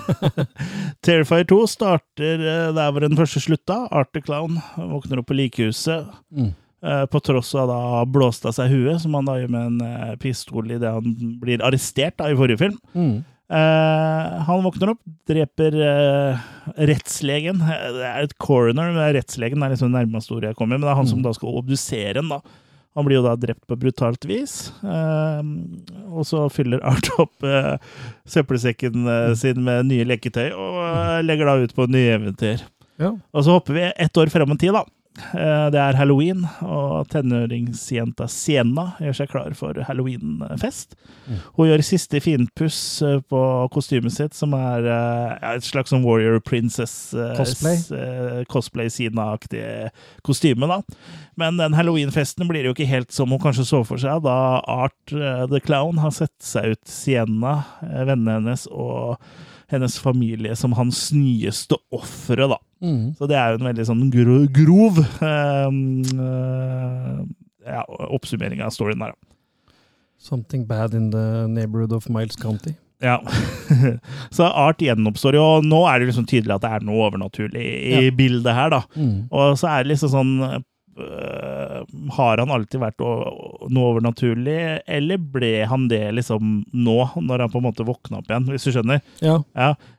[1.06, 3.82] Terrifier 2 starter eh, der hvor den første slutta.
[3.90, 6.08] Arthur Clown våkner opp på likehuset.
[6.34, 6.52] Mm.
[6.84, 9.84] eh, På tross av da blåst av seg huet, som han da gjør med en
[9.88, 12.78] eh, pistol idet han blir arrestert da i forrige film.
[12.94, 13.20] Mm.
[13.52, 16.42] Eh, han våkner opp, dreper eh,
[16.88, 17.60] rettslegen.
[17.60, 20.78] Det er et coroner, men rettslegen er liksom det nærmeste ordet jeg kommer.
[20.78, 22.42] Men det er han som da skal obdusere en da.
[22.96, 24.72] Han blir jo da drept på brutalt vis.
[24.84, 25.42] eh,
[26.12, 27.76] og så fyller Art opp eh,
[28.28, 32.66] søppelsekken eh, sin med nye leketøy og eh, legger da ut på nye eventyr.
[33.00, 33.14] Ja.
[33.32, 34.84] Og så hopper vi ett år frem i tid, da.
[35.12, 40.94] Eh, Det er halloween, og tenåringsjenta Sienna gjør seg klar for halloweenfest.
[41.58, 43.42] Hun gjør siste finpuss eh, på
[43.74, 47.76] kostymet sitt, som er eh, et slags sånn Warrior Princess eh, Cosplay.
[50.24, 50.80] kostyme, da.
[51.36, 55.12] Men den halloweenfesten blir jo ikke helt som hun kanskje så for seg, da Art
[55.12, 59.20] the Clown har sett seg ut Sienna, vennene hennes og
[59.72, 62.58] hennes familie som hans nyeste ofre, da.
[62.84, 63.14] Mm.
[63.18, 65.68] Så det er jo en veldig sånn gro grov eh,
[66.26, 67.18] eh,
[67.66, 67.82] ja,
[68.12, 69.74] oppsummering av storyen der, da.
[70.22, 72.76] Something bad in the neighborhood of Miles County.
[73.02, 73.16] Ja.
[74.30, 77.64] så Art gjenoppstår jo, og nå er det liksom tydelig at det er noe overnaturlig
[77.64, 78.12] i Ja.
[78.14, 78.84] bildet her, da.
[78.94, 79.24] Mm.
[79.34, 80.34] Og så er det liksom sånn
[80.96, 87.62] har han alltid vært noe overnaturlig, eller ble han det liksom nå, når han på
[87.62, 89.00] en måte våkna opp igjen, hvis du skjønner?
[89.24, 89.38] Ja.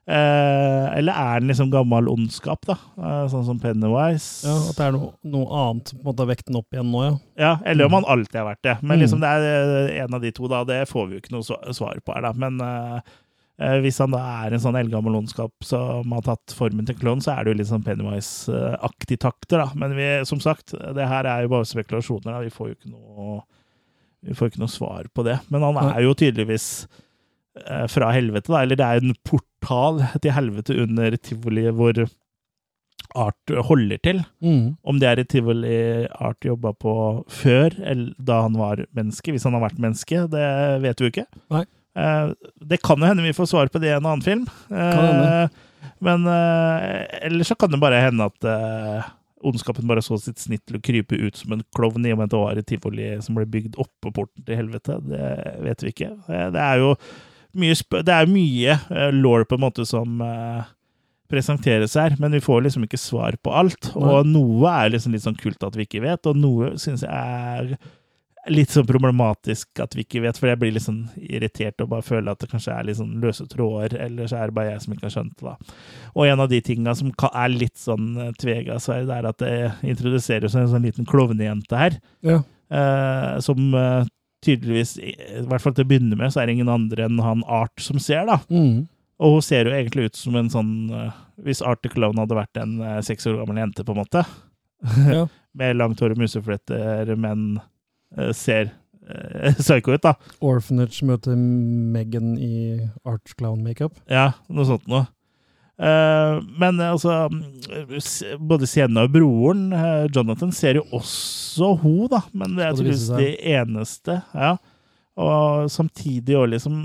[0.04, 2.76] Eh, eller er han liksom gammel ondskap, da?
[3.00, 4.44] Eh, sånn som Pennywise?
[4.48, 6.76] ja, at det er noe, noe annet som på en måte har vekt den opp
[6.76, 7.14] igjen nå, ja.
[7.40, 8.76] Ja, eller om han alltid har vært det.
[8.84, 9.02] Men Mm.
[9.06, 9.48] liksom det er
[9.90, 10.64] eh, en av de to, da.
[10.64, 12.34] Det får vi jo ikke noe svar på her, da.
[12.38, 13.02] Men eh, eh,
[13.84, 17.36] hvis han da er en sånn eldgammel ondskap som har tatt formen til klovn, så
[17.36, 19.68] er det jo litt sånn Pennywise-aktig takter, da.
[19.78, 22.32] Men vi, som sagt, det her er jo bare spekulasjoner.
[22.32, 22.40] da.
[22.42, 23.44] Vi får jo ikke noe
[24.24, 25.38] vi får ikke noe svar på det.
[25.52, 26.68] Men han er jo tydeligvis
[27.60, 28.64] eh, fra helvete, da.
[28.64, 32.06] Eller det er en portal til helvete under tivoliet hvor
[33.20, 34.24] Art holder til.
[34.42, 34.74] Mm.
[34.82, 35.78] Om det er et tivoli
[36.24, 36.94] Art jobba på
[37.30, 39.36] før, eller da han var menneske.
[39.36, 40.48] Hvis han har vært menneske, det
[40.86, 41.28] vet vi jo ikke.
[41.54, 41.66] Nei.
[41.96, 44.48] Eh, det kan jo hende vi får svar på det i en annen film.
[44.74, 45.48] Eh,
[46.04, 49.12] men uh, ellers så kan det bare hende at eh,
[49.44, 52.30] ondskapen bare så sitt snitt til å krype ut som en klovn i og med
[52.30, 54.98] at det var et tivoli som ble bygd oppå porten til helvete.
[55.08, 55.32] Det
[55.66, 56.12] vet vi ikke.
[56.28, 56.94] Eh, Det er jo
[57.60, 57.76] mye,
[58.08, 60.64] det er mye eh, law på en måte som eh,
[61.32, 63.92] presenteres her, men vi får liksom ikke svar på alt.
[63.98, 67.12] Og noe er liksom litt sånn kult at vi ikke vet, og noe syns jeg
[67.12, 67.76] er
[68.52, 72.04] litt sånn problematisk at vi ikke vet, for jeg blir litt sånn irritert og bare
[72.04, 74.82] føler at det kanskje er litt sånn løse tråder, eller så er det bare jeg
[74.84, 75.46] som ikke har skjønt det.
[75.54, 75.78] da.
[76.18, 79.40] Og en av de tinga som er litt sånn eh, tvega sverd, det er at
[79.40, 79.54] det
[79.94, 81.96] introduseres en sånn liten klovnejente her,
[82.28, 82.42] Ja.
[82.70, 84.06] eh, som eh,
[84.44, 85.16] tydeligvis, i
[85.48, 87.96] hvert fall til å begynne med, så er det ingen andre enn han Art som
[88.04, 88.42] ser, da.
[88.52, 88.90] Mm.
[89.24, 91.12] Og hun ser jo egentlig ut som en sånn eh,
[91.46, 92.74] Hvis Art the Clown hadde vært en
[93.08, 94.26] seks år gammel jente, på en måte.
[95.08, 95.28] Ja.
[95.58, 97.62] Med langt hår og musefletter, men
[98.36, 98.72] ser
[99.10, 100.16] eh, psycho ut, da.
[100.44, 103.98] Orphanage møter Megan i Arch Clown makeup.
[104.12, 105.08] Ja, noe sånt noe.
[105.74, 112.06] Eh, men eh, altså mm, Både Sienna og broren, eh, Jonathan, ser jo også hun,
[112.12, 112.22] da.
[112.32, 114.20] Men det er tydeligvis det eneste.
[114.36, 114.56] Ja.
[115.22, 116.80] Og samtidig òg, liksom,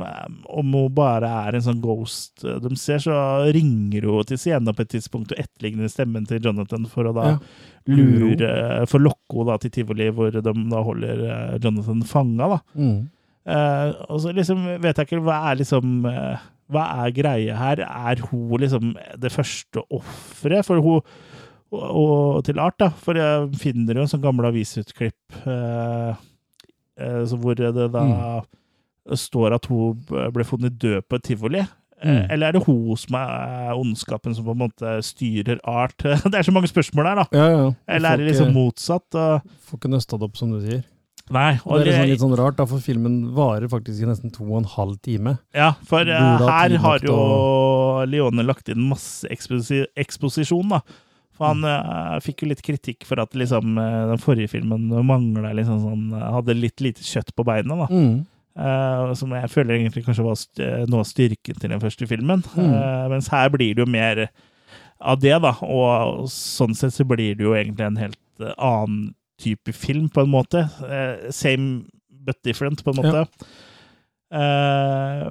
[0.53, 3.15] om hun bare er en sånn ghost eh, de ser, så
[3.57, 7.25] ringer hun til Sienna på et tidspunkt og etterligner stemmen til Jonathan for å da
[7.31, 7.39] Ja.
[7.89, 8.51] lure
[8.91, 12.61] For å lokke henne til tivoli, hvor de da holder eh, Jonathan fanga, da.
[12.77, 13.09] Mm.
[13.49, 17.81] Eh, og så liksom vet jeg ikke hva er liksom eh, Hva er greia her?
[17.81, 21.01] Er hun liksom det første offeret for hun
[21.73, 22.91] og, og til Art, da?
[22.93, 26.13] For jeg finner jo en sånn gammel avisutklipp eh,
[26.99, 28.05] hvor det da
[29.17, 29.99] står at hun
[30.35, 31.59] ble funnet død på et tivoli.
[31.65, 32.27] Eh, Mm.
[32.31, 35.97] Eller er det hun som er ondskapen som på en måte styrer Art?
[36.31, 37.25] Det er så mange spørsmål der, da.
[37.35, 37.73] Ja, ja.
[37.89, 39.15] Eller er det liksom ikke- motsatt?
[39.19, 40.85] Og, Får ikke nøsta det opp, som du sier.
[41.35, 41.59] nei.
[41.67, 44.45] Og det er liksom litt sånn rart, da, for filmen varer faktisk i nesten to
[44.47, 45.39] og en halv time.
[45.53, 50.81] Ja, for eh, her har jo jo Leone lagt inn masse eksposi eksposisjon, da.
[51.39, 55.53] For han uh, fikk jo litt kritikk for at liksom, eh, den forrige filmen mangla
[55.55, 57.89] liksom sånn Hadde litt lite kjøtt på beina, da.
[57.89, 58.27] Mm.
[58.59, 62.43] Uh, som jeg føler egentlig kanskje var st noe av styrken til den første filmen.
[62.59, 62.73] Mm.
[62.75, 64.27] Uh, mens her blir det jo mer
[64.99, 65.55] av det, da.
[65.63, 70.25] Og sånn sett så blir det jo egentlig en helt eh, annen type film, på
[70.25, 70.67] en måte.
[70.83, 73.27] Eh, same but different, på en måte.
[74.35, 75.31] Eh,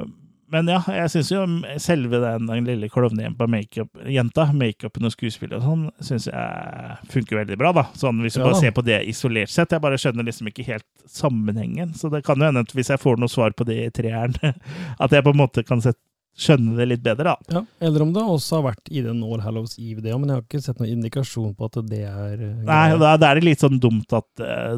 [0.51, 1.41] men ja, jeg syns jo
[1.83, 7.41] selve den, den lille klovnejenta, makeup, jenta, makeupen og skuespillet og sånn, syns jeg funker
[7.41, 7.83] veldig bra, da.
[7.99, 8.47] Sånn hvis du Ja.
[8.49, 9.71] bare ser på det isolert sett.
[9.75, 11.93] Jeg bare skjønner liksom ikke helt sammenhengen.
[11.95, 14.35] Så det kan jo hende at hvis jeg får noe svar på det i treeren,
[15.03, 15.99] at jeg på en måte kan sette
[16.37, 17.35] skjønne det litt bedre, da.
[17.49, 20.35] Ja, Eller om det også har vært i den All Hallows Eve, det men jeg
[20.37, 23.47] har ikke sett noen indikasjon på at det er eh, Nei, da, da er det
[23.47, 24.77] litt sånn dumt at, eh,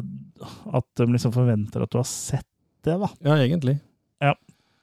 [0.72, 2.46] at de liksom forventer at du har sett
[2.82, 3.10] det, da.
[3.28, 3.76] Ja, egentlig.
[4.24, 4.32] Ja.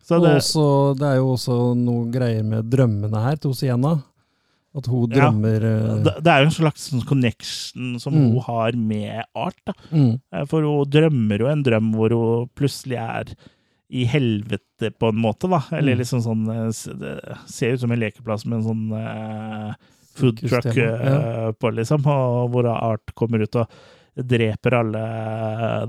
[0.07, 0.65] Så det, også,
[0.99, 3.97] det er jo også noe greier med drømmene her til Sienna.
[4.77, 8.27] At hun drømmer ja, det, er jo en slags sånn connection som Mm.
[8.35, 12.97] hun har med art, mm, Eh, For hun drømmer jo en drøm hvor hun plutselig
[13.01, 13.33] er
[13.89, 15.61] i helvete, på en måte, da.
[15.71, 15.99] Eller Mm.
[16.03, 16.69] liksom sånn eh,
[16.99, 19.73] Det ser ut som en lekeplass med en sånn uh,
[20.15, 22.05] food truck eh, på, liksom.
[22.05, 23.67] Og hvor Art kommer ut og
[24.17, 25.03] dreper alle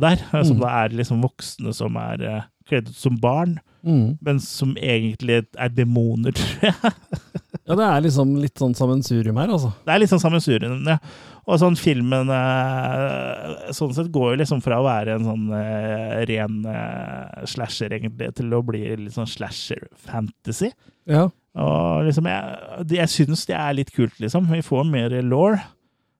[0.00, 0.18] der.
[0.32, 0.60] eh, Som Mm.
[0.60, 3.58] da er liksom voksne som er uh, kledd ut som barn,
[3.88, 4.18] mm.
[4.24, 6.94] men som egentlig er demoner, tror jeg.
[7.68, 9.74] Ja, det er liksom litt sånn sammensurium her, altså.
[9.84, 10.96] Det er litt sånn sammensurium, ja.
[11.48, 16.18] Og sånn filmen eh, sånn sett går jo liksom fra å være en sånn eh,
[16.28, 20.70] ren eh, slasher, egentlig, til å bli litt sånn slasher-fantasy.
[21.08, 21.26] Ja.
[21.58, 24.50] Og liksom, jeg, jeg syns det er litt kult, liksom.
[24.52, 25.56] Vi får mer law,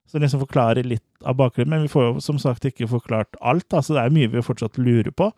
[0.09, 3.69] som liksom forklarer litt av bakgrunnen, men vi får jo som sagt ikke forklart alt,
[3.69, 5.29] da, så det er mye vi fortsatt lurer på.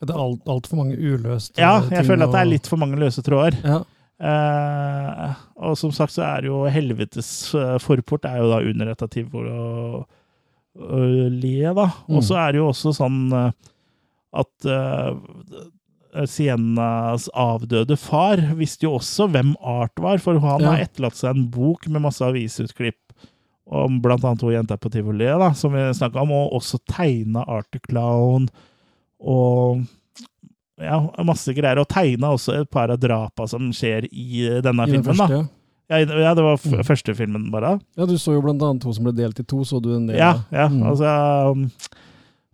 [0.00, 1.64] Det er alt- altfor mange uløste ting?
[1.64, 3.56] Ja, ting jeg føler at det er litt for mange løse tråder.
[3.64, 3.80] Ja.
[4.20, 9.08] Eh, og som sagt så er jo helvetes eh, forport er jo da under dette
[9.12, 10.06] tivoli, og,
[10.76, 11.86] le, da.
[12.08, 13.50] Og så er det jo også sånn øh,
[14.40, 20.70] at øh, Sienas avdøde far visste jo også hvem Art var, for han Ja.
[20.74, 22.96] har etterlatt seg en bok med masse avisutklipp
[23.70, 27.44] om blant annet hun jenter på tivoli, da, som vi snakka om, og også tegna
[27.46, 28.48] Art the Clown
[29.20, 29.82] og
[30.80, 31.78] ja, masse greier.
[31.82, 35.04] Og tegna også et par av drapa som skjer i denne I filmen.
[35.04, 35.40] første, da.
[35.42, 35.46] ja.
[35.90, 36.04] Ja,
[36.38, 36.84] det var Mm.
[36.86, 37.80] første filmen, bare.
[37.98, 40.06] Ja, du så jo blant annet to som ble delt i to, så du en
[40.06, 40.82] del Ja, ja Mm.
[40.86, 41.70] altså um,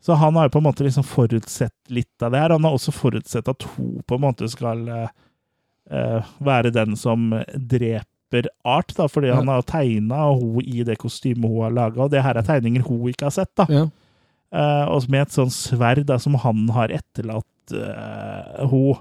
[0.01, 2.49] Så han har jo på en måte liksom forutsett litt av det her.
[2.55, 8.47] Han har også forutsett at hun på en måte skal eh, være den som dreper
[8.65, 9.37] Art, da, fordi Ja.
[9.37, 12.83] han har tegna hun i det kostymet hun har laga, og det her er tegninger
[12.83, 13.55] hun ikke har sett.
[13.57, 13.67] da.
[13.69, 13.87] Ja.
[14.55, 18.97] Eh, og med et sånt sverd da, som han har etterlatt uh, hun.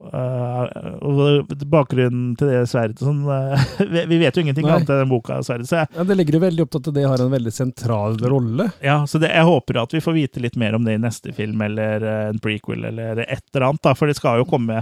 [0.00, 0.64] Uh,
[1.04, 3.52] og bakgrunnen til det sverdet sånn, uh,
[3.92, 4.78] vi, vi vet jo ingenting Nei.
[4.78, 6.96] annet enn den boka sverdet, så jeg, Ja, det legger jo veldig opp til at
[6.96, 8.70] det har en veldig sentral rolle.
[8.80, 11.36] ja, så det, jeg håper at vi får vite litt mer om det i neste
[11.36, 14.80] film, eller uh, en prequel, eller et eller annet, da, for det skal jo komme,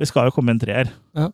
[0.00, 0.88] det skal jo komme en treer.
[1.20, 1.28] Ja.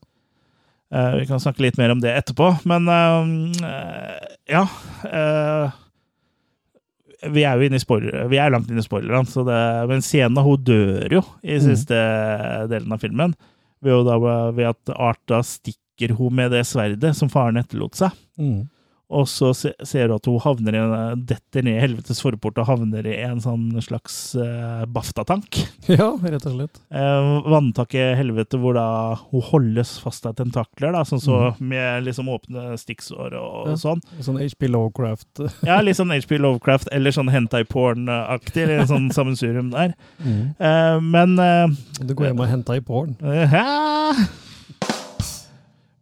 [0.94, 4.62] Eh, vi kan snakke litt mer om det etterpå, men eh, ja
[5.10, 5.74] eh,
[7.32, 9.59] Vi er jo inne i spoiler, vi er langt inne i spoilerne, så det,
[9.90, 11.65] men Sienna hun dør jo i Mm.
[11.66, 11.98] siste
[12.70, 13.35] delen av filmen,
[13.82, 14.16] ved, da,
[14.57, 18.11] ved at Arta stikker hun med det sverdet som faren etterlot seg.
[18.39, 18.69] Mm.
[19.06, 20.80] Og så ser du at hun havner i
[21.30, 25.60] detter ned i helvetes forport og havner i en sånn slags uh, baftatank.
[25.86, 26.80] Ja, rett og slett.
[26.90, 28.86] Uh, vanntak i helvete hvor da
[29.30, 33.70] hun holdes fast av tentakler, da, sånn så med liksom åpne stikksår og, Mm.
[33.70, 33.76] Ja.
[33.80, 34.00] sånn.
[34.26, 35.44] Sånn HP Lovecraft.
[35.68, 39.94] Ja, litt sånn HP Lovecraft eller sånn hentai porn-aktig, eller en sånn sammensurium der.
[40.18, 40.42] Mm.
[40.58, 41.70] Uh, men uh,
[42.02, 43.14] Du går hjem og henter i porn.
[43.22, 44.10] Ja.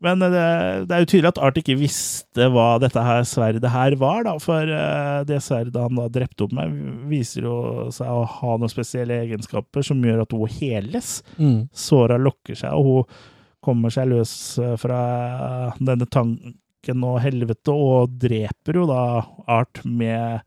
[0.04, 0.44] Men eh, det,
[0.88, 4.36] det er jo tydelig at Art ikke visste hva dette her sverdet her var, da.
[4.42, 6.74] For eh, det sverdet han da drepte opp med,
[7.10, 7.58] viser jo
[7.94, 11.16] seg å ha noen spesielle egenskaper som gjør at hun heles.
[11.38, 11.60] Mm.
[11.72, 13.22] Såra lokker seg, og hun
[13.64, 15.00] kommer seg løs eh, fra
[15.80, 19.04] denne tanken og helvete, og dreper jo da
[19.48, 20.44] Art med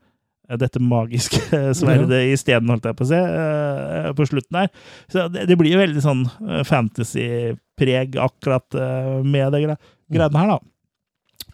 [0.56, 1.42] dette magiske
[1.80, 4.70] sverdet i isteden, holdt jeg på å si, eh, på slutten her.
[5.12, 10.44] Så det, det blir jo veldig sånn eh, fantasy-preg akkurat eh, med det gre greiene
[10.44, 10.60] her, da.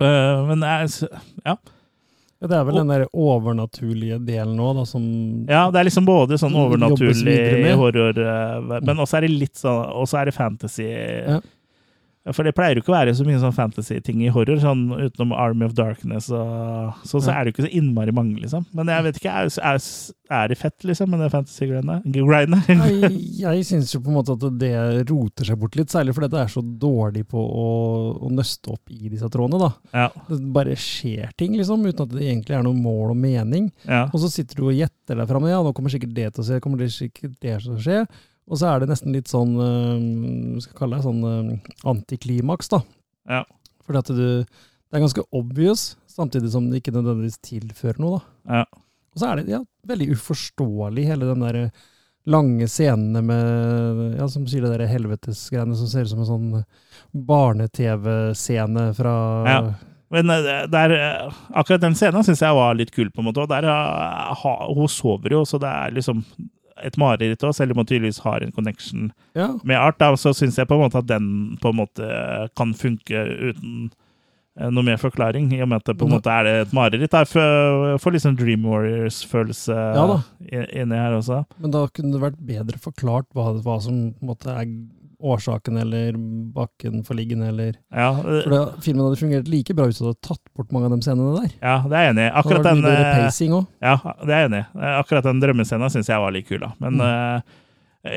[0.04, 1.10] Eh, Men jeg,
[1.46, 1.58] ja.
[2.44, 5.04] Ja, det er vel den der overnaturlige delen nå, da, som
[5.48, 9.86] ja, det er liksom både sånn overnaturlig horror, eh, men også er det litt sånn
[9.96, 10.90] Og så er det fantasy.
[10.92, 11.38] Ja.
[12.32, 15.34] For det pleier jo ikke å være så mye sånn fantasy-ting i horror, sånn utenom
[15.36, 18.64] Army of Darkness og så, så er det jo ikke så innmari mange, liksom.
[18.78, 19.82] Men jeg vet ikke, er,
[20.32, 21.98] er, det fett, liksom, med det fantasy-greiene?
[22.94, 24.72] Jeg, jeg syns jo på en måte at det
[25.10, 27.68] roter seg bort litt, særlig fordi det er så dårlig på å,
[28.24, 29.60] å nøste opp i disse trådene.
[29.60, 30.00] da.
[30.06, 30.26] Ja.
[30.30, 33.68] Det bare skjer ting, liksom, uten at det egentlig er noe mål og mening.
[33.84, 34.06] Ja.
[34.10, 35.50] Og så sitter du og gjetter deg fram.
[35.52, 38.06] Ja, nå kommer sikkert det til å skje, kommer det sikkert det til å skje.
[38.50, 42.82] Og så er det nesten litt sånn hva skal kalle det, sånn øh, antiklimaks, da.
[43.30, 43.44] Ja.
[43.86, 48.60] Fordi at du Det er ganske obvious, samtidig som det ikke nødvendigvis tilfører noe, da.
[48.60, 48.84] Ja.
[49.14, 51.60] Og så er det ja, veldig uforståelig, hele den der
[52.30, 56.62] lange scenene med Ja, som sier det der helvetesgreiene som ser ut som en sånn
[57.32, 59.16] barne-TV-scene fra
[59.50, 59.58] Ja.
[60.14, 63.42] Men eh, der, eh, akkurat den scenen syns jeg var litt kul, på en måte.
[63.42, 66.22] Og der eh, hun sover jo, så det er liksom
[66.82, 69.52] et mareritt òg, selv om hun tydeligvis har en connection Ja.
[69.64, 69.98] med art.
[70.00, 73.22] Da, så syns jeg på en måte at den på en måte kan funke
[73.52, 73.92] uten
[74.58, 76.74] eh, noe mer forklaring, i og med at det på en måte er det et
[76.74, 77.12] mareritt.
[77.12, 80.22] Jeg får- sånn Dream Warriors-følelse Ja
[80.82, 81.46] inni her også.
[81.60, 84.66] Men da kunne det vært bedre forklart hva, hva som måte er
[85.24, 86.18] årsaken eller
[86.56, 90.42] bakenforliggende, eller Ja, det, For det, filmen hadde fungert like bra hvis du hadde tatt
[90.58, 91.54] bort mange av de scenene der.
[91.64, 92.32] ja, det er jeg enig i.
[92.42, 93.70] Akkurat den eh, pacing også.
[93.88, 93.96] Ja,
[94.26, 94.68] det er jeg enig i.
[94.84, 96.74] Eh, Akkurat den drømmescenen syns jeg var litt kul, da.
[96.84, 97.06] Men Mm.
[97.08, 97.60] uh,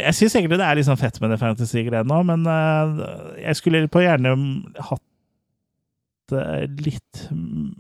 [0.03, 3.55] jeg syns egentlig det er litt sånn fett med det fantasy-greiene òg, men uh, jeg
[3.61, 4.35] skulle på gjerne
[4.91, 5.03] hatt
[6.33, 7.27] det litt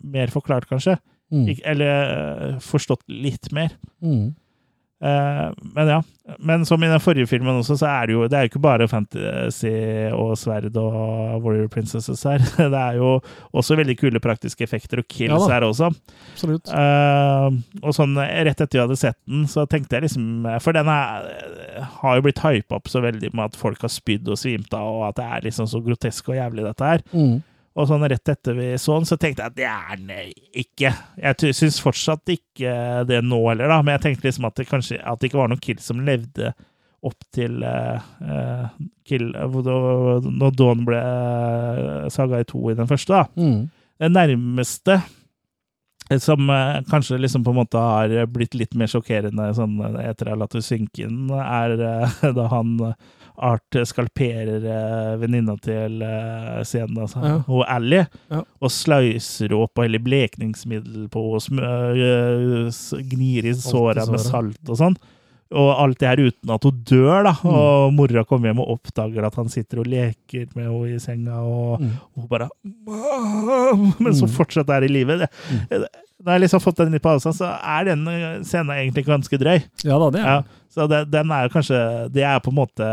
[0.07, 0.94] mer forklart, kanskje.
[1.35, 1.48] Mm.
[1.66, 3.73] Eller forstått litt mer.
[3.98, 4.36] Mm.
[5.05, 6.02] Eh, men ja.
[6.39, 8.62] Men som i den forrige filmen også, så er det jo det er jo ikke
[8.64, 9.70] bare fantasy
[10.16, 10.97] og sverd og
[11.44, 12.43] Warrior Princesses her.
[12.74, 13.12] Det er jo
[13.55, 15.93] også veldig kule praktiske effekter og kills Ja her også.
[16.32, 16.73] Absolutt.
[16.73, 17.55] Uh,
[17.85, 22.18] og sånn rett etter jeg hadde sett den, så tenkte jeg liksom For den har
[22.18, 25.05] jo blitt hypa opp så veldig med at folk har spydd og svimt av, og
[25.12, 27.06] at det er liksom så grotesk og jævlig, dette her.
[27.14, 27.39] Mm.
[27.77, 30.93] Og sånn rett etter vi så den, så tenkte jeg at det er den ikke.
[31.20, 34.97] Jeg syns fortsatt ikke det nå heller, da, men jeg tenkte liksom at det kanskje
[35.03, 36.55] at det ikke var noen kill som levde
[37.07, 38.70] opp til uh, eh,
[39.07, 43.12] kill, når Dawn ble uh, saga i to i den første.
[43.12, 43.28] da.
[43.36, 43.69] Mm.
[44.01, 44.97] Det nærmeste
[46.23, 50.36] som uh, kanskje liksom på en måte har blitt litt mer sjokkerende sånn, etter jeg
[50.36, 52.98] har latt det synke inn, er uh, da han eh,
[53.38, 57.34] Art skalperer eh, venninna til eh, scenen, altså, Ja.
[57.48, 58.42] og Ally, Ja.
[58.60, 62.70] og sløyser opp og heller blekningsmiddel på og øh,
[63.10, 64.96] gnir i såra med salt og sånn.
[65.54, 67.32] Og alt det her uten at hun dør, da.
[67.38, 67.50] Mm.
[67.54, 71.36] Og mora kommer hjem og oppdager at han sitter og leker med henne i senga,
[71.38, 71.92] og, Mm.
[72.16, 74.34] og hun bare «Mam!» Men så Mm.
[74.34, 75.18] fortsatt er i live.
[75.70, 75.86] Det,
[76.24, 78.06] Når jeg liksom har fått den litt på avstand, så er den
[78.48, 79.59] scenen egentlig ganske drøy.
[79.84, 80.36] Ja da, det er Ja,
[80.72, 81.80] så det, den er jo kanskje
[82.12, 82.86] Det er på en måte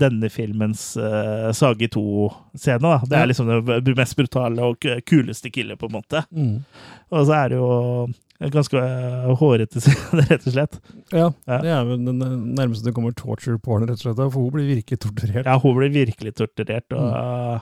[0.00, 2.80] denne filmens uh, Sage 2-scene.
[2.80, 2.94] da.
[3.04, 3.20] Det Ja.
[3.22, 3.50] er liksom
[3.84, 6.24] det mest brutale og kuleste killet, på en måte.
[6.32, 6.64] Mm.
[7.12, 8.08] Og så er det jo
[8.40, 10.80] ganske øh, hårete scene, rett og slett.
[11.12, 11.58] Ja, Ja.
[11.60, 14.16] det er vel den eh, nærmeste det kommer torture porn, rett og slett.
[14.32, 15.44] For hun blir virkelig torturert.
[15.44, 17.60] Ja, hun blir virkelig torturert, og Mm.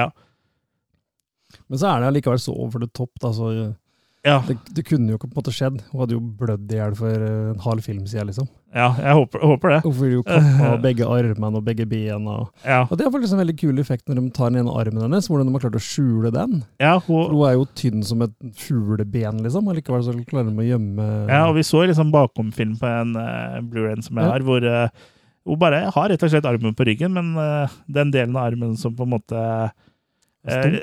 [0.00, 0.08] ja.
[1.68, 3.10] Men så er det allikevel så over the top.
[3.20, 3.74] Da, så
[4.26, 4.42] Ja.
[4.44, 5.78] det, det kunne jo ikke på en måte skjedd.
[5.92, 8.48] Hun hadde jo blødd i hjel for eh, en halv film siden, liksom.
[8.76, 9.78] ja, jeg håper, håper det.
[9.86, 12.34] Hun får jo kappa begge armene og begge bena.
[12.42, 14.74] Og, Ja, og det er faktisk en veldig kul effekt når de tar den ene
[14.76, 16.58] armen hennes, hvordan de har klart å skjule den.
[16.84, 19.70] ja, hun, hun er jo tynn som et fugleben, liksom.
[19.72, 23.56] Allikevel så klarer de å gjemme ja, og vi så liksom bakomfilm på en uh,
[23.64, 24.34] Blu-ray som jeg Ja.
[24.36, 25.08] har, hvor uh,
[25.48, 28.76] hun bare har rett og slett armen på ryggen, men uh, den delen av armen
[28.76, 29.44] som på en måte
[30.48, 30.78] øh,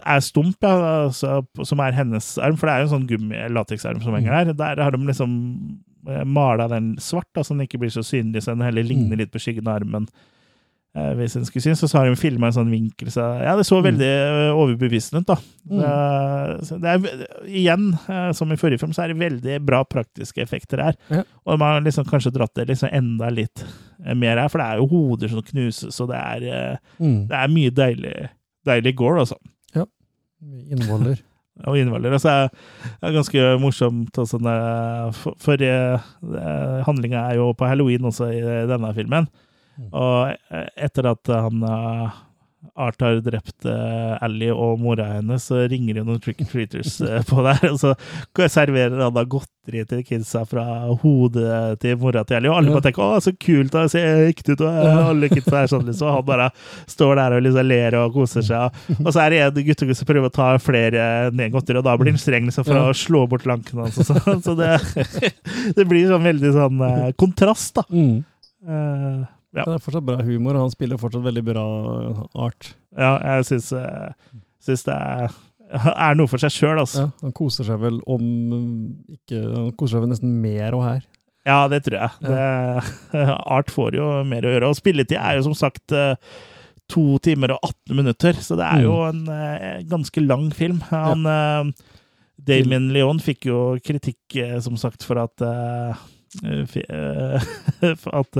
[0.00, 4.00] er stump, ja, altså, som er hennes arm, for det er jo en sånn gummi-lateksarm
[4.04, 4.54] som henger der.
[4.56, 5.34] Der har de liksom
[6.08, 9.20] eh, mala den svart, da, så den ikke blir så synlig, så den heller ligner
[9.20, 10.08] litt på skyggen av armen.
[10.96, 13.66] eh, Hvis den skulle synes, så har de filma en sånn vinkel, så ja, det
[13.68, 15.36] så veldig eh, overbevisende ut, da.
[15.68, 15.82] Mm.
[15.82, 20.40] Eh, det er, igjen, eh, som i forrige film, så er det veldig bra praktiske
[20.40, 20.96] effekter her.
[21.12, 21.26] Ja.
[21.44, 23.60] Og man har liksom kanskje dratt det liksom enda litt
[24.06, 27.20] eh, mer her, for det er jo hoder som knuses, og det er, eh, mm.
[27.28, 28.16] det er mye deilig,
[28.66, 29.38] deilig gore, altså.
[30.70, 31.22] innvoller.
[31.66, 32.12] Og innvoller.
[32.12, 32.50] Altså,
[32.84, 36.10] det er ganske morsomt når, For, for eh,
[36.84, 39.30] handlinga er jo på halloween også i denne filmen.
[39.88, 41.64] Og eh, etter at han
[42.66, 46.50] eh, Art har drept uh, Ally og mora hennes, så ringer det noen trick and
[46.50, 47.62] treaters eh, på der.
[47.72, 47.94] Og så
[48.52, 50.64] serverer han da godteri til kidsa fra
[51.02, 52.50] hodet til mora til Ally.
[52.50, 55.62] Og alle bare tenker 'Å, så kult, det ser ekte ut', og eh, alle kidsa
[55.62, 56.10] er sånn, liksom.
[56.10, 56.48] Og han bare
[56.90, 58.82] står der og liksom ler og koser seg.
[58.98, 61.06] Og så er det en guttegutt som prøver å ta flere
[61.36, 64.00] ned godteri, og da blir han streng liksom, for å slå bort lanken hans.
[64.02, 64.42] og sånn.
[64.44, 64.76] Så det,
[65.78, 67.86] det blir sånn veldig sånn eh, kontrast, da.
[67.92, 69.26] Mm.
[69.56, 69.64] Ja.
[69.64, 71.64] Det er fortsatt bra humor, og han spiller fortsatt veldig bra
[72.46, 72.62] art.
[72.92, 74.08] ja, jeg syns, eh,
[74.66, 75.30] det er,
[75.94, 77.02] er noe for seg sjøl, altså.
[77.06, 78.22] Ja, han koser seg vel om
[79.08, 81.02] ikke, Han koser seg vel nesten mer òg her.
[81.46, 82.10] Ja, det tror jeg.
[82.26, 82.38] Det,
[83.56, 84.68] Art får jo mer å gjøre.
[84.72, 86.16] Og spilletid er jo som sagt eh,
[86.90, 90.78] to timer og 18 minutter, så det er jo en eh, ganske lang film.
[90.90, 91.64] Han ja.
[92.46, 95.36] Damien Leon fikk jo kritikk, som sagt, for at
[98.02, 98.32] for at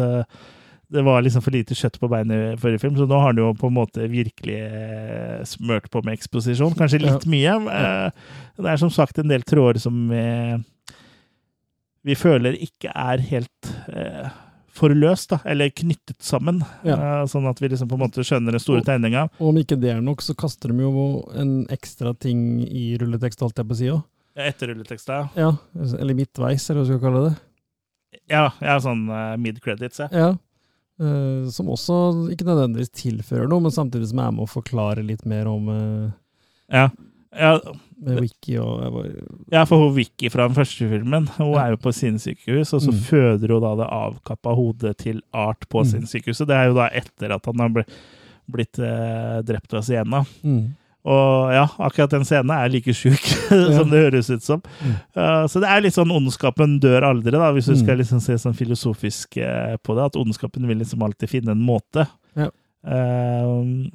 [0.89, 3.41] det var liksom for lite kjøtt på beinet i forrige film, så nå har han
[3.43, 6.77] jo på en måte virkelig eh, smørt på med eksposisjon.
[6.79, 7.57] Kanskje litt mye.
[7.75, 8.25] Eh,
[8.57, 10.23] Det er som sagt en del tråder som vi,
[12.07, 14.31] vi føler ikke er helt eh,
[14.77, 16.63] forløst, da, eller knyttet sammen.
[16.87, 17.25] Ja.
[17.27, 19.27] sånn at vi liksom på en måte skjønner den store tegninga.
[19.41, 23.43] Og om ikke det er nok, så kaster de jo en ekstra ting i rulletekst,
[23.43, 24.05] holdt jeg på å si òg.
[24.37, 25.23] Etter rulleteksta.
[25.35, 25.55] Ja,
[25.97, 27.37] eller midtveis, eller hva skal vi kalle det.
[28.31, 30.09] Ja, ja sånn uh, mid-credits, ja.
[30.13, 30.29] Ja.
[30.98, 31.97] Eh, som også
[32.32, 36.10] ikke nødvendigvis tilfører noe, men samtidig som er med å forklare litt mer om uh,
[36.73, 36.86] Ja.
[37.36, 37.59] ja.
[38.01, 41.74] med Wiki og jeg bare, Ja, for hun Vicky fra den første filmen Hun er
[41.74, 43.02] jo på sinnssykehus, og så Mm.
[43.10, 45.90] føder hun da det avkappa hodet til Art på Mm.
[45.93, 46.47] sinnssykehuset.
[46.48, 47.93] Det er jo da etter at han har blitt,
[48.51, 50.24] blitt uh, drept av Siena.
[50.43, 50.74] Mm.
[51.07, 53.23] Og ja, akkurat den scenen er like sjuk
[53.77, 54.62] som det høres ut som.
[55.15, 57.83] Uh, så det er litt sånn ondskapen dør aldri, da, hvis du Mm.
[57.85, 60.09] skal liksom se sånn filosofisk uh, på det.
[60.11, 62.09] At ondskapen vil liksom alltid finne en måte.
[62.35, 62.51] Ja.
[62.83, 63.87] Uh,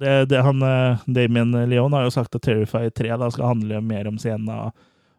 [0.00, 0.60] det, det, han,
[1.08, 4.70] Damien Leon har jo sagt at Terrify 3 da skal handle mer om Sienna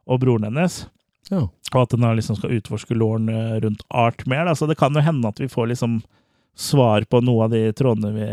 [0.10, 0.84] og broren hennes.
[1.30, 1.44] Ja.
[1.73, 3.30] Og at den liksom skal utforske låren
[3.61, 4.45] rundt Art mer.
[4.49, 4.56] Da.
[4.57, 5.99] Så det kan jo hende at vi får liksom
[6.57, 8.30] svar på noe av de trådene vi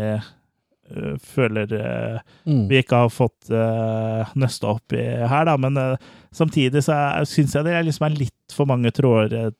[1.21, 2.63] føler eh, Mm.
[2.69, 5.53] vi ikke har fått uh, nøsta opp i her, da.
[5.61, 5.97] Men uh,
[6.33, 6.95] samtidig så
[7.29, 9.51] syns jeg det er liksom er litt for mange tråder uh,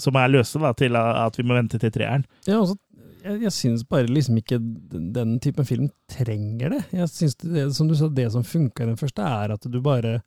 [0.00, 2.24] som er løse, da, til at vi må vente til treeren.
[2.46, 2.76] Ja, altså,
[3.24, 6.82] jeg, jeg syns bare liksom ikke den, typen film trenger det.
[6.94, 9.80] Jeg synes det, Som du sa, det som funka i den første, er at du
[9.82, 10.20] bare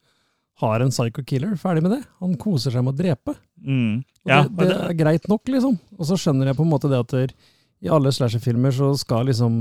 [0.62, 1.56] har en psycho killer.
[1.60, 2.04] Ferdig med det.
[2.22, 3.34] Han koser seg med å drepe.
[3.60, 4.04] Mm.
[4.28, 5.76] Ja, det, det er greit nok, liksom.
[5.98, 7.34] Og så skjønner jeg på en måte det at der,
[7.84, 9.52] I alle slasherfilmer så skal liksom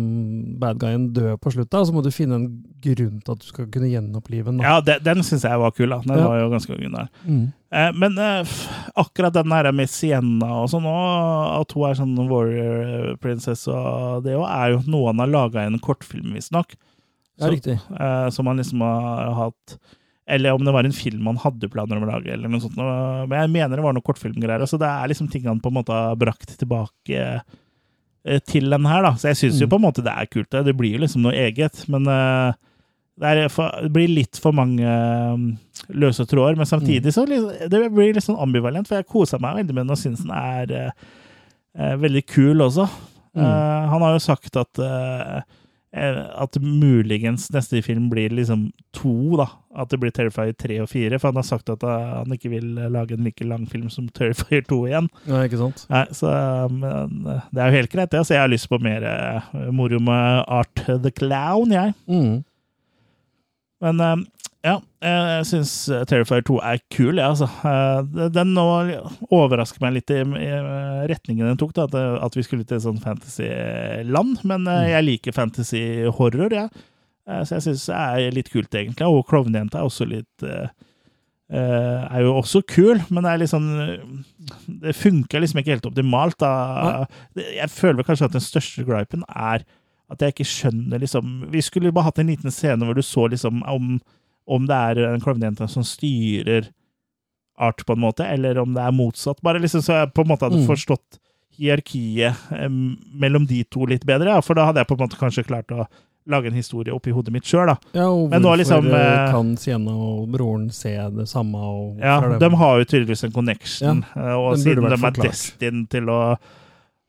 [0.62, 2.46] bad guyen dø på slutta, og så må du finne en
[2.80, 4.60] grunn til at du skal kunne gjenopplive den.
[4.64, 5.90] Ja, det, den syns jeg var kul.
[5.90, 5.98] da.
[6.06, 6.28] Den Ja.
[6.30, 7.08] var jo ganske original.
[7.26, 7.52] Mm.
[7.74, 8.54] Eh, men eh,
[8.96, 14.22] akkurat den her med Sienna og sånn òg, at hun er sånn warrior princess og
[14.24, 16.76] det òg, er jo noe han har laga en kortfilm, visstnok.
[17.42, 17.80] Ja, riktig.
[17.98, 19.78] Eh, som han liksom har hatt
[20.26, 22.76] Eller om det var en film han hadde planer om å lage, eller noe sånt.
[22.78, 24.64] Men jeg mener det var noe kortfilmgreier.
[24.70, 27.40] Så det er liksom ting han på en måte har brakt tilbake eh,
[28.48, 29.10] til den her, da.
[29.20, 29.70] Så jeg syns jo Mm.
[29.74, 30.50] på en måte det er kult.
[30.50, 31.82] Det, det blir jo liksom noe eget.
[31.92, 32.52] Men uh,
[33.20, 35.42] det, for, det blir litt for mange eh,
[35.94, 36.56] løse tråder.
[36.56, 39.94] Men samtidig så det blir litt sånn ambivalent, for jeg koser meg veldig med den
[39.94, 41.10] og syns den er uh,
[41.78, 42.88] uh, veldig kul også.
[43.34, 43.42] Mm.
[43.44, 45.42] Eh, han har jo sagt at eh, eh,
[45.94, 49.46] at muligens neste film blir liksom to, da.
[49.78, 51.18] At det blir Terrifier 3 og 4.
[51.18, 54.08] For han har sagt at eh, han ikke vil lage en like lang film som
[54.14, 55.08] Terrifier 2 igjen.
[55.30, 55.84] Ja, ikke sant?
[55.90, 56.32] Nei, så
[56.70, 58.24] men, eh, Det er jo helt greit, det.
[58.26, 61.94] Så jeg har lyst på mer eh, moro med Art the Clown, jeg.
[62.10, 62.42] Mm.
[63.84, 64.16] Men eh,
[64.64, 65.72] ja, jeg syns
[66.08, 67.48] Terrifier 2 er kul, jeg, altså.
[67.68, 68.64] Eh, Den nå
[69.28, 70.48] overrasker meg litt i i
[71.10, 71.84] retningen den tok, da,
[72.24, 74.40] at, vi skulle til et sånn fantasy-land.
[74.48, 76.72] Men eh, jeg liker fantasy-horror, jeg.
[76.72, 77.44] Ja.
[77.44, 79.06] Så jeg syns det er litt kult, egentlig.
[79.08, 80.72] Og klovnejenta er også litt eh,
[81.52, 83.70] eh, er jo også kul, men det er litt sånn
[84.82, 86.36] Det funker liksom ikke helt optimalt.
[86.40, 87.06] Da.
[87.36, 89.64] Jeg føler vel kanskje at den største gripen er
[90.12, 93.24] at jeg ikke skjønner liksom Vi skulle bare hatt en liten scene hvor du så
[93.32, 93.94] liksom om,
[94.46, 96.70] om det er en klovnejente som styrer
[97.58, 99.40] art, på en måte, eller om det er motsatt.
[99.42, 100.66] Bare liksom så jeg på en måte hadde Mm.
[100.66, 101.20] forstått
[101.56, 102.34] hierarkiet
[102.66, 105.44] um, mellom de to litt bedre, ja, for da hadde jeg på en måte kanskje
[105.46, 105.86] klart å
[106.26, 107.76] lage en historie oppi hodet mitt sjøl, da.
[107.94, 111.60] Ja, og Men nå liksom, eh, kan Sienna og broren se det samme?
[112.00, 116.36] Ja, de har jo tydeligvis en connection, Ja, og siden de er destined til å,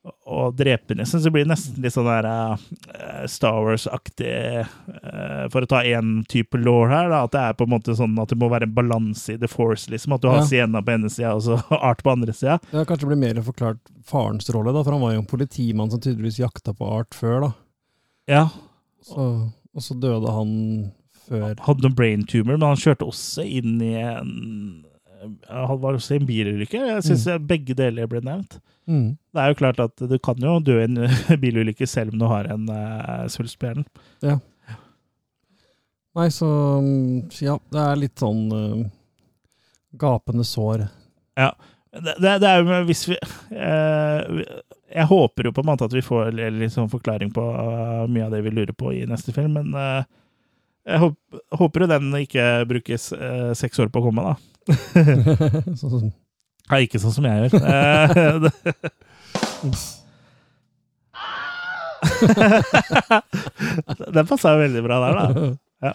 [0.06, 4.30] å drepe nesten, så blir det nesten litt sånn der uh, Star Wars-aktig
[4.62, 7.96] uh, For å ta én type law her, da, at det er på en måte
[7.98, 10.14] sånn at det må være en balanse i The Force, liksom.
[10.18, 10.48] At du har Ja.
[10.50, 11.58] Sienna på ene sida og så
[11.90, 12.60] Art på andre sida.
[12.70, 15.90] Ja, kanskje det blir mer forklart farens rolle, da, for han var jo en politimann
[15.94, 17.52] som tydeligvis jakta på Art før, da.
[18.30, 18.46] Ja.
[19.06, 19.26] Så,
[19.74, 20.54] og så døde han
[21.26, 24.32] før Hadde noen brain tumor, men han kjørte også inn i en
[25.50, 26.82] Han var også i en bilulykke.
[26.92, 28.60] Jeg syns begge deler ble nevnt.
[28.88, 29.16] Mm.
[29.34, 31.00] Det er jo klart at du kan jo dø i en
[31.42, 33.88] bilulykke selv om du har en uh, svulst på hjernen.
[34.26, 34.40] Ja.
[36.16, 36.48] Nei, så
[36.80, 38.86] mm, ja, det er litt sånn uh,
[40.00, 40.86] gapende sår.
[41.36, 41.52] Ja.
[41.96, 44.42] Det, det, det er jo hvis vi uh,
[44.92, 48.28] Jeg håper jo på en måte at vi får litt sånn forklaring på uh, mye
[48.28, 50.04] av det vi lurer på i neste film, men uh,
[50.86, 53.08] jeg håper, håper jo den ikke brukes
[53.58, 54.36] seks år på å komme, da.
[55.82, 56.12] Sånn
[56.66, 57.62] Ja, ikke sånn som jeg gjør.
[57.62, 58.50] Eh,
[64.16, 65.26] Den passa jo veldig bra der, da.
[65.86, 65.94] Ja.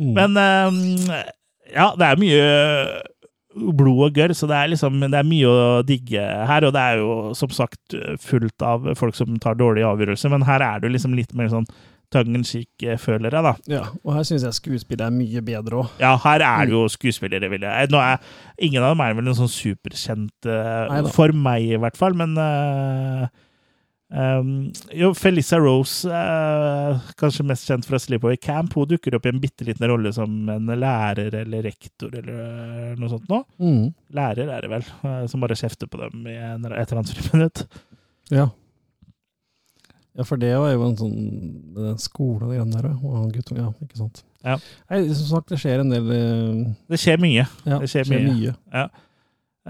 [0.00, 0.68] Men eh,
[1.74, 2.44] ja, det er mye
[3.50, 6.64] blod og gørr, så det er liksom det er mye å digge her.
[6.66, 10.60] Og det er jo som sagt fullt av folk som tar dårlige avgjørelser, men her
[10.64, 11.66] er det liksom litt mer sånn
[12.12, 12.46] tongue in
[12.98, 13.52] føler jeg, da.
[13.70, 15.92] Ja, og her syns jeg skuespillet er mye bedre òg.
[16.02, 18.18] Ja, her er det jo skuespillere, vil jeg Nå er
[18.60, 22.34] Ingen av dem er vel en sånn superkjent uh, For meg, i hvert fall, men
[22.36, 23.28] uh,
[24.10, 24.52] um,
[24.96, 29.42] Jo, Felissa Rose, uh, kanskje mest kjent fra Sleepaway Camp, hun dukker opp i en
[29.42, 33.44] bitte liten rolle som en lærer eller rektor eller eh, noe sånt nå.
[33.62, 33.84] Mm.
[34.18, 37.14] Lærer er det vel, uh, som bare kjefter på dem i en, et eller annet
[37.16, 37.64] friminutt.
[38.30, 38.50] Ja.
[40.18, 41.20] Ja, for det var jo en sånn
[41.76, 43.30] den skole og greiene der, og han
[43.60, 44.24] ja, ikke sant.
[44.42, 44.56] Ja.
[44.90, 47.44] Nei, som sagt, det skjer en del eh, Det skjer mye.
[47.68, 48.34] Ja, det skjer, skjer mye.
[48.34, 48.54] mye.
[48.74, 48.88] Ja.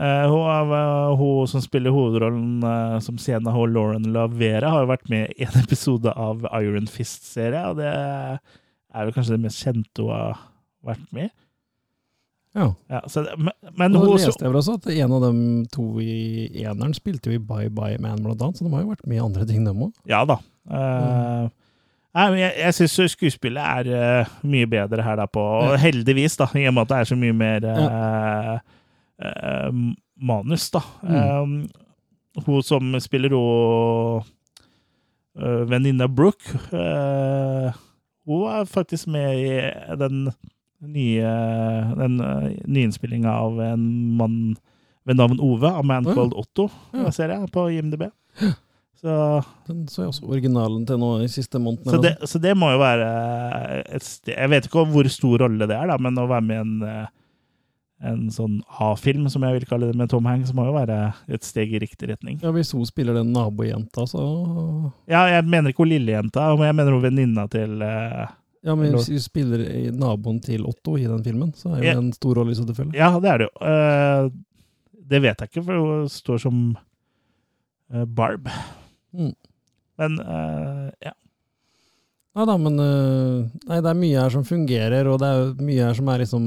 [0.00, 3.64] Uh, hun, er- hun som spiller hovedrollen uh, som Sienna H.
[3.68, 8.38] Lauren Lavera, har jo vært med i en episode av Iron Fist-serie, og det er
[9.04, 10.38] vel kanskje det mest kjente hun har
[10.86, 11.32] vært med i.
[12.56, 12.72] Ja.
[13.06, 15.32] så det, men men hun leste jeg vel også at en av de
[15.70, 18.90] to i eneren spilte jo i Bye Bye Man, blant annet, så de har jo
[18.90, 19.92] vært med i andre ting, dem òg.
[20.10, 20.40] Ja da.
[20.66, 21.44] Eh,
[22.18, 23.92] nei, men jeg jeg syns skuespillet er
[24.26, 25.76] uh, mye bedre her da på Ja.
[25.78, 28.58] heldigvis, da, i og med at det er så mye mer eh,
[29.22, 29.70] uh,
[30.20, 30.82] manus, da.
[31.06, 31.54] Eh,
[32.46, 34.26] hun som spiller hun
[35.38, 37.70] uh, venninna Brooke, eh,
[38.26, 40.28] hun er faktisk med i den
[40.88, 41.32] nye
[41.98, 43.84] Den uh, nyinnspillinga av en
[44.16, 44.56] mann
[45.08, 46.04] ved navn Ove, av Man.
[46.04, 47.10] Called Otto, Ja.
[47.10, 48.08] ser jeg, på IMDb.
[49.00, 49.14] Så
[49.66, 51.88] Den så jeg også originalen til nå i siste måneden.
[51.88, 53.06] så det, så det må jo være
[53.96, 56.58] et sted Jeg vet ikke hvor stor rolle det er, da, men å være med
[56.58, 57.06] i en, eh,
[58.12, 60.98] en sånn A-film, som jeg vil kalle det, med Tom Hanks, må jo være
[61.32, 62.38] et steg i riktig retning.
[62.44, 64.20] Ja, Hvis hun spiller den nabojenta, så
[65.08, 68.26] Ja, jeg mener ikke hun lillejenta, men jeg mener hun venninna til eh,
[68.66, 71.86] Ja, men hvis du spiller i naboen til Otto i den filmen, så er jo
[71.86, 71.94] Ja.
[71.96, 72.92] det en stor rolle i så tilfelle.
[72.96, 73.54] Ja, det er det jo.
[73.66, 74.30] Eh,
[75.10, 76.58] det vet jeg ikke, for hun står som
[77.94, 78.50] eh, Barb.
[79.16, 79.32] Mm.
[79.98, 81.14] Men eh, ja.
[82.36, 85.96] Nei da, men Nei, det er mye her som fungerer, og det er mye her
[85.98, 86.44] som er liksom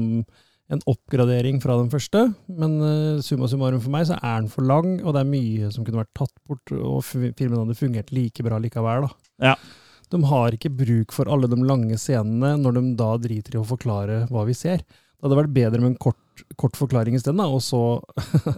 [0.72, 2.22] en oppgradering fra den første.
[2.48, 2.78] Men
[3.26, 6.00] summa summarum for meg så er den for lang, og det er mye som kunne
[6.00, 9.12] vært tatt bort, og filmen hadde fungert like bra likevel, da.
[9.50, 9.56] Ja.
[10.14, 13.66] De har ikke bruk for alle de lange scenene når de da driter i å
[13.66, 14.84] forklare hva vi ser.
[14.86, 17.80] Det hadde vært bedre med en kort, kort forklaring isteden, og så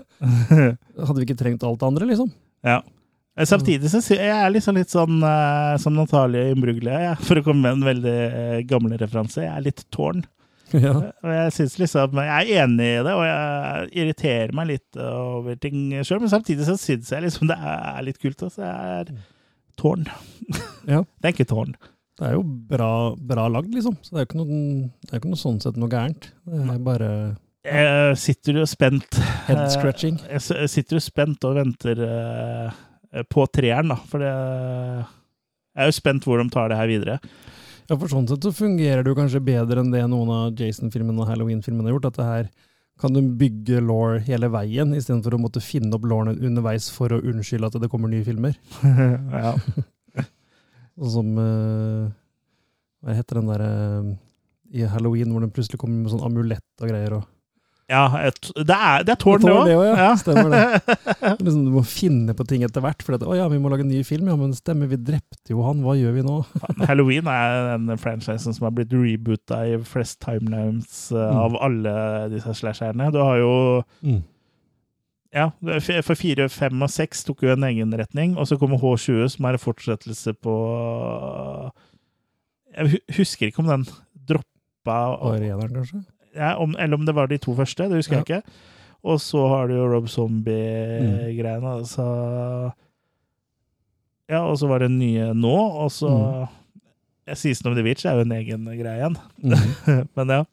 [0.50, 2.32] hadde vi ikke trengt alt det andre, liksom.
[2.66, 2.80] Ja.
[3.36, 7.44] Eh, Samtidig så jeg er liksom litt sånn uh, som Natalie Imbruglia, ja, for å
[7.46, 9.44] komme med en veldig eh, gammel referanse.
[9.44, 10.24] Jeg er litt tårn.
[10.74, 10.90] Ja.
[11.22, 15.54] Og jeg synes liksom, jeg er enig i det, og jeg irriterer meg litt over
[15.62, 18.42] ting sjøl, men samtidig så syns jeg liksom det er litt kult.
[18.42, 18.64] Altså.
[18.66, 19.12] Jeg er
[19.80, 20.06] tårn.
[20.88, 21.02] Ja.
[21.20, 21.74] Det er ikke tårn.
[22.16, 23.98] Det er jo bra, bra lagd, liksom.
[24.00, 24.60] Så det er jo ikke noe,
[25.10, 26.30] er ikke noe sånn sett noe gærent.
[26.48, 27.08] Det er bare
[27.66, 29.18] Jeg sitter jo spent
[29.50, 30.16] Head scratching.
[30.30, 32.78] Eh, Jeg sitter jo spent og venter eh,
[33.28, 33.98] på treeren, da.
[34.08, 37.18] For det Jeg er jo spent hvor de tar det her videre.
[37.86, 41.20] Ja, for sånn sett så fungerer det jo kanskje bedre enn det noen av Jason-filmene
[41.22, 42.08] og Halloween-filmene har gjort.
[42.08, 42.48] At det her
[43.00, 47.20] kan du bygge law hele veien, istedenfor å måtte finne opp law underveis for å
[47.20, 48.56] unnskylde at det kommer nye filmer.
[49.42, 49.52] ja.
[50.96, 52.04] Sånn som eh,
[53.04, 53.72] Hva heter den derre
[54.72, 57.18] i Halloween hvor den plutselig kommer med sånn amulett og greier.
[57.18, 57.35] og
[57.86, 59.68] Ja, et, det, er, det er tårn, Det òg.
[59.70, 60.06] også, ja.
[60.18, 60.96] Stemmer det.
[61.44, 63.04] Liksom, du må finne på ting etter hvert.
[63.06, 64.26] For at, å ja, vi må lage en ny film.
[64.26, 65.84] Ja, men stemmer, vi drepte jo han.
[65.86, 66.40] Hva gjør vi nå?
[66.88, 71.38] Halloween er den franchisen som har blitt reboota i flest timelines eh, Mm.
[71.44, 71.94] av alle
[72.34, 73.12] disse slasherne.
[73.14, 73.52] Du har jo
[74.02, 74.24] Mm.
[75.36, 75.50] Ja,
[76.06, 79.44] for fire, fem og seks tok jo en egen retning, og så kommer H20, som
[79.46, 80.54] er en fortsettelse på
[82.76, 83.84] Jeg husker ikke om den
[84.28, 86.02] droppa Bare eneren, kanskje?
[86.36, 88.42] Ja, om, Eller om det var de to første, det husker jeg ikke.
[89.06, 91.74] Og så har du jo Rob Zombie-greiene.
[91.86, 92.06] Så
[94.28, 95.54] Ja, og så var det nye nå,
[95.84, 96.48] og så Mm.
[97.28, 99.16] ja, Season of the Witch er jo en egen greie igjen.
[99.42, 100.08] Mm.
[100.16, 100.44] Men ja.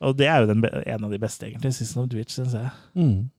[0.00, 1.72] Og det er jo den, en av de beste, egentlig.
[1.74, 2.68] Season of the Witch, syns jeg.
[2.94, 3.30] Mm.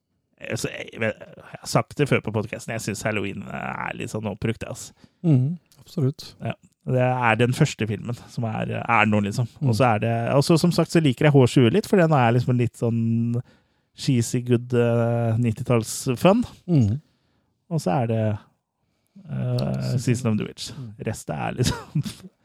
[0.49, 1.14] Altså, jeg, jeg
[1.60, 4.64] har sagt det før på podkasten, jeg syns halloween er litt sånn oppbrukt.
[4.68, 4.93] Altså.
[5.23, 6.35] Mm, absolutt.
[6.43, 6.53] Ja.
[6.90, 9.48] Det er den første filmen som er, er noe, liksom.
[9.60, 9.70] Mm.
[9.70, 12.16] Og så er det Og så som sagt så liker jeg H20 litt, for den
[12.16, 13.02] er liksom litt sånn
[13.99, 16.44] cheesy, good uh, 90-talls-fun.
[16.72, 16.99] Mm.
[17.70, 18.26] Og så er det
[19.30, 20.72] uh, Season of the Witch.
[21.06, 22.06] Resten er liksom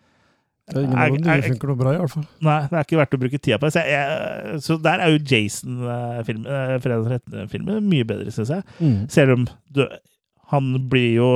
[0.65, 2.23] Det er ingen av dem nye funker noe bra, i hvert fall.
[2.47, 3.69] Nei, det er ikke verdt å bruke tida på.
[3.69, 8.65] Så, jeg, så der er jo Jason-filmen, uh, Fredag 13.-filmen, mye bedre, syns jeg.
[8.79, 8.95] Mm.
[9.13, 9.45] Selv om
[9.77, 9.83] du,
[10.55, 11.29] han blir jo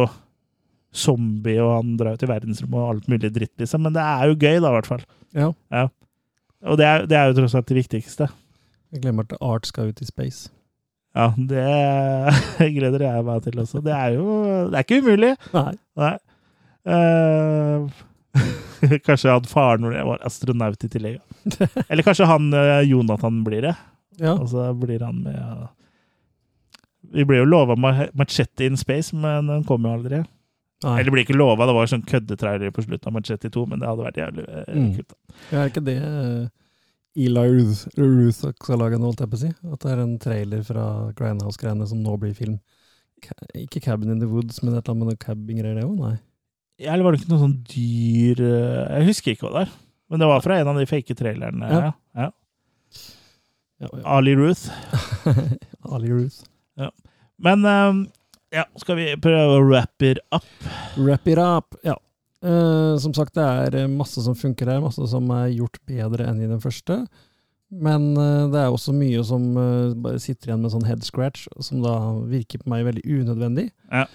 [0.94, 3.84] zombie, og han drar jo til verdensrommet og alt mulig dritt, liksom.
[3.86, 5.02] Men det er jo gøy, da, i hvert fall.
[5.36, 5.50] Ja.
[6.66, 8.30] Og det er, det er jo tross alt det viktigste.
[8.94, 10.48] Jeg glemmer at Art skal ut i space.
[11.16, 11.64] Ja, det
[12.76, 13.82] gleder jeg meg til også.
[13.84, 14.26] Det er jo
[14.70, 15.32] Det er ikke umulig.
[15.54, 16.12] Nei.
[16.88, 18.02] Eh,
[19.06, 21.18] kanskje han faren var astronaut i tillegg.
[21.88, 23.74] Eller kanskje han eh, Jonathan blir det.
[24.18, 24.36] Ja.
[24.36, 25.68] Og så blir han med ja.
[27.14, 30.18] Vi ble jo lova Machete in Space, men den kom jo aldri.
[30.84, 31.00] Nei.
[31.00, 33.88] Eller blir ikke lova, det var sånn køddetrailer på slutten av Manchetti 2, men det
[33.90, 34.90] hadde vært jævlig eh, Mm.
[34.94, 35.08] kult.
[35.08, 35.34] da.
[35.50, 36.48] Ja, er ikke det eh,
[37.18, 37.42] Eli
[37.98, 39.48] Ruth skal lage nå, holdt jeg på å si?
[39.72, 40.84] At det er en trailer fra
[41.18, 42.60] Grindhouse-greiene som nå blir film?
[43.58, 45.96] Ikke Cabin in the Woods, men et eller annet med cabbing-greier, det òg?
[45.98, 46.14] Nei.
[46.78, 49.72] Ja, Eller var det ikke noe sånn dyr eh, Jeg husker ikke hva det er.
[50.08, 51.66] Men det var fra en av de fake trailerne.
[51.74, 51.90] Ja.
[52.14, 52.28] Ja.
[53.82, 53.88] Ja.
[54.06, 54.68] Ali Ruth.
[55.94, 56.44] Ali Ruth.
[56.78, 56.90] Ja.
[57.42, 57.98] Men eh,
[58.54, 60.46] ja, skal vi prøve å wrap it up?
[60.96, 61.76] Wrap it up!
[61.84, 61.98] Ja.
[62.38, 66.28] Uh, som sagt, det er eh, masse som funker her, masse som er gjort bedre
[66.30, 67.02] enn i den første.
[67.68, 71.48] Men uh, det er også mye som uh, bare sitter igjen med sånn head scratch,
[71.64, 71.96] som da
[72.30, 73.70] virker på meg veldig unødvendig.
[73.90, 74.08] Ja.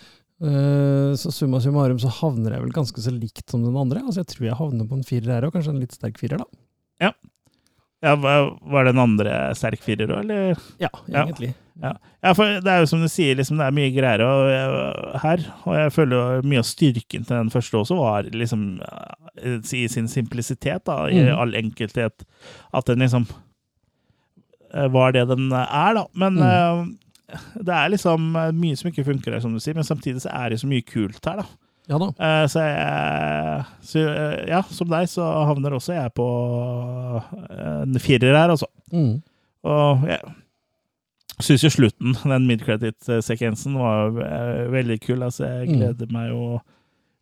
[0.43, 4.01] Så summa summarum så havner jeg vel ganske så likt som den andre.
[4.01, 6.41] Altså Jeg tror jeg havner på en firer her òg, kanskje en litt sterk firer,
[6.41, 6.62] da.
[8.03, 8.15] Ja.
[8.19, 10.63] var det en andre sterk firer òg, eller?
[10.81, 11.53] Ja, egentlig.
[11.81, 11.95] Ja.
[12.21, 15.21] ja, for det er jo som du sier, liksom, det er mye greier og, eh,
[15.23, 15.45] her.
[15.65, 19.87] Og jeg føler jo mye av styrken til den første også var liksom eh, i
[19.91, 21.31] sin simplisitet, da, i mm.
[21.33, 22.27] all enkelthet.
[22.75, 23.25] At den liksom
[24.73, 26.05] eh, var det den er, da.
[26.13, 26.93] Men mm.
[27.65, 29.79] det er liksom mye som ikke funker her, som du sier.
[29.79, 31.62] Men samtidig så er det så mye kult her, da.
[31.91, 32.07] Ja da.
[32.15, 36.27] Uh, Så, jeg, så eh, ja, som deg så havner også jeg på
[37.49, 38.69] eh, en firer her, altså.
[38.93, 39.17] Mm.
[39.67, 40.21] Og jeg
[41.43, 44.13] syns jo slutten, den mid-credit-sekvensen, var
[44.71, 45.23] veldig kul.
[45.27, 45.75] Altså, jeg Mm.
[45.79, 46.59] gleder meg jo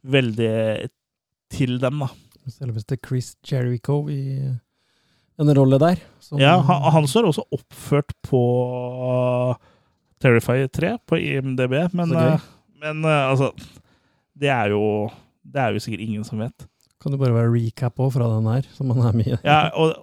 [0.03, 0.89] veldig
[1.51, 2.09] til dem, da.
[2.49, 4.21] Selveste Chris Jericho i
[5.39, 5.97] en rolle der.
[6.19, 8.41] som- Ja, han, han står også oppført på
[10.21, 12.09] Terrifier 3 på IMDb, men,
[12.81, 13.51] men altså
[14.37, 15.09] Det er jo
[15.41, 16.67] Det er jo sikkert ingen som vet.
[17.01, 19.37] Kan det bare være recap òg fra den her, som han er med i?
[19.41, 19.95] Ja, og,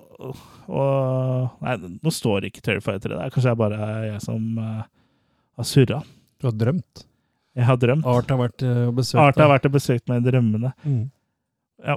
[0.66, 3.30] og, Nei, nå står det ikke Terrifier 3 der.
[3.30, 4.82] Kanskje det er bare jeg som uh,
[5.60, 6.00] har surra.
[6.42, 7.04] Du har drømt?
[7.58, 8.06] Jeg har drømt.
[8.06, 10.72] Art har vært eh, og besøkt Art har vært og besøkt meg i drømmene.
[10.82, 11.04] Mm.
[11.86, 11.96] Ja.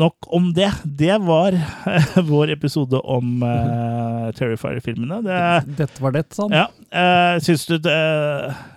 [0.00, 0.70] Nok om det.
[0.84, 1.56] Det var
[2.32, 5.20] vår episode om uh, Terrifier-filmene.
[5.24, 5.42] Det,
[5.84, 6.56] Dette var det, sånn.
[6.56, 6.66] Ja.
[6.88, 8.00] Uh, syns du det,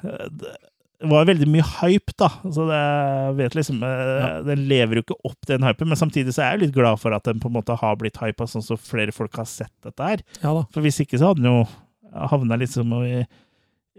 [0.04, 0.56] det
[1.10, 2.28] var veldig mye hype, da.
[2.54, 2.82] Så det
[3.40, 4.42] vet liksom ja.
[4.46, 7.16] Den lever jo ikke opp den hypen, men samtidig så er jeg litt glad for
[7.18, 10.12] at den på en måte har blitt hypa, sånn så flere folk har sett dette
[10.12, 10.22] her.
[10.44, 10.54] Ja.
[10.74, 11.64] For hvis ikke så hadde den jo
[12.32, 13.24] havna liksom i,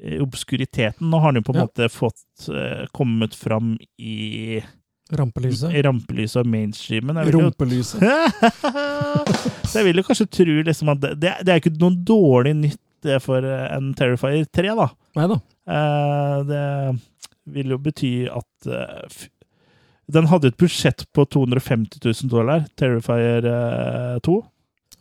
[0.03, 1.09] i obskuriteten.
[1.11, 1.66] Nå har den jo på en Ja.
[1.66, 4.62] måte fått uh, kommet fram i
[5.12, 5.74] Rampelyset.
[5.85, 7.19] rampelyset og mainstreamen.
[7.35, 8.01] Rumpelyset.
[9.69, 12.55] så jeg vil jo kanskje tro liksom at det, det, det er ikke noe dårlig
[12.62, 14.87] nytt for eh, en Terrifier 3, da.
[15.19, 15.37] Nei da.
[15.37, 16.62] Eh, det
[17.44, 19.22] vil jo bety at eh,
[20.12, 24.36] Den hadde et budsjett på 250 000 dollar, Terrifier eh, 2.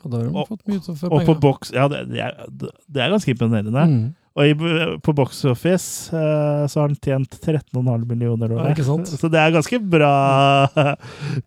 [0.01, 3.03] Og da har de fått mye for Og på box Ja, det, det, er, det
[3.03, 3.85] er ganske imponerende.
[3.91, 4.01] Mm.
[4.31, 4.53] Og i,
[5.03, 8.71] på Box Office eh, så har han tjent 13,5 millioner dollar.
[8.71, 8.95] Ja.
[9.03, 10.13] Så det er ganske bra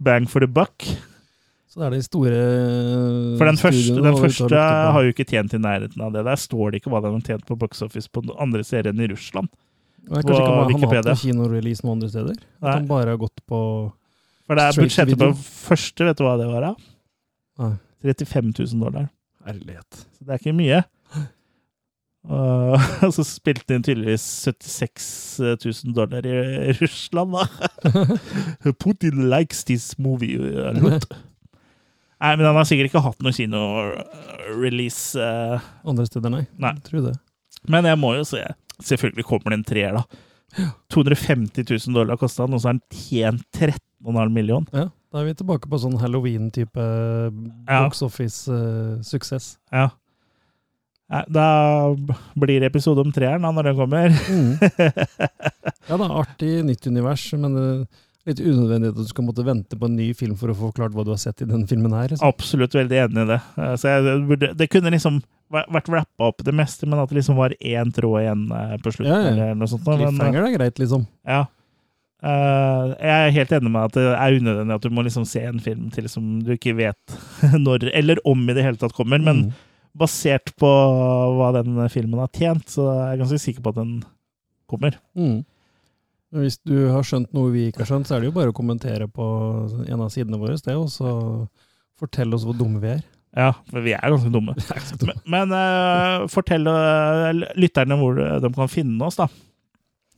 [0.05, 0.85] bang for the buck.
[1.75, 2.41] Så det er de store
[3.35, 4.59] For den første, den første
[4.95, 6.23] har jo ikke tjent i nærheten av det.
[6.29, 9.01] Der står det ikke hva den har tjent på Box Office på andre andre serien
[9.03, 9.51] i Russland.
[10.05, 12.39] Nei, Kanskje ikke på han har hatt noen kinorelease noen andre steder?
[12.63, 12.77] Nei.
[12.77, 13.59] Han bare har gått på
[14.47, 16.69] For det er budsjettet på den første, vet du hva det var?
[16.69, 16.73] da?
[17.65, 17.75] Nei.
[18.05, 19.11] 35 000 dollar.
[19.49, 20.05] Herlighet.
[20.15, 20.85] Så det er ikke mye.
[22.31, 22.79] Og
[23.09, 25.11] og så spilte den tydeligvis 76
[25.67, 28.11] 000 dollar i Russland, da.
[28.85, 31.11] Putin likes this movie a lot.
[32.25, 35.15] Nei, men han har sikkert ikke hatt noen kino-release.
[35.21, 36.45] eh, Andre steder, nei.
[36.57, 36.71] Nei.
[36.79, 37.17] Jeg tror det.
[37.69, 38.41] Men jeg må jo se.
[38.81, 40.65] Selvfølgelig kommer det en treer, da.
[40.95, 44.65] 250 000 dollar kosta den, og så har den tjent 13,5 million.
[44.73, 46.85] Ja, da er vi tilbake på sånn Halloween-type
[47.69, 47.83] Ja.
[47.85, 49.57] box office-suksess.
[49.73, 49.91] Ja.
[51.13, 51.47] Nei, Da
[52.39, 54.09] blir det episode om treeren da, når den kommer.
[55.89, 57.85] Ja da, artig, nytt univers, men eh,
[58.27, 60.95] litt unødvendig at du skal måtte vente på en ny film for å få forklart
[60.97, 62.09] hva du har sett i den filmen her.
[62.13, 62.25] Liksom.
[62.29, 63.41] Absolutt veldig enig i det.
[63.61, 65.19] Eh, Så jeg, det kunne liksom
[65.55, 68.95] vært rappa opp det meste, men at det liksom var én tråd igjen eh, på
[68.97, 69.13] slutten.
[69.13, 69.35] Ja, ja.
[69.35, 69.85] eller noe sånt.
[69.85, 71.05] Cliffhanger Men, er greit, liksom.
[71.29, 71.45] ja.
[72.25, 75.43] Uh, jeg er helt enig med at det er unødvendig at du må liksom se
[75.45, 77.17] en film til som du ikke vet
[77.67, 79.21] når eller om i det hele tatt kommer.
[79.21, 79.51] Men Mm.
[80.01, 80.71] basert på
[81.37, 83.93] hva den filmen har tjent, så er jeg ganske sikker på at den
[84.67, 84.97] kommer.
[85.15, 85.43] Mm.
[86.35, 88.57] Hvis du har skjønt noe vi ikke har skjønt, så er det jo bare å
[88.57, 89.25] kommentere på
[89.87, 91.13] en av sidene våre, det, og så
[92.01, 93.03] fortelle oss hvor dumme vi er.
[93.35, 94.55] Ja, for vi er ganske dumme.
[95.09, 99.27] Men, men uh, fortell uh, lytterne hvor de kan finne oss, da.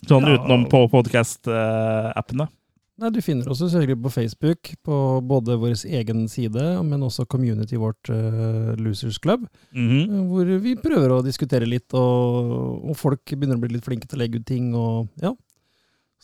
[0.06, 0.36] Sånn Ja.
[0.36, 2.48] utenom på podkast-appene.
[2.96, 7.76] Nei, Du finner oss selvfølgelig på Facebook, på både vår egen side, men også community
[7.76, 10.28] vårt uh, Losers Club, mm -hmm.
[10.28, 14.18] hvor vi prøver å diskutere litt, og, og folk begynner å bli litt flinke til
[14.18, 14.74] å legge ut ting.
[14.74, 15.34] og ja.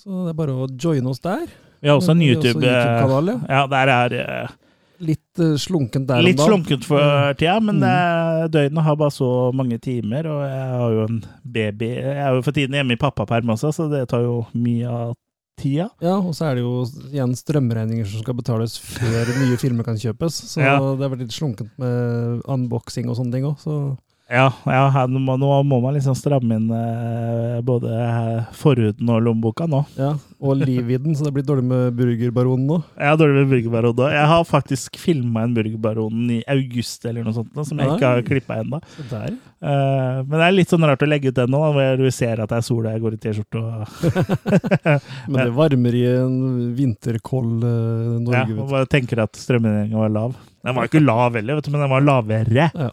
[0.02, 1.46] Så det er bare å joine oss der.
[1.82, 3.66] Vi har også en også YouTube- eh, YouTube-kanal, ja.
[3.70, 4.58] Der er eh,
[5.02, 8.50] Litt eh, slunkent der litt slunkent for tida, men Mm.
[8.54, 12.42] døgnet har bare så mange timer, og jeg har jo en baby Jeg er jo
[12.42, 15.14] for tiden hjemme i pappaperm også, så det tar jo mye av
[15.58, 15.88] tida.
[16.00, 19.96] Ja, og så er det jo igjen strømregninger som skal betales før nye filmer kan
[19.98, 20.38] kjøpes.
[20.54, 20.78] Så Ja.
[20.78, 23.58] det har vært litt slunkent med unboxing og sånne ting òg.
[23.58, 23.98] Så
[24.32, 29.20] Ja, ja nå, må, nå må man liksom stramme inn eh, både eh, forhuden og
[29.26, 29.82] lommeboka nå.
[29.98, 32.78] ja, Og livvidden, så det blir dårlig med Burgerbaronen nå.
[32.96, 34.08] Har dårlig med Burgerbaronen da.
[34.14, 37.98] Jeg har faktisk filma en Burgerbaronen i august eller noe sånt, da, som jeg Nei.
[37.98, 38.80] ikke har klippa ennå.
[39.12, 42.40] Eh, men det er litt sånn rart å legge ut den nå, hvor du ser
[42.40, 43.60] at det er sol og jeg går i T-skjorte.
[43.60, 43.86] og
[45.28, 46.42] Men det varmer i en
[46.80, 50.36] vinterkold eh, Norge, ja, og bare tenker at strømregninga var lav.
[50.62, 52.70] Den var ikke lav heller, vet du, men den var lavere.
[52.72, 52.92] Ja.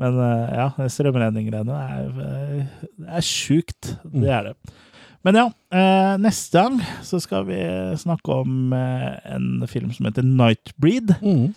[0.00, 2.84] Men eh, ja, strømregninggreiene er, eh,
[3.18, 3.94] er sjukt.
[4.08, 4.20] Mm.
[4.22, 4.76] Det er det.
[5.26, 5.46] Men ja,
[5.76, 7.58] eh, neste gang så skal vi
[8.00, 11.12] snakke om en film som heter Nightbreed.
[11.20, 11.50] Mm.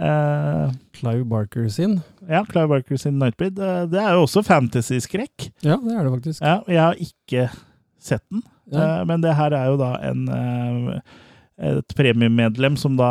[0.00, 1.98] Eh, Clive Barker sin.
[2.24, 3.60] ja, Clive Barker sin Nightbreed.
[3.92, 5.50] Det er jo også fantasy-skrekk.
[5.60, 6.40] Ja, det er det faktisk.
[6.40, 7.50] Ja, jeg har ikke
[8.00, 9.00] sett den, Ja.
[9.00, 10.28] Eh, men det her er jo da en
[11.60, 13.10] et premiemedlem som da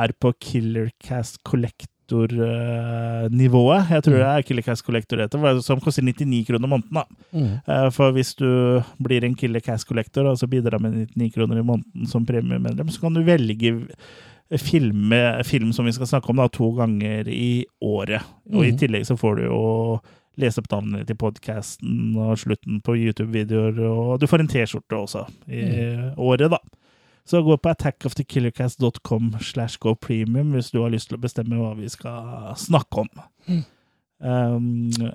[0.00, 1.42] er på Killer Cast
[2.08, 3.88] Collector-nivået.
[3.90, 6.92] Jeg tror det er Killer Cast Collector det heter, som koster 99 kroner måneden.
[6.94, 7.04] da.
[7.32, 7.52] Mm.
[7.68, 11.62] Eh, For hvis du blir en Killer Cast Collector, så bidrar med 99 kroner i
[11.62, 13.88] måneden som premiemedlem, så kan du velge
[14.60, 18.22] filme, film som vi skal snakke om, da, to ganger i året.
[18.52, 18.78] Og i Mhm.
[18.78, 20.00] tillegg så får du jo
[20.36, 25.26] lese opp navnene til podkasten og slutten på YouTube-videoer, og du får en T-skjorte også
[25.48, 26.58] i året, da.
[27.24, 31.72] Så gå på attackofthekillercast.com slash go premium hvis du har lyst til å bestemme hva
[31.78, 33.22] vi skal snakke om.
[33.48, 33.62] Mm.
[34.24, 35.08] Um,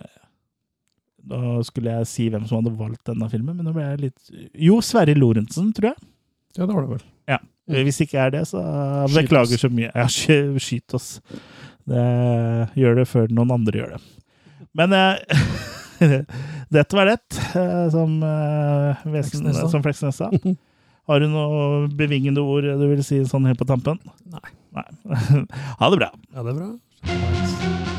[1.29, 4.33] da skulle jeg si hvem som hadde valgt denne filmen, men nå ble jeg litt
[4.57, 6.09] Jo, Sverre Lorentzen, tror jeg.
[6.57, 7.03] Ja, det var det vel.
[7.29, 7.39] Ja.
[7.69, 8.61] Hvis ikke er det, så
[9.13, 9.91] beklager så mye.
[9.93, 11.19] Ja, skyt oss.
[11.89, 12.05] Det,
[12.77, 14.01] gjør det før noen andre gjør det.
[14.77, 15.43] Men eh,
[16.75, 17.19] dette var det,
[17.53, 20.31] eh, som Vesen, Fleksnes som Fleksnes sa.
[21.09, 23.97] Har du noe bevingende ord du vil si sånn helt på tampen?
[24.29, 24.51] Nei.
[24.77, 24.85] Nei.
[25.81, 26.11] ha det bra.
[26.35, 27.97] Ja, det er bra.